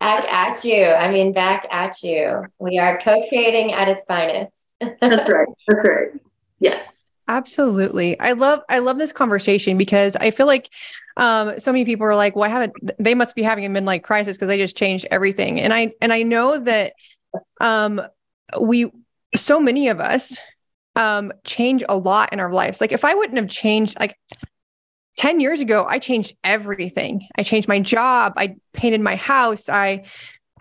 Back 0.00 0.32
at 0.32 0.64
you. 0.64 0.86
I 0.86 1.08
mean, 1.10 1.32
back 1.32 1.66
at 1.70 2.02
you. 2.02 2.44
We 2.58 2.78
are 2.78 2.98
co 2.98 3.22
creating 3.28 3.72
at 3.72 3.88
its 3.88 4.04
finest. 4.04 4.72
That's 4.80 5.28
right. 5.28 5.46
That's 5.68 5.88
right. 5.88 6.08
Yes. 6.58 7.06
Absolutely. 7.28 8.18
I 8.18 8.32
love 8.32 8.60
I 8.68 8.80
love 8.80 8.98
this 8.98 9.12
conversation 9.12 9.78
because 9.78 10.16
I 10.16 10.32
feel 10.32 10.46
like 10.46 10.68
um, 11.16 11.60
so 11.60 11.70
many 11.70 11.84
people 11.84 12.06
are 12.06 12.16
like, 12.16 12.34
well, 12.34 12.44
I 12.44 12.48
haven't 12.48 12.72
they 12.98 13.14
must 13.14 13.36
be 13.36 13.42
having 13.42 13.64
a 13.64 13.68
midlife 13.68 14.02
crisis 14.02 14.36
because 14.36 14.48
they 14.48 14.56
just 14.56 14.76
changed 14.76 15.06
everything. 15.10 15.60
And 15.60 15.72
I 15.72 15.92
and 16.00 16.12
I 16.12 16.22
know 16.22 16.58
that 16.58 16.94
um 17.60 18.00
we 18.60 18.90
so 19.36 19.60
many 19.60 19.88
of 19.88 20.00
us 20.00 20.38
um 20.96 21.32
change 21.44 21.84
a 21.88 21.96
lot 21.96 22.32
in 22.32 22.40
our 22.40 22.52
lives. 22.52 22.80
Like 22.80 22.90
if 22.90 23.04
I 23.04 23.14
wouldn't 23.14 23.38
have 23.38 23.48
changed 23.48 24.00
like 24.00 24.18
10 25.20 25.38
years 25.38 25.60
ago, 25.60 25.84
I 25.86 25.98
changed 25.98 26.34
everything. 26.44 27.28
I 27.36 27.42
changed 27.42 27.68
my 27.68 27.78
job, 27.78 28.32
I 28.38 28.56
painted 28.72 29.02
my 29.02 29.16
house, 29.16 29.68
I 29.68 30.04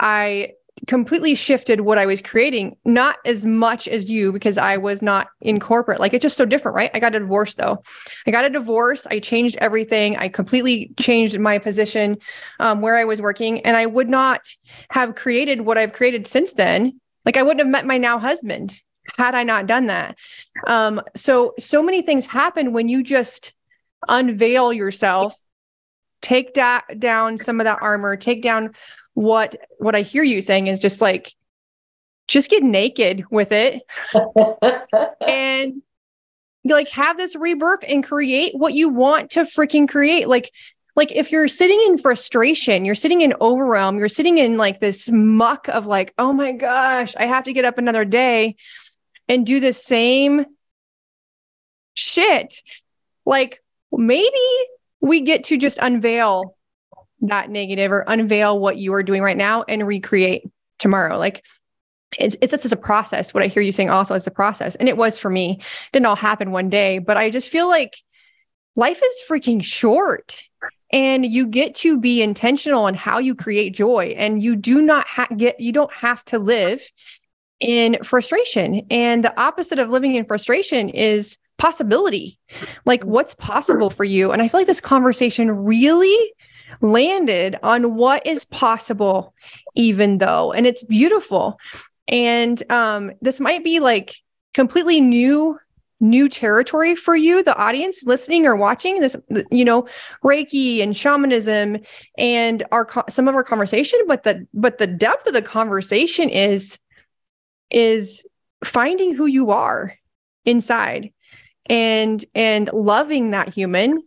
I 0.02 0.52
completely 0.86 1.34
shifted 1.34 1.82
what 1.82 1.98
I 1.98 2.06
was 2.06 2.22
creating, 2.22 2.76
not 2.84 3.20
as 3.24 3.46
much 3.46 3.88
as 3.88 4.10
you 4.10 4.34
because 4.34 4.58
I 4.58 4.76
was 4.76 5.02
not 5.02 5.30
in 5.40 5.62
corporate. 5.62 6.02
Like 6.02 6.14
it's 6.14 6.24
just 6.24 6.36
so 6.36 6.44
different, 6.46 6.76
right? 6.76 6.92
I 6.94 7.00
got 7.00 7.16
a 7.16 7.20
divorce 7.20 7.54
though. 7.54 7.82
I 8.28 8.32
got 8.32 8.44
a 8.44 8.50
divorce. 8.50 9.08
I 9.10 9.20
changed 9.20 9.56
everything. 9.62 10.18
I 10.18 10.28
completely 10.28 10.92
changed 11.00 11.40
my 11.40 11.58
position 11.58 12.18
um, 12.60 12.82
where 12.82 12.98
I 12.98 13.06
was 13.06 13.22
working, 13.22 13.62
and 13.62 13.78
I 13.78 13.86
would 13.86 14.10
not 14.10 14.42
have 14.90 15.16
created 15.16 15.62
what 15.62 15.78
I've 15.78 15.94
created 15.94 16.28
since 16.28 16.52
then. 16.52 17.00
Like 17.24 17.38
I 17.38 17.44
wouldn't 17.44 17.62
have 17.62 17.72
met 17.72 17.86
my 17.86 17.98
now 17.98 18.20
husband 18.20 18.78
had 19.18 19.36
I 19.36 19.44
not 19.44 19.68
done 19.68 19.86
that. 19.86 20.18
Um, 20.68 21.02
so 21.16 21.54
so 21.58 21.82
many 21.82 22.02
things 22.02 22.26
happen 22.26 22.74
when 22.74 22.90
you 22.90 23.04
just 23.04 23.54
unveil 24.08 24.72
yourself 24.72 25.36
take 26.22 26.54
da- 26.54 26.82
down 26.98 27.38
some 27.38 27.60
of 27.60 27.66
that 27.66 27.80
armor 27.82 28.16
take 28.16 28.42
down 28.42 28.72
what 29.14 29.56
what 29.78 29.96
I 29.96 30.02
hear 30.02 30.24
you 30.24 30.42
saying 30.42 30.68
is 30.68 30.80
just 30.80 31.02
like 31.02 31.34
just 32.28 32.52
get 32.52 32.62
naked 32.62 33.26
with 33.32 33.52
it. 33.52 33.82
And 35.28 35.82
like 36.66 36.90
have 36.90 37.18
this 37.18 37.36
rebirth 37.36 37.84
and 37.88 38.04
create 38.04 38.54
what 38.56 38.74
you 38.74 38.90
want 38.90 39.32
to 39.32 39.42
freaking 39.42 39.88
create. 39.88 40.28
Like 40.28 40.52
like 40.96 41.12
if 41.12 41.32
you're 41.32 41.48
sitting 41.48 41.82
in 41.88 41.98
frustration 41.98 42.86
you're 42.86 42.96
sitting 42.96 43.22
in 43.22 43.34
overwhelm 43.40 43.98
you're 44.00 44.10
sitting 44.10 44.38
in 44.38 44.58
like 44.58 44.80
this 44.80 45.10
muck 45.12 45.68
of 45.70 45.86
like 45.86 46.14
oh 46.18 46.34
my 46.34 46.52
gosh 46.52 47.16
i 47.16 47.26
have 47.26 47.46
to 47.46 47.54
get 47.54 47.64
up 47.64 47.78
another 47.78 48.04
day 48.04 48.56
and 49.30 49.46
do 49.46 49.62
the 49.62 49.72
same 49.72 50.46
shit. 51.94 52.62
Like 53.26 53.62
maybe 53.92 54.36
we 55.02 55.22
get 55.22 55.46
to 55.46 55.58
just 55.58 55.80
unveil 55.82 56.56
that 57.22 57.50
negative 57.50 57.92
or 57.92 58.04
unveil 58.08 58.60
what 58.60 58.78
you 58.78 58.94
are 58.94 59.04
doing 59.04 59.22
right 59.22 59.38
now 59.38 59.64
and 59.68 59.86
recreate 59.86 60.44
tomorrow. 60.78 61.18
Like 61.18 61.46
it's 62.18 62.36
it's 62.42 62.54
it's 62.54 62.72
a 62.72 62.78
process. 62.78 63.34
What 63.34 63.44
I 63.44 63.48
hear 63.48 63.62
you 63.62 63.72
saying 63.72 63.90
also 63.90 64.16
is 64.16 64.26
a 64.26 64.32
process. 64.32 64.76
And 64.76 64.90
it 64.90 64.98
was 64.98 65.20
for 65.20 65.30
me. 65.30 65.58
It 65.60 65.92
didn't 65.92 66.06
all 66.06 66.16
happen 66.16 66.52
one 66.52 66.70
day, 66.70 67.00
but 67.00 67.18
I 67.18 67.30
just 67.30 67.50
feel 67.50 67.68
like 67.68 67.96
life 68.76 69.02
is 69.04 69.22
freaking 69.30 69.64
short 69.64 70.44
and 70.92 71.26
you 71.26 71.46
get 71.46 71.76
to 71.76 72.00
be 72.00 72.22
intentional 72.22 72.86
on 72.86 72.96
how 72.96 73.20
you 73.20 73.36
create 73.36 73.76
joy 73.76 74.16
and 74.18 74.42
you 74.42 74.56
do 74.56 74.82
not 74.82 75.08
ha- 75.08 75.28
get 75.36 75.60
you 75.60 75.72
don't 75.72 75.94
have 75.94 76.24
to 76.26 76.40
live 76.40 76.82
in 77.60 78.02
frustration 78.04 78.86
and 78.90 79.24
the 79.24 79.40
opposite 79.40 79.80
of 79.80 79.90
living 79.90 80.16
in 80.16 80.26
frustration 80.26 80.90
is 80.90 81.38
possibility. 81.60 82.40
Like 82.86 83.04
what's 83.04 83.36
possible 83.36 83.92
for 83.92 84.04
you? 84.04 84.32
And 84.32 84.42
i 84.42 84.48
feel 84.48 84.62
like 84.62 84.68
this 84.68 84.82
conversation 84.82 85.52
really 85.52 86.34
landed 86.82 87.58
on 87.62 87.96
what 87.96 88.26
is 88.26 88.46
possible, 88.46 89.34
even 89.76 90.18
though, 90.18 90.52
and 90.52 90.66
it's 90.66 90.84
beautiful. 90.84 91.60
And 92.08 92.62
um, 92.72 93.12
this 93.22 93.40
might 93.40 93.64
be 93.64 93.80
like 93.80 94.16
completely 94.54 95.00
new 95.00 95.60
new 96.02 96.30
territory 96.30 96.96
for 96.96 97.14
you 97.14 97.44
the 97.44 97.58
audience 97.58 98.04
listening 98.06 98.46
or 98.46 98.56
watching 98.56 99.02
this 99.02 99.18
you 99.52 99.66
know 99.66 99.86
reiki 100.24 100.82
and 100.82 100.96
shamanism 100.96 101.78
and 102.18 102.64
our 102.72 102.88
some 103.10 103.28
of 103.28 103.36
our 103.36 103.44
conversation 103.44 104.00
but 104.08 104.24
the 104.24 104.48
but 104.54 104.78
the 104.78 104.88
depth 104.88 105.28
of 105.28 105.34
the 105.34 105.42
conversation 105.42 106.30
is 106.30 106.80
is 107.70 108.26
finding 108.64 109.14
who 109.14 109.26
you 109.26 109.52
are 109.52 109.94
inside 110.46 111.12
and 111.70 112.24
and 112.36 112.70
loving 112.74 113.32
that 113.32 113.54
human 113.54 114.04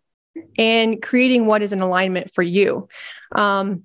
and 0.58 1.00
creating 1.02 1.46
what 1.46 1.62
is 1.62 1.72
in 1.72 1.80
alignment 1.80 2.32
for 2.32 2.42
you. 2.42 2.88
Um, 3.34 3.84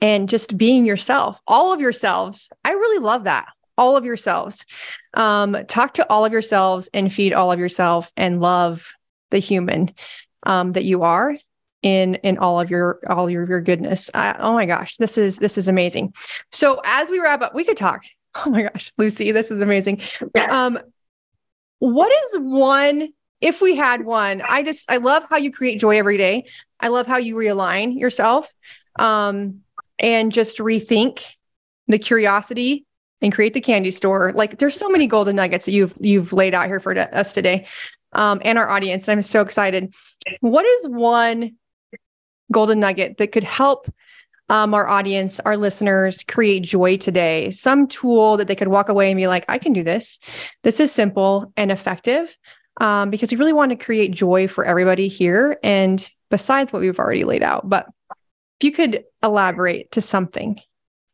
and 0.00 0.28
just 0.28 0.58
being 0.58 0.84
yourself, 0.84 1.40
all 1.46 1.72
of 1.72 1.80
yourselves. 1.80 2.50
I 2.64 2.72
really 2.72 3.02
love 3.02 3.24
that. 3.24 3.48
All 3.76 3.96
of 3.96 4.04
yourselves. 4.04 4.66
Um, 5.14 5.56
talk 5.66 5.94
to 5.94 6.10
all 6.10 6.24
of 6.24 6.32
yourselves 6.32 6.90
and 6.92 7.12
feed 7.12 7.32
all 7.32 7.52
of 7.52 7.58
yourself 7.58 8.12
and 8.16 8.40
love 8.40 8.92
the 9.30 9.38
human 9.38 9.90
um, 10.44 10.72
that 10.72 10.84
you 10.84 11.02
are 11.02 11.36
in 11.82 12.16
in 12.16 12.38
all 12.38 12.60
of 12.60 12.70
your 12.70 12.98
all 13.08 13.30
your 13.30 13.48
your 13.48 13.60
goodness. 13.60 14.10
I, 14.14 14.34
oh 14.38 14.52
my 14.52 14.66
gosh, 14.66 14.96
this 14.96 15.16
is 15.16 15.38
this 15.38 15.56
is 15.56 15.68
amazing. 15.68 16.12
So 16.50 16.80
as 16.84 17.10
we 17.10 17.20
wrap 17.20 17.40
up, 17.42 17.54
we 17.54 17.64
could 17.64 17.76
talk. 17.76 18.04
Oh 18.46 18.50
my 18.50 18.62
gosh, 18.62 18.92
Lucy, 18.98 19.32
this 19.32 19.50
is 19.50 19.62
amazing. 19.62 20.00
Um, 20.48 20.78
what 21.78 22.12
is 22.12 22.40
one 22.40 23.08
if 23.40 23.60
we 23.60 23.76
had 23.76 24.04
one, 24.04 24.42
I 24.48 24.62
just 24.62 24.90
I 24.90 24.96
love 24.96 25.24
how 25.30 25.36
you 25.36 25.52
create 25.52 25.80
joy 25.80 25.96
every 25.98 26.16
day. 26.16 26.46
I 26.80 26.88
love 26.88 27.06
how 27.06 27.18
you 27.18 27.36
realign 27.36 27.98
yourself 27.98 28.52
um, 28.98 29.60
and 29.98 30.32
just 30.32 30.58
rethink 30.58 31.24
the 31.86 31.98
curiosity 31.98 32.84
and 33.22 33.32
create 33.32 33.54
the 33.54 33.60
candy 33.60 33.90
store. 33.90 34.32
Like 34.34 34.58
there's 34.58 34.76
so 34.76 34.88
many 34.88 35.06
golden 35.06 35.36
nuggets 35.36 35.66
that 35.66 35.72
you've 35.72 35.96
you've 36.00 36.32
laid 36.32 36.54
out 36.54 36.66
here 36.66 36.80
for 36.80 36.96
us 36.98 37.32
today 37.32 37.66
um, 38.12 38.40
and 38.44 38.58
our 38.58 38.68
audience. 38.68 39.08
And 39.08 39.18
I'm 39.18 39.22
so 39.22 39.40
excited. 39.40 39.94
What 40.40 40.64
is 40.64 40.88
one 40.88 41.56
golden 42.50 42.80
nugget 42.80 43.18
that 43.18 43.32
could 43.32 43.44
help 43.44 43.88
um, 44.48 44.74
our 44.74 44.88
audience, 44.88 45.40
our 45.40 45.56
listeners 45.56 46.22
create 46.22 46.60
joy 46.60 46.96
today? 46.96 47.50
Some 47.50 47.86
tool 47.86 48.36
that 48.36 48.48
they 48.48 48.54
could 48.54 48.68
walk 48.68 48.88
away 48.88 49.10
and 49.10 49.16
be 49.16 49.26
like, 49.26 49.44
I 49.48 49.58
can 49.58 49.72
do 49.72 49.82
this. 49.82 50.18
This 50.62 50.80
is 50.80 50.92
simple 50.92 51.52
and 51.56 51.70
effective 51.70 52.36
um, 52.80 53.10
because 53.10 53.30
we 53.30 53.36
really 53.36 53.52
want 53.52 53.70
to 53.70 53.76
create 53.76 54.12
joy 54.12 54.48
for 54.48 54.64
everybody 54.64 55.08
here. 55.08 55.58
And 55.62 56.08
besides 56.30 56.72
what 56.72 56.80
we've 56.80 56.98
already 56.98 57.24
laid 57.24 57.42
out, 57.42 57.68
but 57.68 57.86
if 58.60 58.64
you 58.64 58.72
could 58.72 59.04
elaborate 59.22 59.92
to 59.92 60.00
something 60.00 60.60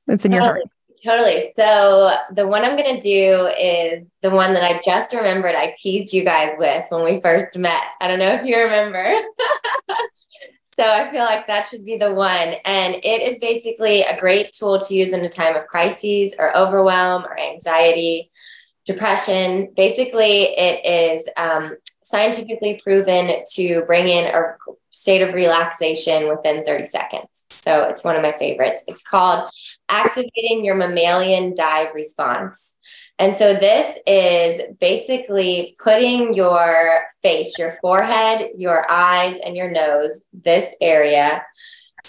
that's 0.06 0.24
in 0.24 0.32
your 0.32 0.42
heart. 0.42 0.62
Totally. 1.04 1.52
So 1.58 2.12
the 2.32 2.46
one 2.46 2.64
I'm 2.64 2.78
going 2.78 2.98
to 2.98 3.00
do 3.00 3.50
is 3.60 4.06
the 4.22 4.30
one 4.30 4.54
that 4.54 4.64
I 4.64 4.80
just 4.82 5.14
remembered 5.14 5.54
I 5.54 5.74
teased 5.78 6.14
you 6.14 6.24
guys 6.24 6.52
with 6.56 6.86
when 6.88 7.04
we 7.04 7.20
first 7.20 7.58
met. 7.58 7.82
I 8.00 8.08
don't 8.08 8.18
know 8.18 8.32
if 8.32 8.46
you 8.46 8.56
remember. 8.56 9.14
so 10.76 10.84
I 10.84 11.10
feel 11.10 11.24
like 11.24 11.46
that 11.46 11.66
should 11.66 11.84
be 11.84 11.96
the 11.96 12.12
one. 12.12 12.54
And 12.64 12.96
it 12.96 13.22
is 13.22 13.38
basically 13.38 14.02
a 14.02 14.18
great 14.18 14.52
tool 14.52 14.78
to 14.78 14.94
use 14.94 15.12
in 15.12 15.24
a 15.24 15.28
time 15.28 15.54
of 15.54 15.66
crises 15.66 16.34
or 16.38 16.56
overwhelm 16.56 17.24
or 17.24 17.38
anxiety 17.38 18.30
depression. 18.84 19.72
Basically, 19.76 20.42
it 20.56 20.84
is 20.84 21.24
um, 21.36 21.76
scientifically 22.02 22.80
proven 22.82 23.44
to 23.52 23.82
bring 23.82 24.08
in 24.08 24.34
a 24.34 24.56
state 24.90 25.22
of 25.22 25.34
relaxation 25.34 26.28
within 26.28 26.64
30 26.64 26.86
seconds. 26.86 27.44
So 27.50 27.84
it's 27.84 28.04
one 28.04 28.16
of 28.16 28.22
my 28.22 28.32
favorites. 28.32 28.82
It's 28.88 29.02
called 29.02 29.50
activating 29.88 30.64
your 30.64 30.74
mammalian 30.74 31.54
dive 31.54 31.94
response. 31.94 32.73
And 33.18 33.34
so 33.34 33.54
this 33.54 33.96
is 34.06 34.60
basically 34.80 35.76
putting 35.82 36.34
your 36.34 37.04
face, 37.22 37.58
your 37.58 37.76
forehead, 37.80 38.50
your 38.56 38.84
eyes, 38.90 39.38
and 39.44 39.56
your 39.56 39.70
nose, 39.70 40.26
this 40.32 40.74
area, 40.80 41.42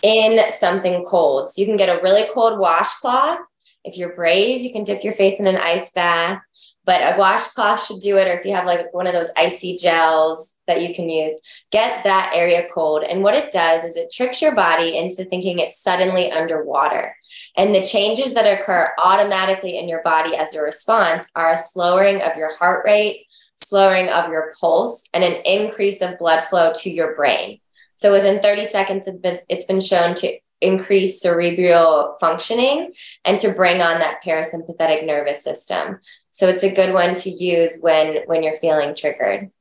in 0.01 0.51
something 0.51 1.05
cold. 1.05 1.49
So 1.49 1.61
you 1.61 1.67
can 1.67 1.77
get 1.77 1.95
a 1.95 2.01
really 2.01 2.27
cold 2.33 2.59
washcloth. 2.59 3.39
If 3.83 3.97
you're 3.97 4.15
brave, 4.15 4.61
you 4.61 4.73
can 4.73 4.83
dip 4.83 5.03
your 5.03 5.13
face 5.13 5.39
in 5.39 5.47
an 5.47 5.57
ice 5.57 5.91
bath 5.91 6.41
but 6.85 7.01
a 7.01 7.17
washcloth 7.17 7.85
should 7.85 7.99
do 7.99 8.17
it 8.17 8.27
or 8.27 8.33
if 8.33 8.45
you 8.45 8.53
have 8.53 8.65
like 8.65 8.93
one 8.93 9.07
of 9.07 9.13
those 9.13 9.29
icy 9.35 9.75
gels 9.75 10.55
that 10.67 10.81
you 10.81 10.93
can 10.93 11.09
use 11.09 11.39
get 11.71 12.03
that 12.03 12.31
area 12.33 12.67
cold. 12.73 13.03
And 13.03 13.23
what 13.23 13.35
it 13.35 13.51
does 13.51 13.83
is 13.83 13.95
it 13.95 14.11
tricks 14.11 14.41
your 14.41 14.55
body 14.55 14.97
into 14.97 15.25
thinking 15.25 15.59
it's 15.59 15.81
suddenly 15.81 16.31
underwater. 16.31 17.15
And 17.57 17.73
the 17.73 17.83
changes 17.83 18.33
that 18.33 18.45
occur 18.45 18.93
automatically 19.03 19.77
in 19.77 19.89
your 19.89 20.03
body 20.03 20.35
as 20.35 20.53
a 20.53 20.61
response 20.61 21.29
are 21.35 21.53
a 21.53 21.57
slowing 21.57 22.21
of 22.21 22.37
your 22.37 22.55
heart 22.57 22.85
rate 22.85 23.25
slowing 23.55 24.09
of 24.09 24.29
your 24.29 24.53
pulse 24.59 25.07
and 25.13 25.23
an 25.23 25.41
increase 25.45 26.01
of 26.01 26.19
blood 26.19 26.41
flow 26.43 26.71
to 26.75 26.91
your 26.91 27.15
brain. 27.15 27.59
So 27.95 28.11
within 28.11 28.41
30 28.41 28.65
seconds 28.65 29.07
it's 29.07 29.17
been, 29.17 29.39
it's 29.49 29.65
been 29.65 29.81
shown 29.81 30.15
to 30.15 30.37
increase 30.61 31.21
cerebral 31.21 32.15
functioning 32.19 32.93
and 33.23 33.37
to 33.39 33.53
bring 33.53 33.81
on 33.81 33.99
that 33.99 34.23
parasympathetic 34.23 35.05
nervous 35.05 35.43
system. 35.43 35.99
So 36.31 36.47
it's 36.47 36.63
a 36.63 36.73
good 36.73 36.93
one 36.93 37.15
to 37.15 37.29
use 37.29 37.79
when 37.81 38.23
when 38.25 38.43
you're 38.43 38.57
feeling 38.57 38.95
triggered. 38.95 39.51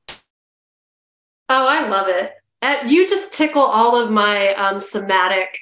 Oh, 1.49 1.69
I 1.69 1.89
love 1.89 2.09
it. 2.09 2.33
Uh, 2.63 2.77
you 2.87 3.07
just 3.07 3.35
tickle 3.35 3.63
all 3.63 3.97
of 3.97 4.11
my 4.11 4.55
um, 4.55 4.81
somatic 4.81 5.59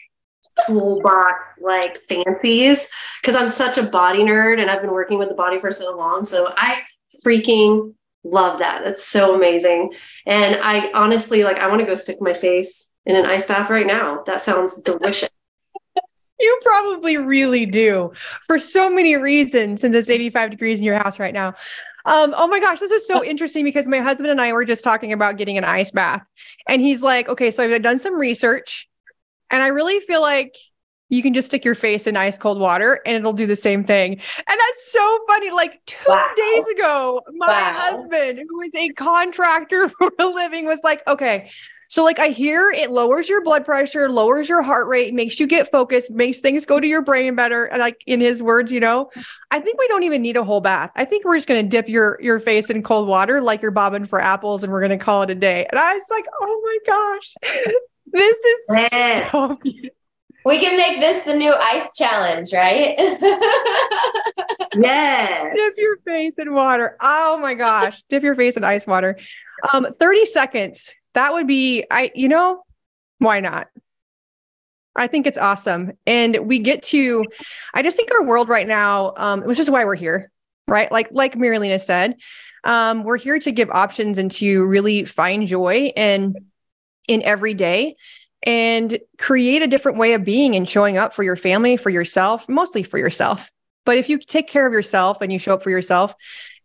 toolbox 0.67 1.35
like 1.61 1.99
fancies 2.09 2.87
because 3.21 3.35
I'm 3.35 3.49
such 3.49 3.79
a 3.79 3.83
body 3.83 4.21
nerd 4.21 4.61
and 4.61 4.71
I've 4.71 4.83
been 4.83 4.93
working 4.93 5.19
with 5.19 5.29
the 5.29 5.35
body 5.35 5.59
for 5.59 5.73
so 5.73 5.97
long. 5.97 6.23
So 6.23 6.53
I 6.57 6.83
freaking 7.25 7.95
love 8.25 8.61
that. 8.61 8.85
That's 8.85 9.05
so 9.05 9.35
amazing. 9.35 9.93
And 10.27 10.57
I 10.63 10.93
honestly 10.93 11.43
like 11.43 11.57
I 11.57 11.69
want 11.69 11.81
to 11.81 11.87
go 11.87 11.95
stick 11.95 12.19
my 12.21 12.35
face 12.35 12.92
in 13.07 13.17
an 13.17 13.27
ice 13.27 13.47
bath 13.47 13.71
right 13.71 13.87
now. 13.87 14.23
That 14.27 14.41
sounds 14.41 14.81
delicious. 14.83 15.29
you 16.41 16.59
probably 16.63 17.17
really 17.17 17.67
do 17.67 18.13
for 18.47 18.59
so 18.59 18.91
many 18.91 19.17
reasons 19.17 19.81
since 19.81 19.95
it's 19.95 20.11
85 20.11 20.51
degrees 20.51 20.81
in 20.81 20.85
your 20.85 20.99
house 20.99 21.19
right 21.19 21.35
now. 21.35 21.55
Um, 22.05 22.35
oh 22.37 22.49
my 22.49 22.59
gosh, 22.59 22.81
this 22.81 22.91
is 22.91 23.07
so 23.07 23.25
interesting 23.25 23.65
because 23.65 23.87
my 23.87 23.99
husband 23.99 24.31
and 24.31 24.41
I 24.41 24.53
were 24.53 24.65
just 24.65 24.83
talking 24.83 25.13
about 25.13 25.37
getting 25.37 25.57
an 25.57 25.65
ice 25.65 25.93
bath. 25.93 26.25
And 26.69 26.83
he's 26.83 27.03
like, 27.03 27.29
okay, 27.29 27.51
so 27.51 27.63
I've 27.63 27.83
done 27.83 28.01
some 28.01 28.15
research 28.15 28.89
and 29.51 29.63
I 29.63 29.69
really 29.69 30.01
feel 30.01 30.21
like 30.21 30.57
you 31.11 31.23
can 31.23 31.35
just 31.35 31.47
stick 31.47 31.65
your 31.65 31.75
face 31.75 32.07
in 32.07 32.17
ice 32.17 32.39
cold 32.39 32.59
water 32.59 33.01
and 33.05 33.15
it'll 33.15 33.35
do 33.35 33.47
the 33.47 33.55
same 33.55 33.85
thing. 33.85 34.13
And 34.15 34.21
that's 34.47 34.91
so 34.91 35.19
funny. 35.29 35.51
Like 35.51 35.81
two 35.87 36.05
wow. 36.09 36.31
days 36.35 36.67
ago, 36.69 37.21
my 37.35 37.47
wow. 37.47 37.73
husband, 37.75 38.41
who 38.49 38.61
is 38.63 38.75
a 38.75 38.89
contractor 38.91 39.89
for 39.99 40.11
a 40.19 40.27
living, 40.27 40.65
was 40.65 40.81
like, 40.83 41.07
okay, 41.07 41.51
so, 41.93 42.03
like, 42.05 42.19
I 42.19 42.29
hear 42.29 42.71
it 42.71 42.91
lowers 42.91 43.29
your 43.29 43.43
blood 43.43 43.67
pressure, 43.67 44.09
lowers 44.09 44.49
your 44.49 44.63
heart 44.63 44.89
rate, 44.89 45.13
makes 45.13 45.39
you 45.39 45.47
get 45.47 45.71
focused, 45.71 46.11
makes 46.11 46.39
things 46.39 46.65
go 46.65 46.81
to 46.81 46.87
your 46.87 47.03
brain 47.03 47.35
better. 47.35 47.67
And 47.67 47.81
like 47.81 48.03
in 48.07 48.19
his 48.19 48.43
words, 48.43 48.73
you 48.73 48.81
know, 48.81 49.11
I 49.51 49.61
think 49.61 49.79
we 49.79 49.87
don't 49.89 50.03
even 50.03 50.23
need 50.23 50.39
a 50.39 50.43
whole 50.43 50.63
bath. 50.63 50.91
I 50.97 51.05
think 51.05 51.27
we're 51.27 51.37
just 51.37 51.49
going 51.49 51.63
to 51.63 51.69
dip 51.69 51.91
your 51.91 52.19
your 52.23 52.39
face 52.39 52.71
in 52.71 52.83
cold 52.83 53.09
water 53.09 53.43
like 53.43 53.61
you're 53.61 53.73
bobbing 53.73 54.07
for 54.07 54.23
apples, 54.23 54.63
and 54.63 54.73
we're 54.73 54.81
going 54.81 54.99
to 54.99 55.05
call 55.05 55.21
it 55.21 55.29
a 55.29 55.35
day. 55.35 55.67
And 55.71 55.79
I 55.79 55.93
was 55.93 56.07
like, 56.09 56.25
oh 56.41 56.63
my 56.65 56.79
gosh, 56.87 57.35
this 58.07 58.39
is 58.39 58.59
yes. 58.71 59.31
so 59.31 59.57
beautiful. 59.57 59.91
We 60.45 60.59
can 60.59 60.77
make 60.77 60.99
this 60.99 61.23
the 61.23 61.35
new 61.35 61.55
ice 61.55 61.97
challenge, 61.97 62.53
right? 62.53 62.97
yes. 64.75 65.41
Dip 65.57 65.75
your 65.77 65.99
face 65.99 66.35
in 66.37 66.53
water. 66.53 66.97
Oh 67.01 67.39
my 67.41 67.55
gosh. 67.55 68.03
Dip 68.09 68.25
your 68.25 68.35
face 68.35 68.57
in 68.57 68.65
ice 68.65 68.85
water. 68.85 69.17
Um, 69.73 69.87
30 70.01 70.25
seconds 70.25 70.93
that 71.15 71.33
would 71.33 71.47
be 71.47 71.85
I 71.91 72.11
you 72.15 72.29
know, 72.29 72.63
why 73.19 73.41
not? 73.41 73.69
I 74.95 75.07
think 75.07 75.27
it's 75.27 75.39
awesome. 75.39 75.93
And 76.07 76.39
we 76.43 76.59
get 76.59 76.83
to 76.85 77.25
I 77.75 77.83
just 77.83 77.97
think 77.97 78.11
our 78.13 78.25
world 78.25 78.49
right 78.49 78.67
now 78.67 79.15
um 79.17 79.43
which 79.43 79.59
is 79.59 79.71
why 79.71 79.85
we're 79.85 79.95
here, 79.95 80.31
right? 80.67 80.91
Like 80.91 81.09
like 81.13 81.37
Marilena 81.37 81.81
said, 81.81 82.17
um 82.65 83.05
we're 83.05 83.19
here 83.19 83.39
to 83.39 83.53
give 83.53 83.71
options 83.71 84.19
and 84.19 84.31
to 84.33 84.65
really 84.65 85.05
find 85.05 85.47
joy 85.47 85.93
and 85.97 86.37
in 87.09 87.23
every 87.23 87.55
day 87.55 87.97
and 88.45 88.99
create 89.19 89.63
a 89.63 89.67
different 89.67 89.99
way 89.99 90.15
of 90.15 90.25
being 90.25 90.57
and 90.57 90.69
showing 90.69 90.97
up 90.97 91.15
for 91.15 91.23
your 91.23 91.37
family, 91.37 91.77
for 91.77 91.91
yourself, 91.91 92.49
mostly 92.49 92.83
for 92.83 92.99
yourself. 92.99 93.51
But 93.85 93.99
if 93.99 94.09
you 94.09 94.19
take 94.19 94.49
care 94.49 94.67
of 94.67 94.73
yourself 94.73 95.21
and 95.21 95.33
you 95.33 95.39
show 95.39 95.55
up 95.55 95.63
for 95.63 95.71
yourself, 95.71 96.15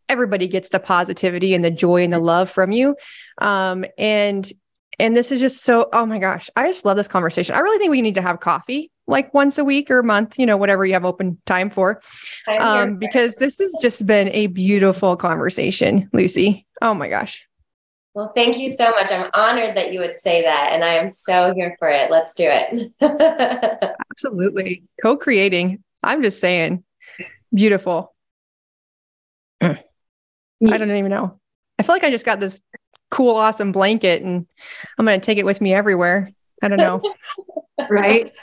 everybody 0.09 0.47
gets 0.47 0.69
the 0.69 0.79
positivity 0.79 1.53
and 1.53 1.63
the 1.63 1.71
joy 1.71 2.03
and 2.03 2.13
the 2.13 2.19
love 2.19 2.49
from 2.49 2.71
you. 2.71 2.95
Um, 3.39 3.85
and 3.97 4.49
and 4.99 5.15
this 5.15 5.31
is 5.31 5.39
just 5.39 5.63
so 5.63 5.89
oh 5.93 6.05
my 6.05 6.19
gosh, 6.19 6.49
I 6.55 6.67
just 6.67 6.85
love 6.85 6.97
this 6.97 7.07
conversation. 7.07 7.55
I 7.55 7.59
really 7.59 7.77
think 7.77 7.91
we 7.91 8.01
need 8.01 8.15
to 8.15 8.21
have 8.21 8.39
coffee 8.39 8.91
like 9.07 9.33
once 9.33 9.57
a 9.57 9.63
week 9.63 9.89
or 9.89 9.99
a 9.99 10.03
month, 10.03 10.37
you 10.37 10.45
know, 10.45 10.57
whatever 10.57 10.85
you 10.85 10.93
have 10.93 11.05
open 11.05 11.39
time 11.45 11.69
for. 11.69 12.01
Um, 12.59 12.97
because 12.97 13.35
this 13.35 13.57
has 13.59 13.73
just 13.81 14.05
been 14.05 14.29
a 14.29 14.47
beautiful 14.47 15.15
conversation, 15.15 16.09
Lucy. 16.13 16.65
Oh 16.81 16.93
my 16.93 17.07
gosh. 17.07 17.47
Well, 18.13 18.31
thank 18.35 18.57
you 18.57 18.71
so 18.71 18.89
much. 18.91 19.11
I'm 19.11 19.29
honored 19.35 19.77
that 19.77 19.93
you 19.93 19.99
would 19.99 20.17
say 20.17 20.41
that. 20.41 20.71
And 20.73 20.83
I 20.83 20.95
am 20.95 21.07
so 21.07 21.53
here 21.53 21.75
for 21.77 21.87
it. 21.87 22.09
Let's 22.09 22.33
do 22.33 22.45
it. 22.47 22.91
Absolutely. 24.11 24.83
Co 25.03 25.15
creating. 25.15 25.83
I'm 26.01 26.23
just 26.23 26.39
saying, 26.39 26.83
beautiful. 27.53 28.15
Mm. 30.63 30.73
I 30.73 30.77
don't 30.77 30.91
even 30.91 31.11
know. 31.11 31.39
I 31.79 31.83
feel 31.83 31.93
like 31.95 32.03
I 32.03 32.09
just 32.09 32.25
got 32.25 32.39
this 32.39 32.61
cool, 33.11 33.35
awesome 33.35 33.71
blanket 33.71 34.21
and 34.21 34.47
I'm 34.97 35.05
going 35.05 35.19
to 35.19 35.25
take 35.25 35.37
it 35.37 35.45
with 35.45 35.61
me 35.61 35.73
everywhere. 35.73 36.31
I 36.61 36.67
don't 36.67 36.77
know. 36.77 37.01
right. 37.89 38.33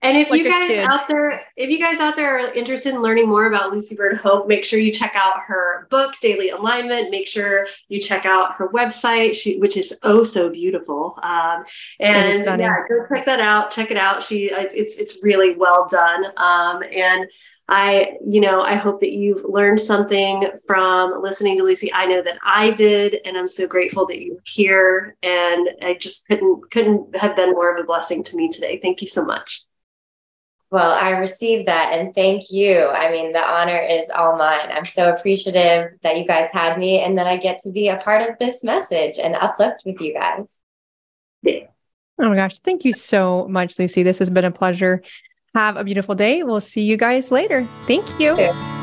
And 0.00 0.16
if 0.16 0.30
like 0.30 0.42
you 0.42 0.48
guys 0.48 0.86
out 0.86 1.08
there, 1.08 1.42
if 1.56 1.70
you 1.70 1.78
guys 1.78 1.98
out 1.98 2.14
there 2.14 2.38
are 2.38 2.52
interested 2.52 2.94
in 2.94 3.02
learning 3.02 3.28
more 3.28 3.46
about 3.46 3.72
Lucy 3.72 3.96
Byrd 3.96 4.16
Hope, 4.16 4.46
make 4.46 4.64
sure 4.64 4.78
you 4.78 4.92
check 4.92 5.12
out 5.16 5.40
her 5.46 5.88
book, 5.90 6.14
Daily 6.20 6.50
Alignment. 6.50 7.10
Make 7.10 7.26
sure 7.26 7.66
you 7.88 8.00
check 8.00 8.24
out 8.24 8.54
her 8.54 8.68
website, 8.68 9.34
she, 9.34 9.58
which 9.58 9.76
is 9.76 9.98
oh 10.04 10.22
so 10.22 10.50
beautiful. 10.50 11.18
Um, 11.22 11.64
and 11.98 12.44
yeah, 12.46 12.84
go 12.88 13.06
check 13.12 13.26
that 13.26 13.40
out. 13.40 13.72
Check 13.72 13.90
it 13.90 13.96
out. 13.96 14.22
She, 14.22 14.50
it's 14.52 14.98
it's 14.98 15.18
really 15.22 15.56
well 15.56 15.88
done. 15.90 16.26
Um, 16.36 16.82
and 16.84 17.26
I, 17.68 18.16
you 18.26 18.40
know, 18.40 18.62
I 18.62 18.76
hope 18.76 19.00
that 19.00 19.12
you've 19.12 19.44
learned 19.44 19.80
something 19.80 20.48
from 20.66 21.20
listening 21.20 21.58
to 21.58 21.64
Lucy. 21.64 21.92
I 21.92 22.06
know 22.06 22.22
that 22.22 22.38
I 22.42 22.70
did, 22.70 23.16
and 23.24 23.36
I'm 23.36 23.48
so 23.48 23.66
grateful 23.66 24.06
that 24.06 24.22
you're 24.22 24.38
here. 24.44 25.16
And 25.24 25.68
I 25.82 25.94
just 25.94 26.26
couldn't 26.28 26.70
couldn't 26.70 27.16
have 27.16 27.34
been 27.34 27.50
more 27.50 27.74
of 27.74 27.80
a 27.80 27.84
blessing 27.84 28.22
to 28.24 28.36
me 28.36 28.48
today. 28.48 28.78
Thank 28.80 29.02
you 29.02 29.08
so 29.08 29.24
much. 29.24 29.67
Well, 30.70 30.98
I 31.00 31.18
received 31.18 31.66
that 31.68 31.92
and 31.94 32.14
thank 32.14 32.50
you. 32.50 32.88
I 32.88 33.10
mean, 33.10 33.32
the 33.32 33.42
honor 33.42 33.78
is 33.78 34.10
all 34.10 34.36
mine. 34.36 34.70
I'm 34.70 34.84
so 34.84 35.12
appreciative 35.12 35.92
that 36.02 36.18
you 36.18 36.26
guys 36.26 36.50
had 36.52 36.78
me 36.78 37.00
and 37.00 37.16
that 37.16 37.26
I 37.26 37.38
get 37.38 37.58
to 37.60 37.70
be 37.70 37.88
a 37.88 37.96
part 37.96 38.28
of 38.28 38.38
this 38.38 38.62
message 38.62 39.18
and 39.18 39.34
uplift 39.36 39.82
with 39.86 40.00
you 40.00 40.12
guys. 40.12 40.54
Oh 42.20 42.28
my 42.28 42.34
gosh. 42.34 42.58
Thank 42.58 42.84
you 42.84 42.92
so 42.92 43.46
much, 43.48 43.78
Lucy. 43.78 44.02
This 44.02 44.18
has 44.18 44.28
been 44.28 44.44
a 44.44 44.50
pleasure. 44.50 45.02
Have 45.54 45.76
a 45.76 45.84
beautiful 45.84 46.14
day. 46.14 46.42
We'll 46.42 46.60
see 46.60 46.82
you 46.82 46.96
guys 46.96 47.30
later. 47.30 47.66
Thank 47.86 48.20
you. 48.20 48.77